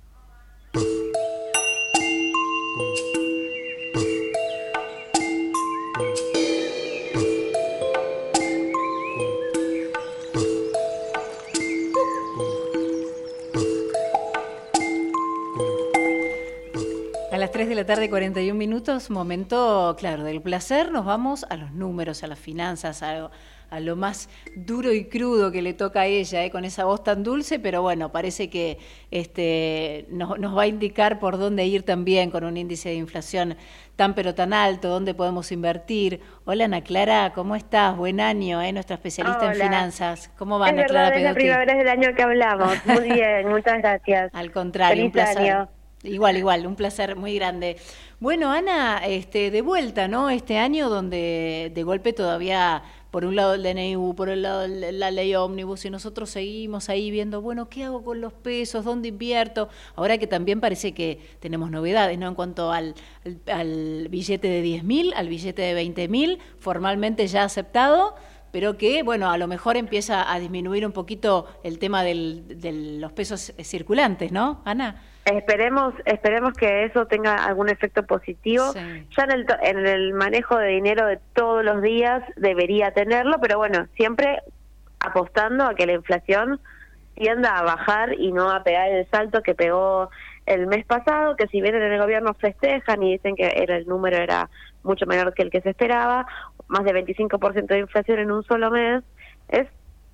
3 17.59 17.67
de 17.67 17.75
la 17.75 17.85
tarde, 17.85 18.09
41 18.09 18.57
minutos, 18.57 19.09
momento, 19.09 19.93
claro, 19.99 20.23
del 20.23 20.41
placer, 20.41 20.93
nos 20.93 21.03
vamos 21.03 21.45
a 21.49 21.57
los 21.57 21.73
números, 21.73 22.23
a 22.23 22.27
las 22.27 22.39
finanzas, 22.39 23.03
a, 23.03 23.31
a 23.69 23.79
lo 23.81 23.97
más 23.97 24.29
duro 24.55 24.93
y 24.93 25.09
crudo 25.09 25.51
que 25.51 25.61
le 25.61 25.73
toca 25.73 25.99
a 25.99 26.05
ella, 26.05 26.45
¿eh? 26.45 26.51
con 26.51 26.63
esa 26.63 26.85
voz 26.85 27.03
tan 27.03 27.21
dulce, 27.21 27.59
pero 27.59 27.81
bueno, 27.81 28.13
parece 28.13 28.49
que 28.49 28.77
este, 29.11 30.05
nos, 30.07 30.39
nos, 30.39 30.57
va 30.57 30.61
a 30.61 30.67
indicar 30.67 31.19
por 31.19 31.37
dónde 31.37 31.65
ir 31.65 31.83
también 31.83 32.31
con 32.31 32.45
un 32.45 32.55
índice 32.55 32.87
de 32.87 32.95
inflación 32.95 33.57
tan 33.97 34.13
pero 34.15 34.33
tan 34.33 34.53
alto, 34.53 34.87
dónde 34.87 35.13
podemos 35.13 35.51
invertir. 35.51 36.21
Hola 36.45 36.63
Ana 36.63 36.79
Clara, 36.79 37.33
¿cómo 37.35 37.57
estás? 37.57 37.97
Buen 37.97 38.21
año, 38.21 38.61
¿eh? 38.61 38.71
nuestra 38.71 38.95
especialista 38.95 39.41
Hola. 39.41 39.51
en 39.51 39.61
finanzas. 39.61 40.31
¿Cómo 40.37 40.59
va 40.59 40.67
es 40.67 40.71
Ana 40.71 40.81
verdad, 40.83 40.93
Clara 41.11 41.17
es 41.17 41.23
la 41.23 41.57
vez 41.65 41.77
del 41.77 41.89
año 41.89 42.15
que 42.15 42.23
hablamos. 42.23 42.85
Muy 42.85 43.11
bien, 43.11 43.49
muchas 43.49 43.79
gracias. 43.79 44.31
Al 44.33 44.49
contrario, 44.53 44.95
Feliz 44.95 45.05
un 45.07 45.11
placer. 45.11 45.37
año. 45.39 45.78
Igual, 46.03 46.37
igual, 46.37 46.65
un 46.65 46.75
placer 46.75 47.15
muy 47.15 47.35
grande. 47.35 47.77
Bueno, 48.19 48.51
Ana, 48.51 49.01
este, 49.05 49.51
de 49.51 49.61
vuelta, 49.61 50.07
¿no? 50.07 50.29
Este 50.29 50.57
año 50.57 50.89
donde 50.89 51.71
de 51.73 51.83
golpe 51.83 52.13
todavía, 52.13 52.83
por 53.11 53.25
un 53.25 53.35
lado 53.35 53.53
el 53.53 53.63
DNU, 53.63 54.15
por 54.15 54.29
el 54.29 54.41
lado 54.41 54.67
la 54.67 55.11
ley 55.11 55.35
ómnibus, 55.35 55.85
y 55.85 55.89
nosotros 55.89 56.29
seguimos 56.29 56.89
ahí 56.89 57.11
viendo, 57.11 57.41
bueno, 57.41 57.69
¿qué 57.69 57.83
hago 57.85 58.03
con 58.03 58.21
los 58.21 58.33
pesos? 58.33 58.85
¿Dónde 58.85 59.09
invierto? 59.09 59.69
Ahora 59.95 60.17
que 60.17 60.27
también 60.27 60.59
parece 60.61 60.93
que 60.93 61.19
tenemos 61.39 61.71
novedades, 61.71 62.17
¿no? 62.17 62.27
En 62.27 62.35
cuanto 62.35 62.71
al, 62.71 62.95
al, 63.25 63.39
al 63.47 64.07
billete 64.09 64.47
de 64.47 64.61
10 64.61 64.83
mil, 64.83 65.13
al 65.15 65.27
billete 65.27 65.61
de 65.61 65.73
20 65.73 66.07
mil, 66.07 66.39
formalmente 66.59 67.27
ya 67.27 67.43
aceptado 67.43 68.15
pero 68.51 68.77
que, 68.77 69.03
bueno, 69.03 69.29
a 69.29 69.37
lo 69.37 69.47
mejor 69.47 69.77
empieza 69.77 70.33
a 70.33 70.39
disminuir 70.39 70.83
un 70.83 70.91
poquito 70.91 71.45
el 71.63 71.77
tema 71.77 72.03
del, 72.03 72.59
de 72.59 72.71
los 72.99 73.11
pesos 73.11 73.53
circulantes, 73.61 74.31
¿no, 74.31 74.61
Ana? 74.65 75.03
Esperemos, 75.33 75.93
esperemos 76.05 76.53
que 76.53 76.85
eso 76.85 77.05
tenga 77.05 77.45
algún 77.45 77.69
efecto 77.69 78.03
positivo. 78.05 78.71
Sí. 78.73 79.07
Ya 79.17 79.23
en 79.23 79.31
el, 79.31 79.45
en 79.61 79.87
el 79.87 80.13
manejo 80.13 80.57
de 80.57 80.67
dinero 80.69 81.05
de 81.05 81.19
todos 81.33 81.63
los 81.63 81.81
días 81.81 82.23
debería 82.35 82.91
tenerlo, 82.91 83.37
pero 83.41 83.57
bueno, 83.57 83.87
siempre 83.95 84.41
apostando 84.99 85.65
a 85.65 85.75
que 85.75 85.85
la 85.85 85.93
inflación 85.93 86.59
tienda 87.15 87.57
a 87.57 87.63
bajar 87.63 88.13
y 88.13 88.31
no 88.31 88.49
a 88.49 88.63
pegar 88.63 88.89
el 88.89 89.05
salto 89.09 89.43
que 89.43 89.53
pegó 89.53 90.09
el 90.45 90.67
mes 90.67 90.85
pasado, 90.85 91.35
que 91.35 91.47
si 91.47 91.61
bien 91.61 91.75
en 91.75 91.83
el 91.83 91.99
gobierno 91.99 92.33
festejan 92.33 93.03
y 93.03 93.13
dicen 93.13 93.35
que 93.35 93.51
era 93.55 93.75
el 93.75 93.87
número 93.87 94.17
era 94.17 94.49
mucho 94.83 95.05
menor 95.05 95.33
que 95.33 95.43
el 95.43 95.51
que 95.51 95.61
se 95.61 95.71
esperaba, 95.71 96.25
más 96.67 96.83
de 96.85 96.93
25% 96.93 97.67
de 97.67 97.79
inflación 97.79 98.19
en 98.19 98.31
un 98.31 98.43
solo 98.43 98.71
mes, 98.71 99.03
es, 99.49 99.67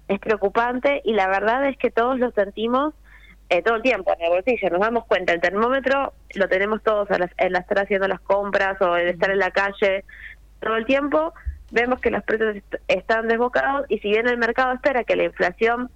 es 0.08 0.20
preocupante 0.20 1.02
y 1.06 1.14
la 1.14 1.28
verdad 1.28 1.68
es 1.68 1.78
que 1.78 1.92
todos 1.92 2.20
lo 2.20 2.32
sentimos 2.32 2.94
eh, 3.50 3.62
todo 3.62 3.76
el 3.76 3.82
tiempo 3.82 4.14
en 4.18 4.26
el 4.26 4.30
bolsillo. 4.32 4.70
Nos 4.70 4.80
damos 4.82 5.06
cuenta, 5.06 5.34
el 5.34 5.42
termómetro 5.42 6.14
lo 6.36 6.48
tenemos 6.48 6.82
todos 6.84 7.10
al, 7.12 7.30
al 7.38 7.56
estar 7.56 7.80
haciendo 7.80 8.08
las 8.08 8.22
compras 8.22 8.82
o 8.82 8.96
el 8.98 9.08
estar 9.10 9.30
en 9.32 9.40
la 9.40 9.52
calle 9.52 10.04
todo 10.62 10.76
el 10.76 10.86
tiempo. 10.86 11.34
Vemos 11.72 12.00
que 12.00 12.12
los 12.12 12.24
precios 12.24 12.56
est- 12.58 12.76
están 12.88 13.28
desbocados 13.28 13.86
y 13.90 14.00
si 14.00 14.10
bien 14.10 14.28
el 14.28 14.38
mercado 14.38 14.74
espera 14.74 15.04
que 15.04 15.16
la 15.16 15.24
inflación 15.26 15.90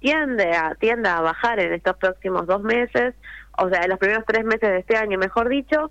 tiende 0.00 0.52
a, 0.54 0.74
tienda 0.76 1.16
a 1.16 1.20
bajar 1.22 1.58
en 1.60 1.72
estos 1.72 1.96
próximos 1.96 2.46
dos 2.46 2.62
meses, 2.62 3.14
o 3.58 3.68
sea, 3.68 3.82
en 3.82 3.90
los 3.90 3.98
primeros 3.98 4.24
tres 4.26 4.44
meses 4.44 4.68
de 4.70 4.78
este 4.78 4.96
año, 4.96 5.18
mejor 5.18 5.48
dicho, 5.48 5.90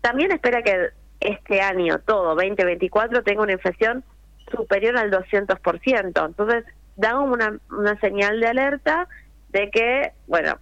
también 0.00 0.32
espera 0.32 0.62
que 0.62 0.90
este 1.20 1.60
año, 1.60 1.98
todo 2.00 2.34
2024, 2.34 3.22
tenga 3.22 3.42
una 3.42 3.52
inflación 3.52 4.04
superior 4.50 4.96
al 4.96 5.10
200%. 5.10 6.26
Entonces, 6.26 6.64
da 6.96 7.18
una, 7.18 7.58
una 7.70 7.98
señal 8.00 8.40
de 8.40 8.46
alerta 8.48 9.08
de 9.50 9.70
que, 9.70 10.12
bueno, 10.26 10.58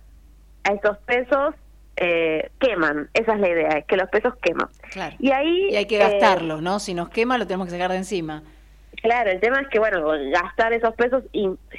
a 0.65 0.73
estos 0.73 0.99
pesos 0.99 1.55
eh, 1.97 2.51
queman. 2.59 3.09
Esa 3.15 3.35
es 3.35 3.41
la 3.41 3.49
idea, 3.49 3.69
es 3.79 3.85
que 3.87 3.97
los 3.97 4.09
pesos 4.11 4.35
queman. 4.43 4.69
Claro. 4.91 5.17
Y 5.19 5.31
ahí... 5.31 5.69
Y 5.71 5.77
hay 5.77 5.87
que 5.87 5.97
eh, 5.97 5.99
gastarlo, 5.99 6.61
¿no? 6.61 6.79
Si 6.79 6.95
nos 6.95 7.09
quema, 7.09 7.39
lo 7.39 7.47
tenemos 7.47 7.67
que 7.67 7.73
sacar 7.73 7.91
de 7.91 7.99
encima. 7.99 8.43
Claro, 9.03 9.31
el 9.31 9.41
tema 9.41 9.61
es 9.61 9.69
que, 9.69 9.79
bueno, 9.79 10.07
gastar 10.33 10.73
esos 10.73 10.95
pesos 10.95 11.25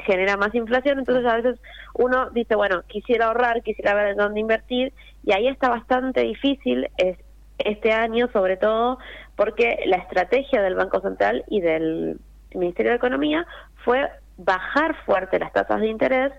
genera 0.06 0.38
más 0.38 0.54
inflación, 0.54 1.00
entonces 1.00 1.26
a 1.26 1.36
veces 1.36 1.60
uno 1.94 2.30
dice, 2.30 2.56
bueno, 2.56 2.84
quisiera 2.88 3.26
ahorrar, 3.26 3.64
quisiera 3.64 3.96
ver 3.96 4.10
en 4.10 4.18
dónde 4.18 4.40
invertir, 4.40 4.94
y 5.24 5.34
ahí 5.34 5.48
está 5.48 5.70
bastante 5.70 6.22
difícil 6.22 6.88
es, 6.98 7.18
este 7.58 7.92
año, 7.92 8.30
sobre 8.32 8.58
todo 8.58 9.00
porque 9.36 9.80
la 9.86 9.98
estrategia 9.98 10.62
del 10.62 10.76
Banco 10.76 11.02
Central 11.02 11.44
y 11.48 11.62
del 11.62 12.20
Ministerio 12.54 12.92
de 12.92 12.98
Economía 12.98 13.46
fue 13.84 14.10
bajar 14.38 14.96
fuerte 15.06 15.40
las 15.40 15.54
tasas 15.54 15.82
de 15.82 15.88
interés 15.88 16.32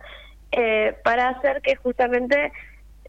eh, 0.52 0.96
para 1.04 1.28
hacer 1.30 1.60
que 1.62 1.76
justamente 1.76 2.52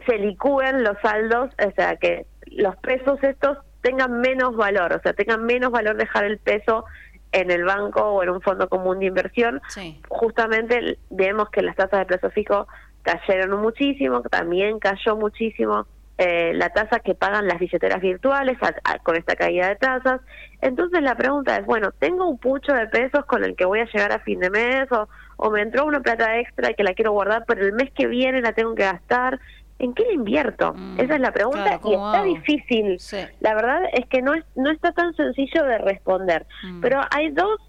se 0.05 0.17
licúen 0.17 0.83
los 0.83 0.97
saldos, 1.01 1.51
o 1.65 1.71
sea, 1.75 1.95
que 1.97 2.25
los 2.47 2.75
pesos 2.77 3.21
estos 3.23 3.57
tengan 3.81 4.19
menos 4.21 4.55
valor, 4.55 4.93
o 4.93 5.01
sea, 5.01 5.13
tengan 5.13 5.45
menos 5.45 5.71
valor 5.71 5.95
dejar 5.97 6.25
el 6.25 6.37
peso 6.37 6.85
en 7.31 7.51
el 7.51 7.63
banco 7.63 8.01
o 8.01 8.23
en 8.23 8.29
un 8.29 8.41
fondo 8.41 8.67
común 8.69 8.99
de 8.99 9.05
inversión. 9.05 9.61
Sí. 9.69 10.01
Justamente 10.09 10.97
vemos 11.09 11.49
que 11.49 11.61
las 11.61 11.75
tasas 11.75 11.99
de 11.99 12.05
plazo 12.05 12.29
fijo 12.31 12.67
cayeron 13.03 13.61
muchísimo, 13.61 14.21
también 14.23 14.79
cayó 14.79 15.15
muchísimo 15.15 15.85
eh, 16.21 16.51
la 16.53 16.69
tasa 16.71 16.99
que 16.99 17.15
pagan 17.15 17.47
las 17.47 17.59
billeteras 17.59 18.01
virtuales 18.01 18.57
a- 18.61 18.73
a- 18.83 18.99
con 18.99 19.15
esta 19.15 19.37
caída 19.37 19.69
de 19.69 19.77
tasas. 19.77 20.19
Entonces 20.59 21.01
la 21.01 21.15
pregunta 21.15 21.55
es, 21.55 21.65
bueno, 21.65 21.91
¿tengo 21.97 22.27
un 22.27 22.37
pucho 22.37 22.73
de 22.73 22.87
pesos 22.87 23.23
con 23.25 23.45
el 23.45 23.55
que 23.55 23.63
voy 23.63 23.79
a 23.79 23.85
llegar 23.85 24.11
a 24.11 24.19
fin 24.19 24.39
de 24.41 24.49
mes 24.49 24.91
o, 24.91 25.07
o 25.41 25.49
me 25.49 25.61
entró 25.61 25.85
una 25.85 26.01
plata 26.01 26.37
extra 26.37 26.73
que 26.73 26.83
la 26.83 26.93
quiero 26.93 27.13
guardar, 27.13 27.45
pero 27.47 27.65
el 27.65 27.71
mes 27.73 27.89
que 27.91 28.07
viene 28.07 28.41
la 28.41 28.51
tengo 28.53 28.75
que 28.75 28.83
gastar? 28.83 29.39
¿En 29.79 29.93
qué 29.93 30.03
la 30.03 30.11
invierto? 30.11 30.75
Esa 30.97 31.15
es 31.15 31.21
la 31.21 31.31
pregunta 31.31 31.63
claro, 31.63 31.77
y 31.77 31.79
¿cómo 31.81 32.07
está 32.07 32.19
hago? 32.19 32.33
difícil. 32.33 32.99
Sí. 32.99 33.17
La 33.39 33.55
verdad 33.55 33.79
es 33.93 34.05
que 34.07 34.21
no 34.21 34.33
es 34.33 34.43
no 34.55 34.69
está 34.69 34.91
tan 34.91 35.13
sencillo 35.15 35.63
de 35.63 35.77
responder, 35.77 36.45
Mm. 36.65 36.81
pero 36.81 36.99
hay 37.11 37.29
dos 37.29 37.59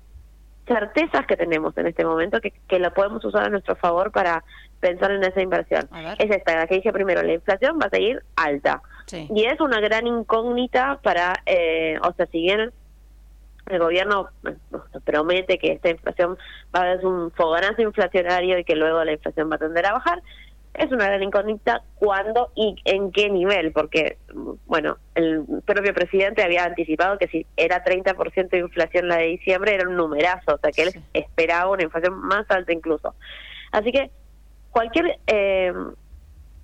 certezas 0.67 1.27
que 1.27 1.37
tenemos 1.37 1.77
en 1.79 1.87
este 1.87 2.05
momento 2.05 2.41
que, 2.41 2.53
que 2.69 2.79
lo 2.79 2.93
podemos 2.95 3.25
usar 3.25 3.45
a 3.45 3.49
nuestro 3.49 3.75
favor 3.77 4.13
para 4.13 4.45
pensar 4.79 5.11
en 5.11 5.23
esa 5.23 5.41
inversión. 5.41 5.89
Es 6.19 6.31
esta, 6.31 6.57
la 6.57 6.67
que 6.67 6.77
dije 6.77 6.93
primero, 6.93 7.23
la 7.23 7.33
inflación 7.35 7.79
va 7.81 7.87
a 7.87 7.91
seguir 7.91 8.23
alta. 8.37 8.83
Sí. 9.07 9.29
Y 9.35 9.45
es 9.47 9.61
una 9.61 9.81
gran 9.81 10.07
incógnita 10.07 11.01
para, 11.03 11.35
eh, 11.47 11.99
o 12.03 12.13
sea, 12.13 12.27
si 12.27 12.43
bien 12.43 12.73
el 13.71 13.79
gobierno 13.79 14.29
nos 14.43 15.03
promete 15.05 15.59
que 15.59 15.73
esta 15.73 15.91
inflación 15.91 16.37
va 16.75 16.83
a 16.83 16.97
ser 16.97 17.07
un 17.07 17.31
fogonazo 17.33 17.83
inflacionario 17.83 18.59
y 18.59 18.65
que 18.65 18.77
luego 18.77 19.03
la 19.05 19.13
inflación 19.13 19.51
va 19.51 19.57
a 19.57 19.59
tender 19.59 19.87
a 19.87 19.93
bajar, 19.93 20.23
es 20.75 20.91
una 20.93 21.07
gran 21.07 21.23
incógnita 21.23 21.83
cuándo 21.97 22.53
y 22.55 22.77
en 22.85 23.11
qué 23.11 23.29
nivel, 23.29 23.73
porque, 23.73 24.19
bueno, 24.67 24.99
el 25.17 25.45
propio 25.65 25.93
presidente 25.93 26.45
había 26.45 26.65
anticipado 26.65 27.19
que 27.19 27.27
si 27.27 27.45
era 27.57 27.83
30% 27.83 28.51
de 28.51 28.59
inflación 28.59 29.09
la 29.09 29.17
de 29.17 29.25
diciembre 29.27 29.75
era 29.75 29.89
un 29.89 29.97
numerazo, 29.97 30.55
o 30.55 30.59
sea 30.59 30.71
que 30.71 30.83
él 30.83 30.91
Sí. 30.93 31.01
esperaba 31.15 31.71
una 31.71 31.83
inflación 31.83 32.15
más 32.21 32.49
alta 32.51 32.73
incluso. 32.73 33.15
Así 33.73 33.91
que 33.91 34.11
cualquier 34.71 35.19
eh, 35.27 35.73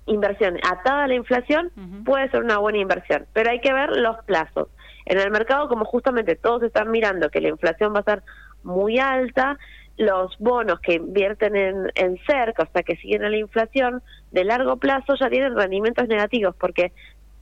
inversión 0.05 0.57
atada 0.63 1.03
a 1.03 1.07
la 1.07 1.15
inflación 1.15 1.71
puede 2.05 2.29
ser 2.31 2.41
una 2.43 2.59
buena 2.59 2.77
inversión, 2.79 3.27
pero 3.33 3.51
hay 3.51 3.59
que 3.59 3.73
ver 3.73 3.89
los 3.89 4.17
plazos. 4.25 4.69
En 5.07 5.19
el 5.19 5.31
mercado, 5.31 5.69
como 5.69 5.85
justamente 5.85 6.35
todos 6.35 6.63
están 6.63 6.91
mirando 6.91 7.29
que 7.29 7.41
la 7.41 7.49
inflación 7.49 7.93
va 7.95 7.99
a 7.99 8.03
ser 8.03 8.23
muy 8.63 8.99
alta, 8.99 9.57
los 9.97 10.37
bonos 10.37 10.79
que 10.79 10.93
invierten 10.93 11.55
en, 11.55 11.91
en 11.95 12.17
cerca, 12.27 12.63
o 12.63 12.67
sea, 12.71 12.83
que 12.83 12.97
siguen 12.97 13.23
a 13.23 13.29
la 13.29 13.37
inflación, 13.37 14.03
de 14.31 14.43
largo 14.43 14.77
plazo 14.77 15.15
ya 15.15 15.29
tienen 15.29 15.55
rendimientos 15.55 16.07
negativos, 16.07 16.55
porque 16.55 16.91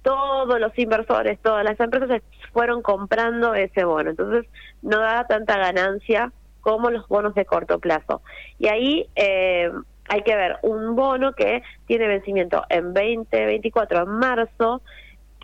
todos 0.04 0.60
los 0.60 0.78
inversores, 0.78 1.40
todas 1.40 1.64
las 1.64 1.80
empresas 1.80 2.22
fueron 2.54 2.84
comprando 2.84 3.56
ese 3.56 3.84
bono. 3.84 4.12
Entonces, 4.12 4.46
no 4.84 5.00
da 5.00 5.26
tanta 5.26 5.58
ganancia 5.58 6.32
como 6.62 6.92
los 6.92 7.08
bonos 7.08 7.34
de 7.34 7.46
corto 7.46 7.80
plazo. 7.80 8.22
Y 8.60 8.68
ahí 8.68 9.10
eh, 9.16 9.72
hay 10.08 10.22
que 10.22 10.36
ver 10.36 10.58
un 10.62 10.96
bono 10.96 11.34
que 11.34 11.64
tiene 11.88 12.08
vencimiento 12.08 12.64
en 12.70 12.94
2024, 12.94 14.04
en 14.04 14.10
marzo, 14.10 14.82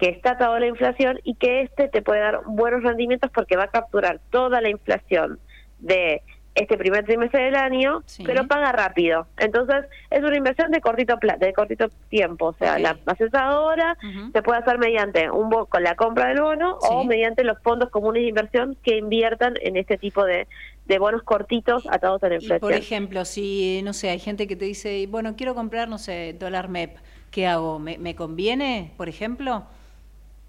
que 0.02 0.10
está 0.10 0.32
atado 0.32 0.56
a 0.56 0.60
la 0.60 0.66
inflación 0.66 1.20
y 1.24 1.36
que 1.36 1.62
este 1.62 1.88
te 1.88 2.02
puede 2.02 2.22
dar 2.22 2.42
buenos 2.48 2.82
rendimientos 2.82 3.30
porque 3.32 3.56
va 3.56 3.66
a 3.66 3.68
capturar 3.68 4.20
toda 4.32 4.60
la 4.60 4.68
inflación 4.68 5.38
de 5.78 6.24
este 6.56 6.76
primer 6.76 7.06
trimestre 7.06 7.44
del 7.44 7.56
año, 7.56 8.02
pero 8.26 8.48
paga 8.48 8.72
rápido. 8.72 9.28
Entonces, 9.38 9.86
es 10.10 10.24
una 10.24 10.36
inversión 10.36 10.72
de 10.72 10.82
cortito 10.82 11.20
de 11.38 11.54
cortito 11.54 11.90
tiempo, 12.10 12.48
o 12.48 12.54
sea, 12.54 12.80
la 12.80 12.98
haces 13.06 13.32
ahora, 13.36 13.96
se 14.34 14.42
puede 14.42 14.60
hacer 14.60 14.80
mediante 14.80 15.30
un 15.30 15.52
con 15.70 15.84
la 15.84 15.96
compra 15.96 16.30
del 16.30 16.42
bono 16.42 16.78
o 16.78 17.04
mediante 17.04 17.44
los 17.44 17.62
fondos 17.62 17.92
comunes 17.92 18.24
de 18.24 18.30
inversión 18.30 18.76
que 18.84 18.98
inviertan 18.98 19.54
en 19.62 19.78
este 19.78 20.00
tipo 20.00 20.26
de, 20.26 20.48
de 20.88 20.98
bonos 20.98 21.22
cortitos 21.22 21.88
atados 21.92 22.24
a 22.24 22.30
la 22.30 22.36
inflación. 22.36 22.60
por 22.60 22.74
ejemplo, 22.74 23.24
si, 23.24 23.82
no 23.84 23.94
sé, 23.94 24.10
hay 24.10 24.20
gente 24.20 24.48
que 24.48 24.56
te 24.56 24.66
dice, 24.66 25.06
bueno, 25.08 25.36
quiero 25.36 25.54
comprar, 25.54 25.88
no 25.88 26.00
sé, 26.00 26.36
dólar 26.40 26.70
MEP, 26.70 26.98
¿qué 27.30 27.46
hago? 27.46 27.78
¿Me, 27.78 28.00
me 28.00 28.16
conviene, 28.16 28.94
por 28.98 29.08
ejemplo? 29.08 29.68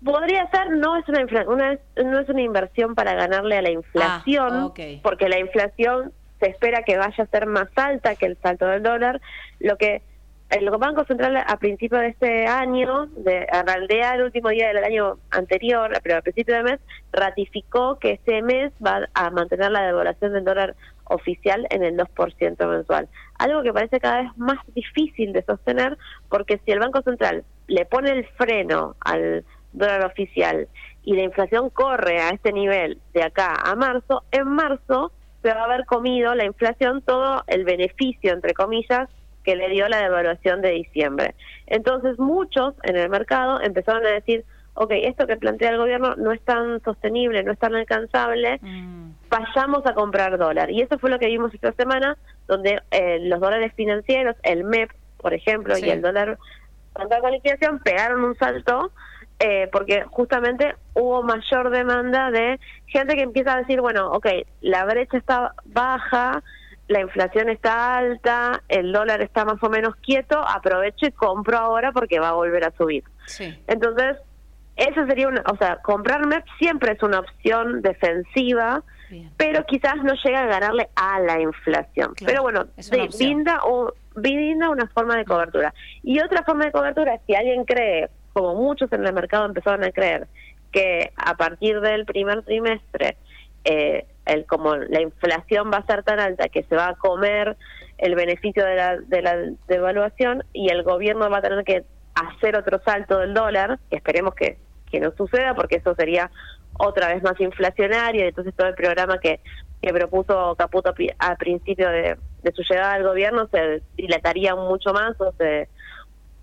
Podría 0.05 0.49
ser, 0.51 0.71
no 0.71 0.97
es 0.97 1.09
una, 1.09 1.25
una, 1.47 1.79
no 2.05 2.19
es 2.19 2.29
una 2.29 2.43
inversión 2.43 2.95
para 2.95 3.15
ganarle 3.15 3.57
a 3.57 3.63
la 3.63 3.71
inflación, 3.71 4.73
ah, 4.77 5.01
porque 5.03 5.29
la 5.29 5.39
inflación 5.39 6.13
se 6.41 6.49
espera 6.49 6.83
que 6.83 6.97
vaya 6.97 7.23
a 7.23 7.27
ser 7.27 7.47
más 7.47 7.69
alta 7.77 8.17
que 8.17 8.27
el 8.27 8.37
salto 8.43 8.67
del 8.67 8.83
dólar. 8.83 9.21
Lo 9.61 9.77
que 9.77 10.03
el 10.53 10.69
Banco 10.71 11.05
Central 11.05 11.37
a 11.37 11.57
principio 11.59 11.99
de 11.99 12.09
este 12.09 12.47
año, 12.47 13.07
de, 13.17 13.47
a 13.51 14.15
el 14.15 14.23
último 14.23 14.51
día 14.51 14.69
del 14.69 14.85
año 14.85 15.19
anterior, 15.31 15.99
pero 16.03 16.19
a 16.19 16.21
principio 16.21 16.55
de 16.55 16.63
mes, 16.63 16.81
ratificó 17.11 17.99
que 17.99 18.13
este 18.13 18.43
mes 18.43 18.71
va 18.85 19.09
a 19.15 19.31
mantener 19.31 19.71
la 19.71 19.83
devaluación 19.83 20.35
del 20.35 20.45
dólar 20.45 20.77
oficial 21.05 21.67
en 21.71 21.83
el 21.83 21.97
2% 21.97 22.67
mensual. 22.69 23.09
Algo 23.39 23.63
que 23.63 23.73
parece 23.73 23.99
cada 23.99 24.23
vez 24.23 24.37
más 24.37 24.59
difícil 24.75 25.33
de 25.33 25.43
sostener 25.43 25.97
porque 26.29 26.61
si 26.65 26.73
el 26.73 26.81
Banco 26.81 27.01
Central 27.03 27.45
le 27.67 27.87
pone 27.87 28.11
el 28.11 28.27
freno 28.37 28.95
al 29.01 29.45
dólar 29.73 30.05
oficial 30.05 30.69
y 31.05 31.15
la 31.15 31.23
inflación 31.23 31.71
corre 31.71 32.21
a 32.21 32.31
este 32.31 32.53
nivel 32.53 32.99
de 33.13 33.25
acá 33.25 33.55
a 33.55 33.75
marzo, 33.75 34.23
en 34.31 34.49
marzo 34.49 35.13
se 35.43 35.53
va 35.53 35.63
a 35.63 35.65
haber 35.65 35.85
comido 35.87 36.35
la 36.35 36.45
inflación 36.45 37.03
todo 37.03 37.43
el 37.49 37.65
beneficio, 37.65 38.33
entre 38.33 38.55
comillas, 38.55 39.09
que 39.43 39.57
le 39.57 39.69
dio 39.69 39.89
la 39.89 39.99
devaluación 39.99 40.63
de 40.63 40.71
diciembre. 40.71 41.35
Entonces 41.67 42.19
muchos 42.19 42.75
en 42.85 42.97
el 42.97 43.09
mercado 43.09 43.61
empezaron 43.61 44.07
a 44.07 44.11
decir, 44.11 44.45
ok, 44.75 44.93
esto 44.93 45.27
que 45.27 45.37
plantea 45.37 45.71
el 45.71 45.79
gobierno 45.79 46.15
no 46.17 46.31
es 46.31 46.41
tan 46.43 46.81
sostenible, 46.83 47.43
no 47.43 47.53
es 47.53 47.59
tan 47.59 47.75
alcanzable, 47.75 48.61
mm. 48.63 49.11
vayamos 49.29 49.85
a 49.85 49.95
comprar 49.95 50.39
dólar. 50.39 50.71
Y 50.71 50.81
eso 50.81 50.99
fue 50.99 51.11
lo 51.11 51.19
que 51.19 51.27
vimos 51.27 51.53
esta 51.53 51.73
semana, 51.73 52.17
donde 52.47 52.81
eh, 52.93 53.19
los 53.23 53.41
dólares 53.41 53.73
financieros, 53.75 54.37
el 54.45 54.63
MEP, 54.63 54.91
por 55.19 55.35
ejemplo, 55.35 55.77
y 55.77 55.91
el 55.91 56.03
dólar 56.03 56.39
contra 56.93 57.21
la 57.21 57.31
liquidación 57.31 57.81
pegaron 57.81 58.23
un 58.23 58.37
salto 58.37 58.93
eh, 59.39 59.69
porque 59.73 60.05
justamente 60.11 60.75
hubo 60.95 61.23
mayor 61.23 61.71
demanda 61.71 62.31
de 62.31 62.61
gente 62.87 63.15
que 63.17 63.23
empieza 63.23 63.55
a 63.55 63.59
decir, 63.59 63.81
bueno, 63.81 64.11
ok, 64.13 64.27
la 64.61 64.85
brecha 64.85 65.17
está 65.17 65.55
baja, 65.65 66.43
la 66.89 67.01
inflación 67.01 67.49
está 67.49 67.97
alta, 67.99 68.63
el 68.69 68.93
dólar 68.93 69.23
está 69.23 69.45
más 69.45 69.63
o 69.63 69.69
menos 69.69 69.97
quieto, 69.97 70.39
aprovecho 70.39 71.07
y 71.07 71.13
compro 71.13 71.59
ahora 71.59 71.93
porque 71.93 72.21
va 72.21 72.31
a 72.31 72.35
volver 72.35 72.65
a 72.65 72.71
subir. 72.77 73.05
Entonces, 73.67 74.19
eso 74.77 75.07
sería 75.07 75.29
una, 75.29 75.43
o 75.51 75.57
sea, 75.57 75.77
comprar 75.77 76.27
MEP 76.27 76.45
siempre 76.59 76.93
es 76.93 77.03
una 77.03 77.21
opción 77.21 77.83
defensiva, 77.83 78.83
pero 79.37 79.67
quizás 79.67 79.97
no 80.03 80.15
llega 80.25 80.43
a 80.43 80.47
ganarle 80.47 80.89
a 80.95 81.21
la 81.21 81.41
inflación. 81.41 82.15
pero 82.25 82.43
bueno, 82.43 82.67
brinda, 83.19 83.61
brinda 84.15 84.71
una 84.71 84.87
forma 84.89 85.17
de 85.17 85.25
cobertura. 85.25 85.75
Y 86.03 86.21
otra 86.21 86.43
forma 86.45 86.65
de 86.65 86.73
cobertura, 86.73 87.19
si 87.27 87.35
alguien 87.35 87.65
cree 87.65 88.09
como 88.33 88.55
muchos 88.55 88.93
en 88.93 89.07
el 89.07 89.13
mercado 89.13 89.47
empezaron 89.47 89.85
a 89.85 89.91
creer, 89.91 90.27
que 90.73 91.13
a 91.17 91.37
partir 91.37 91.81
del 91.81 92.05
primer 92.07 92.43
trimestre, 92.43 93.17
eh, 93.65 94.07
el, 94.27 94.47
como 94.47 94.77
la 94.77 95.01
inflación 95.03 95.71
va 95.73 95.79
a 95.79 95.87
ser 95.87 96.03
tan 96.03 96.21
alta 96.21 96.49
que 96.49 96.63
se 96.65 96.77
va 96.77 96.89
a 96.89 96.95
comer 96.95 97.57
el 97.99 98.15
beneficio 98.15 98.65
de 98.65 98.77
la, 98.77 98.97
de 98.97 99.23
la 99.23 99.37
devaluación 99.69 100.45
y 100.53 100.71
el 100.71 100.83
gobierno 100.83 101.29
va 101.31 101.39
a 101.39 101.43
tener 101.43 101.65
que 101.65 101.85
hacer 102.15 102.57
otro 102.57 102.81
salto 102.85 103.19
del 103.19 103.35
dólar, 103.35 103.79
que 103.91 103.97
esperemos 103.97 104.35
que, 104.35 104.59
que 104.91 105.01
no 105.01 105.13
suceda 105.13 105.55
porque 105.55 105.77
eso 105.77 105.95
sería 105.95 106.31
otra 106.79 107.13
vez 107.13 107.23
más 107.23 107.39
inflacionario. 107.41 108.25
Y 108.25 108.29
entonces 108.29 108.55
todo 108.55 108.69
el 108.69 108.75
programa 108.75 109.19
que, 109.19 109.41
que 109.81 109.93
propuso 109.93 110.55
Caputo 110.57 110.95
a 111.19 111.37
principio 111.37 111.89
de, 111.89 112.17
de 112.43 112.53
su 112.53 112.63
llegada 112.63 112.95
al 112.95 113.05
gobierno 113.05 113.49
se 113.49 113.83
dilataría 113.97 114.55
mucho 114.55 114.93
más 114.93 115.21
o 115.21 115.33
se 115.33 115.69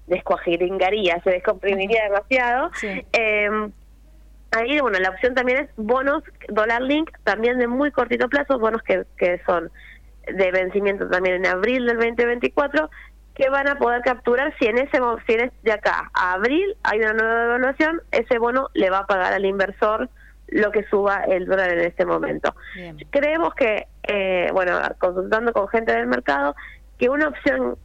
descuajiringaría, 0.10 1.22
se 1.24 1.30
descomprimiría 1.30 2.03
demasiado. 2.03 2.72
Eh, 3.14 3.49
ahí, 4.51 4.80
bueno, 4.80 4.99
la 4.99 5.10
opción 5.10 5.36
también 5.36 5.60
es 5.60 5.70
bonos, 5.78 6.24
dólar 6.49 6.82
link, 6.82 7.10
también 7.24 7.57
de 7.60 7.68
muy 7.68 7.91
cortito 7.91 8.28
plazo, 8.28 8.60
bonos 8.60 8.82
que, 8.84 9.05
que 9.18 9.41
son 9.45 9.72
de 10.32 10.51
vencimiento 10.51 11.07
también 11.10 11.36
en 11.36 11.45
abril 11.45 11.86
del 11.86 11.97
2024, 11.97 12.89
que 13.36 13.49
van 13.49 13.68
a 13.68 13.78
poder 13.78 14.01
capturar 14.01 14.53
si 14.60 14.66
en 14.66 14.78
ese 14.78 14.99
si 15.26 15.38
de 15.64 15.72
acá 15.72 16.12
a 16.14 16.34
abril 16.34 16.76
hay 16.84 16.99
una 16.99 17.14
nueva 17.14 17.41
devaluación, 17.41 18.01
ese 18.12 18.38
bono 18.38 18.70
le 18.74 18.89
va 18.89 18.99
a 18.99 19.07
pagar 19.07 19.34
al 19.34 19.45
inversor 19.45 20.10
lo 20.47 20.72
que 20.72 20.84
suba 20.86 21.24
el 21.26 21.45
dólar 21.45 21.72
en 21.72 21.80
este 21.80 22.05
momento. 22.05 22.55
Creemos 23.12 23.53
que, 23.53 23.88
eh, 24.03 24.49
bueno, 24.51 24.80
consultando 24.97 25.53
con 25.53 25.68
gente 25.70 25.93
del 25.93 26.07
mercado, 26.07 26.55
que 26.97 27.07
una 27.10 27.30
opción 27.30 27.78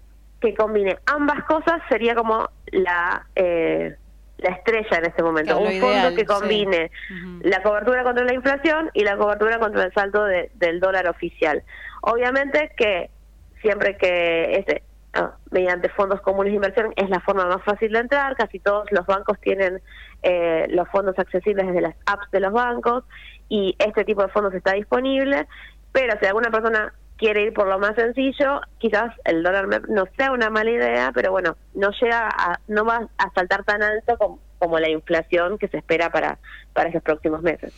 que 0.44 0.54
combine 0.54 0.98
ambas 1.06 1.44
cosas 1.44 1.80
sería 1.88 2.14
como 2.14 2.50
la 2.70 3.26
eh, 3.34 3.96
la 4.38 4.50
estrella 4.50 4.98
en 4.98 5.06
este 5.06 5.22
momento. 5.22 5.58
Un 5.58 5.80
fondo 5.80 6.14
que 6.14 6.26
combine 6.26 6.90
la 7.42 7.62
cobertura 7.62 8.02
contra 8.02 8.24
la 8.24 8.34
inflación 8.34 8.90
y 8.92 9.04
la 9.04 9.16
cobertura 9.16 9.58
contra 9.58 9.84
el 9.84 9.92
salto 9.94 10.24
del 10.24 10.80
dólar 10.80 11.08
oficial. 11.08 11.62
Obviamente 12.02 12.72
que 12.76 13.10
siempre 13.62 13.96
que 13.96 14.56
este, 14.58 14.82
mediante 15.50 15.88
fondos 15.90 16.20
comunes 16.20 16.52
de 16.52 16.56
inversión 16.56 16.92
es 16.96 17.08
la 17.08 17.20
forma 17.20 17.46
más 17.46 17.62
fácil 17.62 17.92
de 17.92 18.00
entrar, 18.00 18.36
casi 18.36 18.58
todos 18.58 18.90
los 18.90 19.06
bancos 19.06 19.40
tienen 19.40 19.80
eh, 20.22 20.66
los 20.68 20.88
fondos 20.88 21.18
accesibles 21.18 21.66
desde 21.66 21.80
las 21.80 21.94
apps 22.04 22.30
de 22.30 22.40
los 22.40 22.52
bancos 22.52 23.04
y 23.48 23.76
este 23.78 24.04
tipo 24.04 24.22
de 24.22 24.28
fondos 24.28 24.52
está 24.52 24.72
disponible, 24.72 25.46
pero 25.92 26.18
si 26.20 26.26
alguna 26.26 26.50
persona 26.50 26.92
quiere 27.16 27.42
ir 27.44 27.52
por 27.52 27.68
lo 27.68 27.78
más 27.78 27.94
sencillo, 27.94 28.60
quizás 28.78 29.12
el 29.24 29.42
dólar 29.42 29.68
no 29.88 30.04
sea 30.16 30.32
una 30.32 30.50
mala 30.50 30.70
idea, 30.70 31.12
pero 31.14 31.30
bueno, 31.30 31.56
no 31.74 31.90
llega 32.00 32.28
a, 32.28 32.60
no 32.68 32.84
va 32.84 33.08
a 33.18 33.32
saltar 33.34 33.64
tan 33.64 33.82
alto 33.82 34.16
como, 34.18 34.40
como 34.58 34.78
la 34.78 34.88
inflación 34.88 35.58
que 35.58 35.68
se 35.68 35.78
espera 35.78 36.10
para, 36.10 36.38
para 36.72 36.88
esos 36.88 37.02
próximos 37.02 37.42
meses. 37.42 37.72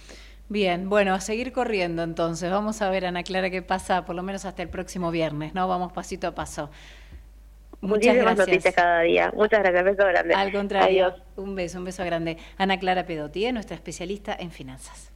Bien, 0.48 0.88
bueno, 0.88 1.12
a 1.12 1.20
seguir 1.20 1.52
corriendo 1.52 2.02
entonces. 2.02 2.50
Vamos 2.50 2.80
a 2.80 2.88
ver, 2.88 3.04
Ana 3.06 3.24
Clara, 3.24 3.50
qué 3.50 3.62
pasa 3.62 4.04
por 4.04 4.14
lo 4.14 4.22
menos 4.22 4.44
hasta 4.44 4.62
el 4.62 4.68
próximo 4.68 5.10
viernes, 5.10 5.54
¿no? 5.54 5.66
Vamos 5.66 5.92
pasito 5.92 6.28
a 6.28 6.34
paso. 6.34 6.70
Muchas 7.80 8.14
Muchísimas 8.14 8.36
gracias. 8.36 8.48
noticias 8.48 8.74
cada 8.74 9.00
día. 9.00 9.32
Muchas 9.34 9.60
gracias, 9.60 9.84
beso 9.84 10.04
grande. 10.06 10.34
Al 10.34 10.52
contrario, 10.52 11.14
un 11.36 11.54
beso, 11.54 11.78
un 11.78 11.84
beso 11.84 12.04
grande. 12.04 12.38
Ana 12.58 12.78
Clara 12.78 13.06
Pedotti, 13.06 13.50
nuestra 13.52 13.74
especialista 13.74 14.36
en 14.38 14.50
finanzas. 14.50 15.12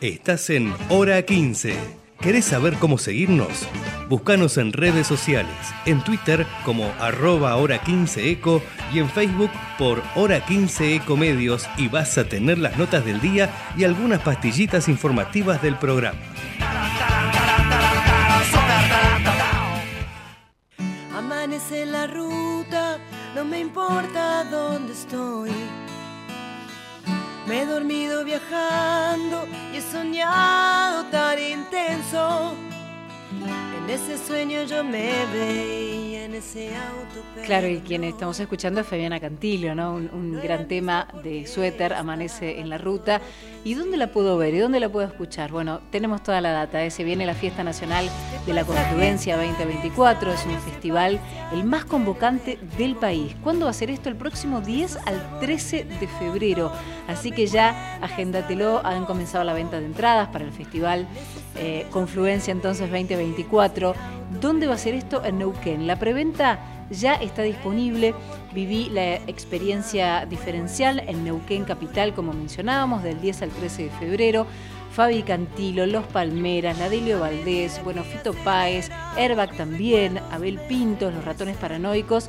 Estás 0.00 0.48
en 0.50 0.72
Hora 0.90 1.20
15. 1.22 1.74
¿Querés 2.20 2.44
saber 2.44 2.74
cómo 2.74 2.98
seguirnos? 2.98 3.66
Búscanos 4.08 4.56
en 4.56 4.72
redes 4.72 5.08
sociales, 5.08 5.56
en 5.86 6.04
Twitter 6.04 6.46
como 6.64 6.92
arroba 7.00 7.56
hora 7.56 7.82
15 7.82 8.30
eco 8.30 8.62
y 8.94 9.00
en 9.00 9.10
Facebook 9.10 9.50
por 9.76 10.00
hora 10.14 10.44
15 10.46 10.94
eco 10.94 11.16
medios 11.16 11.68
y 11.76 11.88
vas 11.88 12.16
a 12.16 12.28
tener 12.28 12.58
las 12.58 12.78
notas 12.78 13.04
del 13.04 13.20
día 13.20 13.50
y 13.76 13.82
algunas 13.82 14.20
pastillitas 14.20 14.88
informativas 14.88 15.60
del 15.62 15.76
programa. 15.76 16.20
Amanece 21.12 21.86
la 21.86 22.06
ruta, 22.06 22.98
no 23.34 23.44
me 23.44 23.58
importa 23.58 24.44
dónde 24.44 24.92
estoy 24.92 25.50
me 27.48 27.62
he 27.62 27.66
dormido 27.66 28.24
viajando 28.24 29.48
y 29.72 29.78
he 29.78 29.80
soñado 29.80 31.04
tan 31.04 31.38
intenso. 31.38 32.67
En 33.88 33.90
ese 33.90 34.18
sueño 34.18 34.64
yo 34.64 34.84
me 34.84 35.10
veía 35.32 36.24
en 36.26 36.34
ese 36.34 36.68
auto. 36.76 37.22
Claro, 37.44 37.68
y 37.68 37.78
quien 37.78 38.04
estamos 38.04 38.38
escuchando 38.38 38.80
es 38.80 38.86
Fabiana 38.86 39.18
Cantillo, 39.18 39.74
¿no? 39.74 39.94
Un, 39.94 40.38
gran 40.42 40.68
tema 40.68 41.08
de 41.24 41.46
suéter, 41.46 41.94
Amanece 41.94 42.60
en 42.60 42.68
la 42.68 42.76
Ruta. 42.76 43.22
¿Y 43.64 43.74
dónde 43.74 43.96
la 43.96 44.12
puedo 44.12 44.36
ver? 44.36 44.52
¿Y 44.52 44.58
dónde 44.58 44.78
la 44.78 44.90
puedo 44.90 45.06
escuchar? 45.06 45.50
Bueno, 45.50 45.80
tenemos 45.90 46.22
toda 46.22 46.40
la 46.42 46.52
data. 46.52 46.84
¿eh? 46.84 46.90
Se 46.90 47.02
viene 47.02 47.24
la 47.24 47.34
Fiesta 47.34 47.64
Nacional 47.64 48.10
de 48.44 48.52
la 48.52 48.64
Confluencia 48.64 49.36
2024. 49.36 50.32
Es 50.32 50.44
un 50.44 50.58
festival 50.60 51.18
el 51.52 51.64
más 51.64 51.86
convocante 51.86 52.58
del 52.76 52.94
país. 52.94 53.34
¿Cuándo 53.42 53.64
va 53.64 53.70
a 53.70 53.74
ser 53.74 53.90
esto? 53.90 54.10
El 54.10 54.16
próximo 54.16 54.60
10 54.60 54.98
al 55.06 55.40
13 55.40 55.84
de 55.84 56.06
febrero. 56.06 56.70
Así 57.06 57.32
que 57.32 57.46
ya 57.46 57.98
agéndatelo. 58.02 58.84
Han 58.84 59.06
comenzado 59.06 59.44
la 59.44 59.54
venta 59.54 59.80
de 59.80 59.86
entradas 59.86 60.28
para 60.28 60.44
el 60.44 60.52
festival 60.52 61.06
eh, 61.58 61.86
Confluencia 61.90 62.52
entonces 62.52 62.90
2024 62.90 63.94
¿Dónde 64.40 64.66
va 64.66 64.74
a 64.74 64.78
ser 64.78 64.94
esto? 64.94 65.24
En 65.24 65.38
Neuquén. 65.38 65.86
La 65.86 65.98
preventa 65.98 66.60
ya 66.90 67.14
está 67.14 67.42
disponible. 67.42 68.14
Viví 68.52 68.90
la 68.90 69.14
experiencia 69.14 70.26
diferencial 70.26 71.02
en 71.06 71.24
Neuquén 71.24 71.64
Capital, 71.64 72.14
como 72.14 72.32
mencionábamos, 72.32 73.02
del 73.02 73.20
10 73.20 73.42
al 73.42 73.50
13 73.50 73.84
de 73.84 73.90
febrero. 73.90 74.46
Fabi 74.92 75.22
Cantilo, 75.22 75.86
Los 75.86 76.04
Palmeras, 76.06 76.78
Nadelio 76.78 77.20
Valdés, 77.20 77.80
bueno, 77.84 78.02
Fito 78.04 78.32
Páez, 78.32 78.90
Airbag 79.16 79.56
también, 79.56 80.18
Abel 80.30 80.58
Pintos, 80.68 81.14
Los 81.14 81.24
Ratones 81.24 81.56
Paranoicos. 81.56 82.28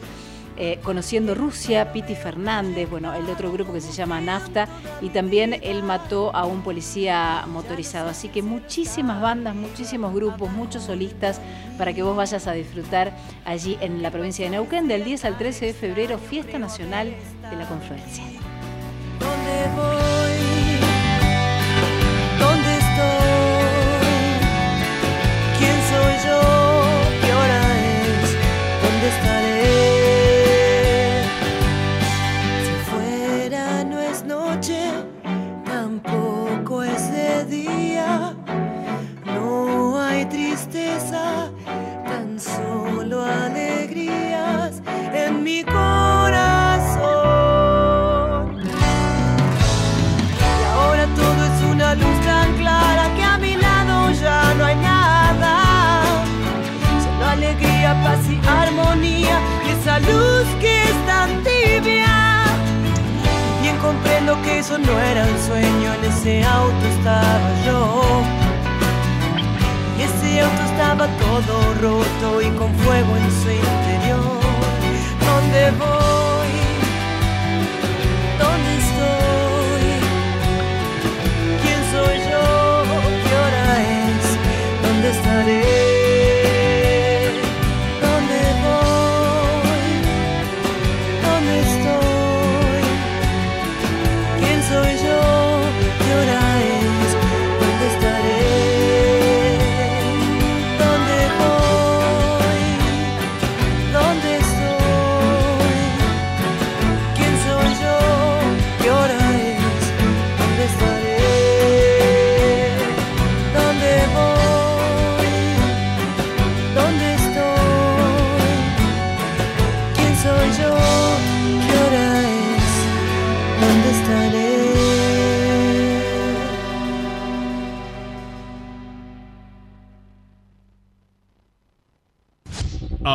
Eh, 0.61 0.77
conociendo 0.83 1.35
Rusia, 1.35 1.93
Piti 1.93 2.15
Fernández, 2.15 2.89
bueno, 2.89 3.13
el 3.13 3.29
otro 3.29 3.49
grupo 3.49 3.71
que 3.71 3.79
se 3.79 3.93
llama 3.93 4.19
NAFTA, 4.19 4.67
y 4.99 5.07
también 5.07 5.57
él 5.61 5.83
mató 5.83 6.35
a 6.35 6.45
un 6.45 6.63
policía 6.63 7.45
motorizado. 7.47 8.09
Así 8.09 8.27
que 8.27 8.41
muchísimas 8.41 9.21
bandas, 9.21 9.55
muchísimos 9.55 10.13
grupos, 10.13 10.51
muchos 10.51 10.83
solistas 10.83 11.39
para 11.77 11.93
que 11.93 12.03
vos 12.03 12.13
vayas 12.13 12.45
a 12.45 12.51
disfrutar 12.51 13.15
allí 13.45 13.77
en 13.79 14.01
la 14.03 14.11
provincia 14.11 14.43
de 14.43 14.51
Neuquén 14.51 14.89
del 14.89 15.05
10 15.05 15.23
al 15.23 15.37
13 15.37 15.67
de 15.67 15.73
febrero, 15.73 16.17
Fiesta 16.17 16.59
Nacional 16.59 17.15
de 17.49 17.55
la 17.55 17.65
Confluencia. 17.65 18.25
Ese 66.19 66.43
auto 66.43 66.85
estaba 66.97 67.49
yo. 67.65 68.01
Y 69.97 70.01
ese 70.01 70.41
auto 70.41 70.61
estaba 70.63 71.07
todo 71.17 71.73
roto 71.81 72.41
y 72.41 72.49
con 72.57 72.73
fuego 72.75 73.15
en 73.15 73.31
su 73.41 73.51
interior. 73.51 74.41
¿Dónde 75.25 75.71
voy? 75.79 76.18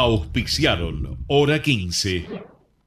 Auspiciaron 0.04 1.24
Hora 1.28 1.62
15. 1.62 2.26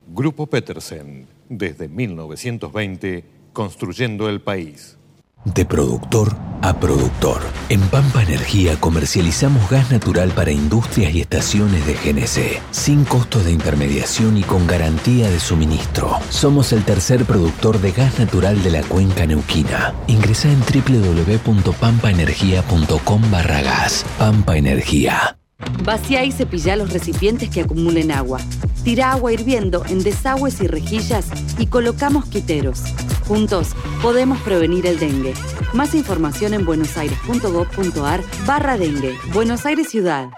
Grupo 0.06 0.46
Petersen, 0.46 1.26
desde 1.50 1.88
1920, 1.88 3.26
construyendo 3.54 4.30
el 4.30 4.40
país. 4.40 5.00
De 5.44 5.66
productor 5.66 6.38
a 6.62 6.80
productor. 6.80 7.42
En 7.70 7.82
Pampa 7.90 8.22
Energía 8.22 8.80
comercializamos 8.80 9.68
gas 9.68 9.90
natural 9.90 10.30
para 10.30 10.52
industrias 10.52 11.16
y 11.16 11.22
estaciones 11.22 11.88
de 11.88 11.96
GNC, 11.96 12.62
sin 12.70 13.04
costos 13.04 13.46
de 13.46 13.52
intermediación 13.52 14.38
y 14.38 14.44
con 14.44 14.68
garantía 14.68 15.32
de 15.32 15.40
suministro. 15.40 16.20
Somos 16.30 16.72
el 16.72 16.84
tercer 16.84 17.26
productor 17.26 17.82
de 17.82 17.94
gas 17.94 18.20
natural 18.20 18.62
de 18.62 18.70
la 18.70 18.84
cuenca 18.84 19.26
neuquina. 19.26 19.96
Ingresa 20.06 20.52
en 20.52 20.60
www.pampaenergia.com 20.60 23.32
barra 23.32 23.64
gas. 23.64 24.06
Pampa 24.20 24.56
Energía. 24.56 25.37
Vacía 25.84 26.24
y 26.24 26.32
cepilla 26.32 26.76
los 26.76 26.94
recipientes 26.94 27.50
que 27.50 27.62
acumulen 27.62 28.12
agua. 28.12 28.40
Tira 28.84 29.12
agua 29.12 29.34
hirviendo 29.34 29.84
en 29.88 30.04
desagües 30.04 30.62
y 30.62 30.68
rejillas 30.68 31.30
y 31.58 31.68
colocamos 31.68 32.26
quiteros. 32.26 32.84
Juntos 33.28 33.70
podemos 34.02 34.40
prevenir 34.42 34.86
el 34.86 35.00
dengue. 35.00 35.34
Más 35.74 35.96
información 35.96 36.54
en 36.54 36.66
buenosaires.gov.ar 36.66 38.22
barra 38.46 38.78
dengue. 38.78 39.16
Buenos 39.34 39.66
Aires 39.66 39.90
Ciudad. 39.90 40.30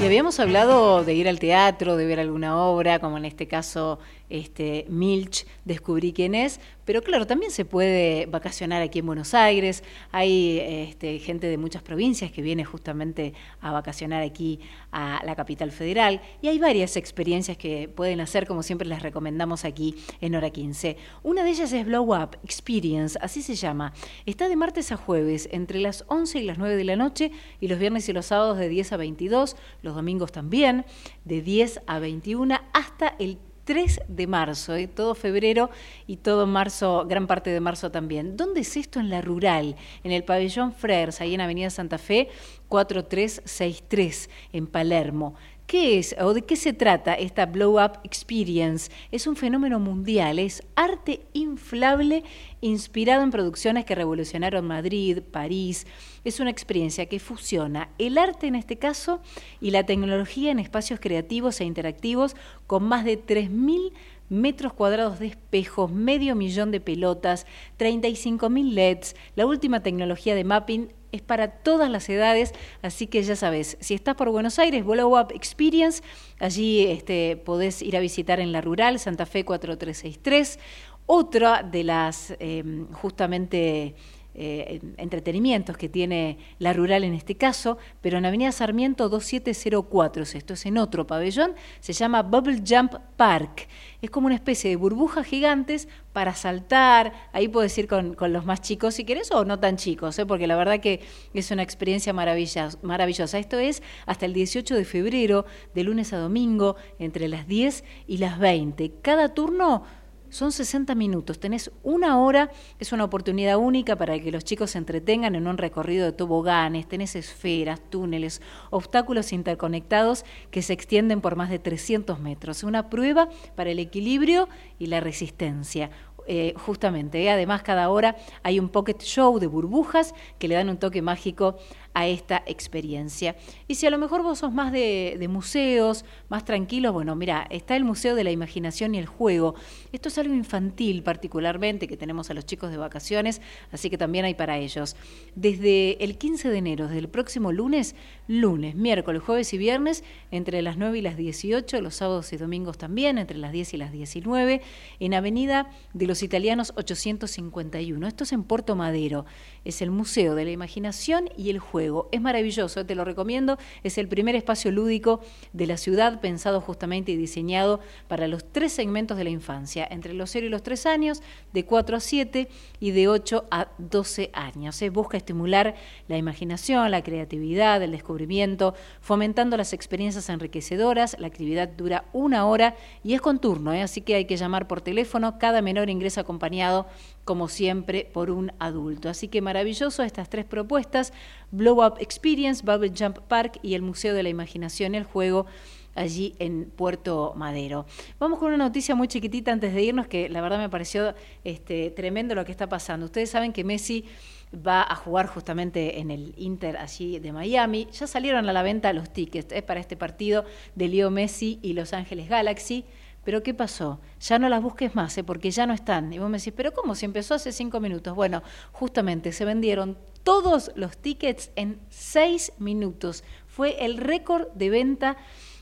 Y 0.00 0.06
habíamos 0.06 0.40
hablado 0.40 1.04
de 1.04 1.12
ir 1.12 1.28
al 1.28 1.38
teatro, 1.38 1.96
de 1.96 2.06
ver 2.06 2.20
alguna 2.20 2.56
obra, 2.56 3.00
como 3.00 3.18
en 3.18 3.26
este 3.26 3.46
caso 3.46 3.98
este, 4.30 4.86
Milch, 4.88 5.46
descubrí 5.64 6.12
quién 6.12 6.34
es, 6.34 6.60
pero 6.84 7.02
claro, 7.02 7.26
también 7.26 7.52
se 7.52 7.64
puede 7.64 8.26
vacacionar 8.26 8.82
aquí 8.82 8.98
en 8.98 9.06
Buenos 9.06 9.34
Aires, 9.34 9.84
hay 10.10 10.58
este, 10.60 11.18
gente 11.18 11.46
de 11.46 11.56
muchas 11.56 11.82
provincias 11.82 12.32
que 12.32 12.42
viene 12.42 12.64
justamente 12.64 13.34
a 13.60 13.70
vacacionar 13.70 14.22
aquí 14.22 14.58
a 14.90 15.20
la 15.24 15.36
capital 15.36 15.70
federal 15.70 16.20
y 16.42 16.48
hay 16.48 16.58
varias 16.58 16.96
experiencias 16.96 17.56
que 17.56 17.88
pueden 17.88 18.20
hacer, 18.20 18.46
como 18.46 18.62
siempre 18.62 18.88
les 18.88 19.02
recomendamos 19.02 19.64
aquí 19.64 19.94
en 20.20 20.34
Hora 20.34 20.50
15. 20.50 20.96
Una 21.22 21.44
de 21.44 21.50
ellas 21.50 21.72
es 21.72 21.86
Blow 21.86 22.12
Up 22.12 22.38
Experience, 22.42 23.18
así 23.22 23.42
se 23.42 23.54
llama. 23.54 23.92
Está 24.26 24.48
de 24.48 24.56
martes 24.56 24.90
a 24.90 24.96
jueves, 24.96 25.48
entre 25.52 25.78
las 25.78 26.04
11 26.08 26.40
y 26.40 26.42
las 26.44 26.58
9 26.58 26.76
de 26.76 26.84
la 26.84 26.96
noche 26.96 27.30
y 27.60 27.68
los 27.68 27.78
viernes 27.78 28.08
y 28.08 28.12
los 28.12 28.26
sábados 28.26 28.58
de 28.58 28.68
10 28.68 28.92
a 28.92 28.96
22, 28.96 29.56
los 29.82 29.94
domingos 29.94 30.32
también, 30.32 30.84
de 31.24 31.42
10 31.42 31.82
a 31.86 31.98
21 31.98 32.58
hasta 32.72 33.14
el 33.18 33.38
3 33.70 34.00
de 34.08 34.26
marzo, 34.26 34.74
¿eh? 34.74 34.88
todo 34.88 35.14
febrero 35.14 35.70
y 36.08 36.16
todo 36.16 36.44
marzo, 36.48 37.06
gran 37.06 37.28
parte 37.28 37.50
de 37.50 37.60
marzo 37.60 37.92
también. 37.92 38.36
¿Dónde 38.36 38.62
es 38.62 38.76
esto? 38.76 38.98
En 38.98 39.10
la 39.10 39.20
rural, 39.20 39.76
en 40.02 40.10
el 40.10 40.24
pabellón 40.24 40.72
Frers, 40.72 41.20
ahí 41.20 41.34
en 41.34 41.40
Avenida 41.40 41.70
Santa 41.70 41.96
Fe, 41.96 42.30
4363, 42.66 44.28
en 44.52 44.66
Palermo. 44.66 45.36
¿Qué 45.70 46.00
es 46.00 46.16
o 46.20 46.34
de 46.34 46.42
qué 46.42 46.56
se 46.56 46.72
trata 46.72 47.14
esta 47.14 47.46
Blow 47.46 47.80
Up 47.80 48.00
Experience? 48.02 48.90
Es 49.12 49.28
un 49.28 49.36
fenómeno 49.36 49.78
mundial, 49.78 50.40
es 50.40 50.64
arte 50.74 51.20
inflable 51.32 52.24
inspirado 52.60 53.22
en 53.22 53.30
producciones 53.30 53.84
que 53.84 53.94
revolucionaron 53.94 54.66
Madrid, 54.66 55.20
París. 55.22 55.86
Es 56.24 56.40
una 56.40 56.50
experiencia 56.50 57.06
que 57.06 57.20
fusiona 57.20 57.90
el 57.98 58.18
arte 58.18 58.48
en 58.48 58.56
este 58.56 58.78
caso 58.78 59.22
y 59.60 59.70
la 59.70 59.86
tecnología 59.86 60.50
en 60.50 60.58
espacios 60.58 60.98
creativos 60.98 61.60
e 61.60 61.64
interactivos 61.66 62.34
con 62.66 62.82
más 62.82 63.04
de 63.04 63.24
3.000 63.24 63.92
metros 64.28 64.72
cuadrados 64.72 65.20
de 65.20 65.28
espejos, 65.28 65.92
medio 65.92 66.34
millón 66.34 66.72
de 66.72 66.80
pelotas, 66.80 67.46
35.000 67.78 68.72
LEDs, 68.72 69.14
la 69.36 69.46
última 69.46 69.84
tecnología 69.84 70.34
de 70.34 70.42
mapping 70.42 70.88
es 71.12 71.22
para 71.22 71.48
todas 71.48 71.90
las 71.90 72.08
edades, 72.08 72.52
así 72.82 73.06
que 73.06 73.22
ya 73.22 73.36
sabes, 73.36 73.76
si 73.80 73.94
estás 73.94 74.14
por 74.14 74.30
Buenos 74.30 74.58
Aires, 74.58 74.84
Blow 74.84 75.18
Up 75.18 75.32
Experience, 75.34 76.02
allí 76.38 76.86
este, 76.86 77.36
podés 77.36 77.82
ir 77.82 77.96
a 77.96 78.00
visitar 78.00 78.40
en 78.40 78.52
la 78.52 78.60
rural, 78.60 78.98
Santa 78.98 79.26
Fe 79.26 79.44
4363. 79.44 80.58
Otra 81.06 81.64
de 81.64 81.82
las 81.82 82.34
eh, 82.38 82.62
justamente 82.92 83.96
eh, 84.34 84.80
entretenimientos 84.96 85.76
que 85.76 85.88
tiene 85.88 86.38
la 86.58 86.72
rural 86.72 87.02
en 87.04 87.14
este 87.14 87.34
caso, 87.34 87.78
pero 88.00 88.18
en 88.18 88.26
Avenida 88.26 88.52
Sarmiento 88.52 89.08
2704, 89.08 90.22
esto 90.22 90.54
es 90.54 90.66
en 90.66 90.78
otro 90.78 91.06
pabellón, 91.06 91.54
se 91.80 91.92
llama 91.92 92.22
Bubble 92.22 92.62
Jump 92.66 92.94
Park. 93.16 93.68
Es 94.00 94.10
como 94.10 94.26
una 94.26 94.36
especie 94.36 94.70
de 94.70 94.76
burbujas 94.76 95.26
gigantes 95.26 95.88
para 96.12 96.34
saltar, 96.34 97.12
ahí 97.32 97.48
puedes 97.48 97.76
ir 97.76 97.86
con, 97.86 98.16
los 98.32 98.44
más 98.44 98.60
chicos 98.60 98.94
si 98.94 99.04
quieres 99.04 99.30
o 99.32 99.44
no 99.44 99.58
tan 99.58 99.76
chicos, 99.76 100.18
¿eh? 100.18 100.26
porque 100.26 100.46
la 100.46 100.56
verdad 100.56 100.80
que 100.80 101.00
es 101.34 101.50
una 101.50 101.62
experiencia 101.62 102.12
maravillosa. 102.12 103.38
Esto 103.38 103.58
es 103.58 103.82
hasta 104.06 104.26
el 104.26 104.32
18 104.32 104.74
de 104.74 104.84
febrero, 104.84 105.44
de 105.74 105.84
lunes 105.84 106.12
a 106.12 106.18
domingo, 106.18 106.76
entre 106.98 107.28
las 107.28 107.46
10 107.46 107.84
y 108.06 108.18
las 108.18 108.38
20. 108.38 108.92
Cada 109.02 109.34
turno 109.34 109.84
son 110.30 110.52
60 110.52 110.94
minutos, 110.94 111.38
tenés 111.38 111.70
una 111.82 112.18
hora, 112.20 112.50
es 112.78 112.92
una 112.92 113.04
oportunidad 113.04 113.58
única 113.58 113.96
para 113.96 114.18
que 114.18 114.32
los 114.32 114.44
chicos 114.44 114.70
se 114.70 114.78
entretengan 114.78 115.34
en 115.34 115.46
un 115.46 115.58
recorrido 115.58 116.06
de 116.06 116.12
toboganes, 116.12 116.88
tenés 116.88 117.16
esferas, 117.16 117.80
túneles, 117.90 118.40
obstáculos 118.70 119.32
interconectados 119.32 120.24
que 120.50 120.62
se 120.62 120.72
extienden 120.72 121.20
por 121.20 121.36
más 121.36 121.50
de 121.50 121.58
300 121.58 122.20
metros. 122.20 122.62
Una 122.62 122.88
prueba 122.88 123.28
para 123.54 123.70
el 123.70 123.78
equilibrio 123.78 124.48
y 124.78 124.86
la 124.86 125.00
resistencia. 125.00 125.90
Eh, 126.26 126.54
justamente. 126.56 127.20
¿eh? 127.22 127.30
Además, 127.30 127.62
cada 127.62 127.88
hora 127.88 128.14
hay 128.44 128.60
un 128.60 128.68
pocket 128.68 128.98
show 129.00 129.40
de 129.40 129.48
burbujas 129.48 130.14
que 130.38 130.46
le 130.46 130.54
dan 130.54 130.68
un 130.68 130.76
toque 130.76 131.02
mágico 131.02 131.56
a 131.94 132.06
esta 132.06 132.42
experiencia. 132.46 133.36
Y 133.68 133.74
si 133.74 133.86
a 133.86 133.90
lo 133.90 133.98
mejor 133.98 134.22
vos 134.22 134.38
sos 134.38 134.52
más 134.52 134.72
de, 134.72 135.26
museos, 135.28 136.04
más 136.28 136.44
tranquilos, 136.44 136.92
bueno, 136.92 137.16
mira, 137.16 137.46
está 137.50 137.76
el 137.76 137.84
Museo 137.84 138.14
de 138.14 138.24
la 138.24 138.30
Imaginación 138.30 138.94
y 138.94 138.98
el 138.98 139.06
Juego. 139.06 139.54
Esto 139.92 140.08
es 140.08 140.18
algo 140.18 140.34
infantil 140.34 141.02
particularmente, 141.02 141.88
que 141.88 141.96
tenemos 141.96 142.30
a 142.30 142.34
los 142.34 142.46
chicos 142.46 142.70
de 142.70 142.76
vacaciones, 142.76 143.40
así 143.72 143.90
que 143.90 143.98
también 143.98 144.24
hay 144.24 144.34
para 144.34 144.58
ellos. 144.58 144.96
Desde 145.34 146.02
el 146.02 146.18
15 146.18 146.48
de 146.50 146.58
enero, 146.58 146.86
desde 146.86 146.98
el 146.98 147.08
próximo 147.08 147.52
lunes, 147.52 147.94
lunes, 148.28 148.74
miércoles, 148.74 149.22
jueves 149.22 149.52
y 149.52 149.58
viernes, 149.58 150.04
entre 150.30 150.62
las 150.62 150.76
9 150.76 150.98
y 150.98 151.02
las 151.02 151.16
18, 151.16 151.80
los 151.80 151.96
sábados 151.96 152.32
y 152.32 152.36
domingos 152.36 152.78
también, 152.78 153.18
entre 153.18 153.38
las 153.38 153.52
10 153.52 153.74
y 153.74 153.76
las 153.76 153.92
19, 153.92 154.62
en 155.00 155.14
Avenida 155.14 155.70
de 155.92 156.06
los 156.06 156.22
Italianos 156.22 156.72
851. 156.76 158.06
Esto 158.06 158.24
es 158.24 158.32
en 158.32 158.44
Puerto 158.44 158.76
Madero. 158.76 159.24
Es 159.64 159.82
el 159.82 159.90
Museo 159.90 160.34
de 160.34 160.44
la 160.44 160.50
Imaginación 160.50 161.28
y 161.36 161.50
el 161.50 161.58
Juego 161.58 162.08
es 162.12 162.20
maravilloso, 162.20 162.86
te 162.86 162.94
lo 162.94 163.04
recomiendo. 163.04 163.58
Es 163.82 163.98
el 163.98 164.08
primer 164.08 164.34
espacio 164.34 164.70
lúdico 164.70 165.20
de 165.52 165.66
la 165.66 165.76
ciudad 165.76 166.20
pensado 166.20 166.60
justamente 166.60 167.12
y 167.12 167.16
diseñado 167.16 167.80
para 168.08 168.26
los 168.28 168.44
tres 168.44 168.72
segmentos 168.72 169.16
de 169.16 169.24
la 169.24 169.30
infancia, 169.30 169.86
entre 169.90 170.14
los 170.14 170.30
0 170.30 170.46
y 170.46 170.48
los 170.48 170.62
3 170.62 170.86
años, 170.86 171.22
de 171.52 171.64
4 171.64 171.96
a 171.96 172.00
7 172.00 172.48
y 172.80 172.90
de 172.92 173.08
8 173.08 173.46
a 173.50 173.68
12 173.78 174.30
años. 174.32 174.80
¿eh? 174.82 174.90
Busca 174.90 175.16
estimular 175.16 175.74
la 176.08 176.16
imaginación, 176.16 176.90
la 176.90 177.02
creatividad, 177.02 177.82
el 177.82 177.92
descubrimiento, 177.92 178.74
fomentando 179.00 179.56
las 179.56 179.72
experiencias 179.72 180.28
enriquecedoras. 180.28 181.16
La 181.18 181.26
actividad 181.26 181.68
dura 181.68 182.04
una 182.12 182.46
hora 182.46 182.76
y 183.04 183.14
es 183.14 183.20
con 183.20 183.40
turno, 183.40 183.72
¿eh? 183.72 183.82
así 183.82 184.00
que 184.00 184.14
hay 184.14 184.24
que 184.24 184.36
llamar 184.36 184.66
por 184.66 184.80
teléfono. 184.80 185.38
Cada 185.38 185.62
menor 185.62 185.90
ingresa 185.90 186.22
acompañado 186.22 186.86
como 187.30 187.46
siempre, 187.46 188.10
por 188.12 188.28
un 188.32 188.50
adulto. 188.58 189.08
Así 189.08 189.28
que 189.28 189.40
maravilloso 189.40 190.02
estas 190.02 190.28
tres 190.28 190.44
propuestas, 190.44 191.12
Blow 191.52 191.86
Up 191.86 191.94
Experience, 192.00 192.64
Bubble 192.64 192.92
Jump 192.92 193.18
Park 193.20 193.60
y 193.62 193.74
el 193.74 193.82
Museo 193.82 194.14
de 194.14 194.24
la 194.24 194.30
Imaginación, 194.30 194.96
el 194.96 195.04
juego 195.04 195.46
allí 195.94 196.34
en 196.40 196.72
Puerto 196.74 197.32
Madero. 197.36 197.86
Vamos 198.18 198.40
con 198.40 198.48
una 198.48 198.64
noticia 198.64 198.96
muy 198.96 199.06
chiquitita 199.06 199.52
antes 199.52 199.72
de 199.72 199.80
irnos, 199.80 200.08
que 200.08 200.28
la 200.28 200.40
verdad 200.40 200.58
me 200.58 200.68
pareció 200.68 201.14
este, 201.44 201.92
tremendo 201.92 202.34
lo 202.34 202.44
que 202.44 202.50
está 202.50 202.68
pasando. 202.68 203.06
Ustedes 203.06 203.30
saben 203.30 203.52
que 203.52 203.62
Messi 203.62 204.06
va 204.52 204.82
a 204.82 204.96
jugar 204.96 205.28
justamente 205.28 206.00
en 206.00 206.10
el 206.10 206.34
Inter 206.36 206.78
allí 206.78 207.20
de 207.20 207.30
Miami. 207.32 207.86
Ya 207.92 208.08
salieron 208.08 208.48
a 208.48 208.52
la 208.52 208.64
venta 208.64 208.92
los 208.92 209.12
tickets 209.12 209.52
¿eh? 209.52 209.62
para 209.62 209.78
este 209.78 209.96
partido 209.96 210.44
de 210.74 210.88
Leo 210.88 211.12
Messi 211.12 211.60
y 211.62 211.74
Los 211.74 211.92
Ángeles 211.92 212.28
Galaxy. 212.28 212.84
Pero 213.24 213.42
¿qué 213.42 213.52
pasó? 213.54 214.00
Ya 214.20 214.38
no 214.38 214.48
las 214.48 214.62
busques 214.62 214.94
más, 214.94 215.16
¿eh? 215.18 215.24
porque 215.24 215.50
ya 215.50 215.66
no 215.66 215.74
están. 215.74 216.12
Y 216.12 216.18
vos 216.18 216.30
me 216.30 216.38
decís, 216.38 216.54
¿pero 216.56 216.72
cómo? 216.72 216.94
Si 216.94 217.04
empezó 217.04 217.34
hace 217.34 217.52
cinco 217.52 217.80
minutos. 217.80 218.14
Bueno, 218.14 218.42
justamente 218.72 219.32
se 219.32 219.44
vendieron 219.44 219.98
todos 220.22 220.72
los 220.74 220.96
tickets 220.96 221.50
en 221.56 221.80
seis 221.88 222.52
minutos. 222.58 223.24
Fue 223.46 223.84
el 223.84 223.98
récord 223.98 224.48
de 224.54 224.70
venta 224.70 225.16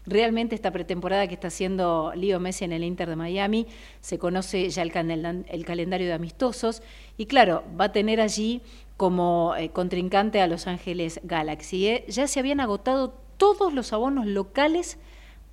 realmente 0.07 0.55
esta 0.55 0.71
pretemporada 0.71 1.27
que 1.27 1.35
está 1.35 1.49
haciendo 1.49 2.13
Leo 2.15 2.41
Messi 2.41 2.65
en 2.65 2.73
el 2.73 2.85
Inter 2.85 3.09
de 3.09 3.17
Miami. 3.17 3.67
Se 4.01 4.19
conoce 4.19 4.69
ya 4.71 4.83
el, 4.83 4.93
calendario 4.93 6.07
de 6.07 6.13
amistosos. 6.13 6.83
Y 7.17 7.27
claro, 7.27 7.65
va 7.79 7.87
a 7.87 7.93
tener 7.93 8.21
allí 8.21 8.63
como 8.97 9.55
eh, 9.57 9.71
contrincante 9.71 10.41
a 10.41 10.47
Los 10.47 10.67
Ángeles 10.67 11.21
Galaxy. 11.25 11.87
¿eh? 11.89 12.05
Ya 12.09 12.27
se 12.27 12.41
habían 12.41 12.61
agotado 12.61 13.15
todos 13.37 13.73
los 13.73 13.93
abonos 13.93 14.27
locales 14.27 14.99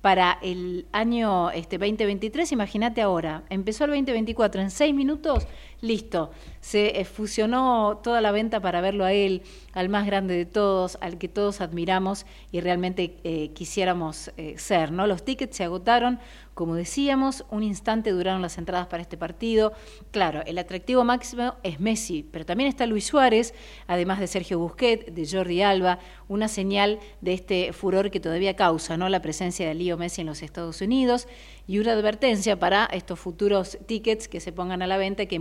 para 0.00 0.38
el 0.42 0.86
año 0.92 1.50
este, 1.50 1.78
2023, 1.78 2.52
imagínate 2.52 3.02
ahora, 3.02 3.42
empezó 3.50 3.84
el 3.84 3.90
2024 3.90 4.60
en 4.60 4.70
seis 4.70 4.94
minutos, 4.94 5.46
listo, 5.80 6.30
se 6.60 7.00
eh, 7.00 7.04
fusionó 7.04 8.00
toda 8.02 8.20
la 8.20 8.32
venta 8.32 8.60
para 8.60 8.80
verlo 8.80 9.04
a 9.04 9.12
él, 9.12 9.42
al 9.72 9.88
más 9.88 10.06
grande 10.06 10.34
de 10.34 10.46
todos, 10.46 10.98
al 11.00 11.18
que 11.18 11.28
todos 11.28 11.60
admiramos 11.60 12.26
y 12.50 12.60
realmente 12.60 13.18
eh, 13.24 13.50
quisiéramos 13.54 14.32
eh, 14.36 14.54
ser. 14.58 14.90
¿no? 14.90 15.06
Los 15.06 15.24
tickets 15.24 15.56
se 15.56 15.64
agotaron, 15.64 16.18
como 16.54 16.74
decíamos, 16.74 17.44
un 17.50 17.62
instante 17.62 18.10
duraron 18.10 18.40
las 18.40 18.56
entradas 18.56 18.86
para 18.86 19.02
este 19.02 19.18
partido. 19.18 19.74
Claro, 20.10 20.42
el 20.46 20.56
atractivo 20.58 21.04
máximo 21.04 21.54
es 21.62 21.78
Messi, 21.80 22.26
pero 22.32 22.46
también 22.46 22.68
está 22.68 22.86
Luis 22.86 23.06
Suárez, 23.06 23.52
además 23.86 24.18
de 24.18 24.26
Sergio 24.26 24.58
Busquet, 24.58 25.12
de 25.12 25.28
Jordi 25.30 25.60
Alba, 25.60 25.98
una 26.28 26.48
señal 26.48 26.98
de 27.20 27.34
este 27.34 27.72
furor 27.74 28.10
que 28.10 28.20
todavía 28.20 28.56
causa 28.56 28.96
¿no? 28.96 29.08
la 29.10 29.20
presencia 29.20 29.68
de 29.68 29.74
Leo 29.74 29.98
Messi 29.98 30.22
en 30.22 30.28
los 30.28 30.42
Estados 30.42 30.80
Unidos 30.80 31.28
y 31.68 31.78
una 31.78 31.92
advertencia 31.92 32.58
para 32.58 32.86
estos 32.86 33.18
futuros 33.18 33.78
tickets 33.86 34.28
que 34.28 34.40
se 34.40 34.52
pongan 34.52 34.82
a 34.82 34.86
la 34.86 34.96
venta 34.96 35.26
que 35.26 35.34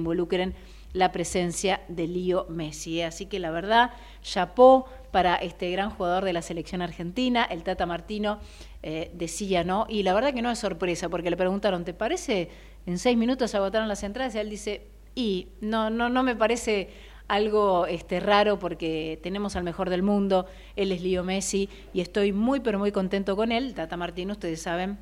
la 0.93 1.11
presencia 1.11 1.82
de 1.89 2.07
Lío 2.07 2.45
Messi. 2.49 3.01
Así 3.01 3.26
que 3.26 3.39
la 3.39 3.51
verdad, 3.51 3.91
chapó 4.21 4.86
para 5.11 5.36
este 5.36 5.69
gran 5.71 5.89
jugador 5.89 6.23
de 6.23 6.34
la 6.34 6.41
selección 6.41 6.82
argentina, 6.82 7.43
el 7.43 7.63
Tata 7.63 7.86
Martino 7.86 8.39
eh, 8.82 9.11
decía, 9.13 9.63
¿no? 9.63 9.86
Y 9.89 10.03
la 10.03 10.13
verdad 10.13 10.34
que 10.34 10.41
no 10.41 10.51
es 10.51 10.59
sorpresa, 10.59 11.09
porque 11.09 11.30
le 11.30 11.38
preguntaron, 11.38 11.84
¿te 11.86 11.93
parece? 11.93 12.49
En 12.86 12.97
seis 12.97 13.17
minutos 13.17 13.53
agotaron 13.55 13.88
las 13.88 14.03
entradas 14.03 14.36
y 14.36 14.39
él 14.39 14.49
dice, 14.49 14.88
y 15.15 15.47
no, 15.61 15.89
no, 15.89 16.09
no 16.09 16.23
me 16.23 16.36
parece 16.36 16.89
algo 17.28 17.88
este, 17.88 18.19
raro 18.19 18.59
porque 18.59 19.19
tenemos 19.23 19.55
al 19.55 19.63
mejor 19.63 19.89
del 19.89 20.03
mundo, 20.03 20.45
él 20.76 20.91
es 20.91 21.01
Lío 21.01 21.23
Messi 21.23 21.69
y 21.93 22.01
estoy 22.01 22.32
muy 22.32 22.59
pero 22.59 22.78
muy 22.80 22.91
contento 22.91 23.36
con 23.36 23.51
él. 23.51 23.73
Tata 23.73 23.97
Martino, 23.97 24.34
ustedes 24.34 24.61
saben, 24.61 24.97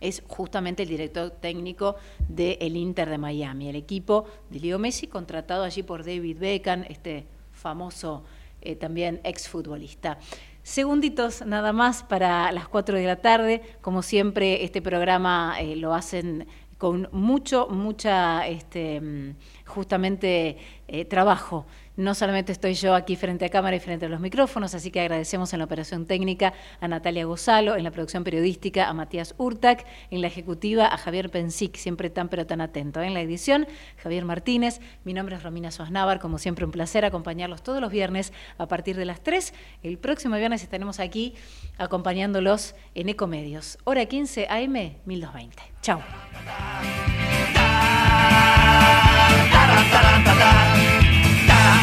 es 0.00 0.22
justamente 0.26 0.82
el 0.82 0.88
director 0.88 1.30
técnico 1.30 1.96
del 2.28 2.76
Inter 2.76 3.08
de 3.08 3.18
Miami, 3.18 3.68
el 3.68 3.76
equipo 3.76 4.26
de 4.50 4.60
Leo 4.60 4.78
Messi, 4.78 5.06
contratado 5.06 5.64
allí 5.64 5.82
por 5.82 6.04
David 6.04 6.38
Beckham, 6.38 6.84
este 6.88 7.26
famoso 7.52 8.24
eh, 8.60 8.76
también 8.76 9.20
exfutbolista. 9.24 10.18
Segunditos 10.62 11.46
nada 11.46 11.72
más 11.72 12.02
para 12.02 12.50
las 12.50 12.66
4 12.68 12.98
de 12.98 13.06
la 13.06 13.16
tarde. 13.16 13.62
Como 13.80 14.02
siempre, 14.02 14.64
este 14.64 14.82
programa 14.82 15.56
eh, 15.60 15.76
lo 15.76 15.94
hacen 15.94 16.46
con 16.78 17.08
mucho, 17.12 17.68
mucha, 17.68 18.46
este, 18.46 19.00
mm, 19.00 19.34
justamente, 19.66 20.58
eh, 20.88 21.04
trabajo 21.04 21.66
no 21.96 22.14
solamente 22.14 22.52
estoy 22.52 22.74
yo 22.74 22.94
aquí 22.94 23.16
frente 23.16 23.44
a 23.44 23.48
cámara 23.48 23.76
y 23.76 23.80
frente 23.80 24.06
a 24.06 24.08
los 24.08 24.20
micrófonos, 24.20 24.74
así 24.74 24.90
que 24.90 25.00
agradecemos 25.00 25.52
en 25.52 25.60
la 25.60 25.64
operación 25.64 26.06
técnica 26.06 26.52
a 26.80 26.88
Natalia 26.88 27.24
Gozalo, 27.24 27.76
en 27.76 27.84
la 27.84 27.90
producción 27.90 28.24
periodística 28.24 28.88
a 28.88 28.92
Matías 28.92 29.34
Urtac, 29.38 29.86
en 30.10 30.20
la 30.20 30.26
ejecutiva 30.26 30.86
a 30.86 30.96
Javier 30.98 31.30
Pensic, 31.30 31.76
siempre 31.76 32.10
tan 32.10 32.28
pero 32.28 32.46
tan 32.46 32.60
atento. 32.60 33.00
En 33.00 33.14
la 33.14 33.20
edición, 33.20 33.66
Javier 33.96 34.24
Martínez, 34.24 34.80
mi 35.04 35.14
nombre 35.14 35.36
es 35.36 35.42
Romina 35.42 35.70
Sosnávar, 35.70 36.20
como 36.20 36.38
siempre 36.38 36.64
un 36.64 36.70
placer 36.70 37.04
acompañarlos 37.04 37.62
todos 37.62 37.80
los 37.80 37.90
viernes 37.90 38.32
a 38.58 38.66
partir 38.66 38.96
de 38.96 39.04
las 39.04 39.22
3. 39.22 39.54
El 39.82 39.98
próximo 39.98 40.36
viernes 40.36 40.62
estaremos 40.62 41.00
aquí 41.00 41.34
acompañándolos 41.78 42.74
en 42.94 43.08
Ecomedios, 43.08 43.78
hora 43.84 44.04
15 44.04 44.48
AM 44.48 44.96
1220. 45.04 45.62
Chao. 45.82 46.02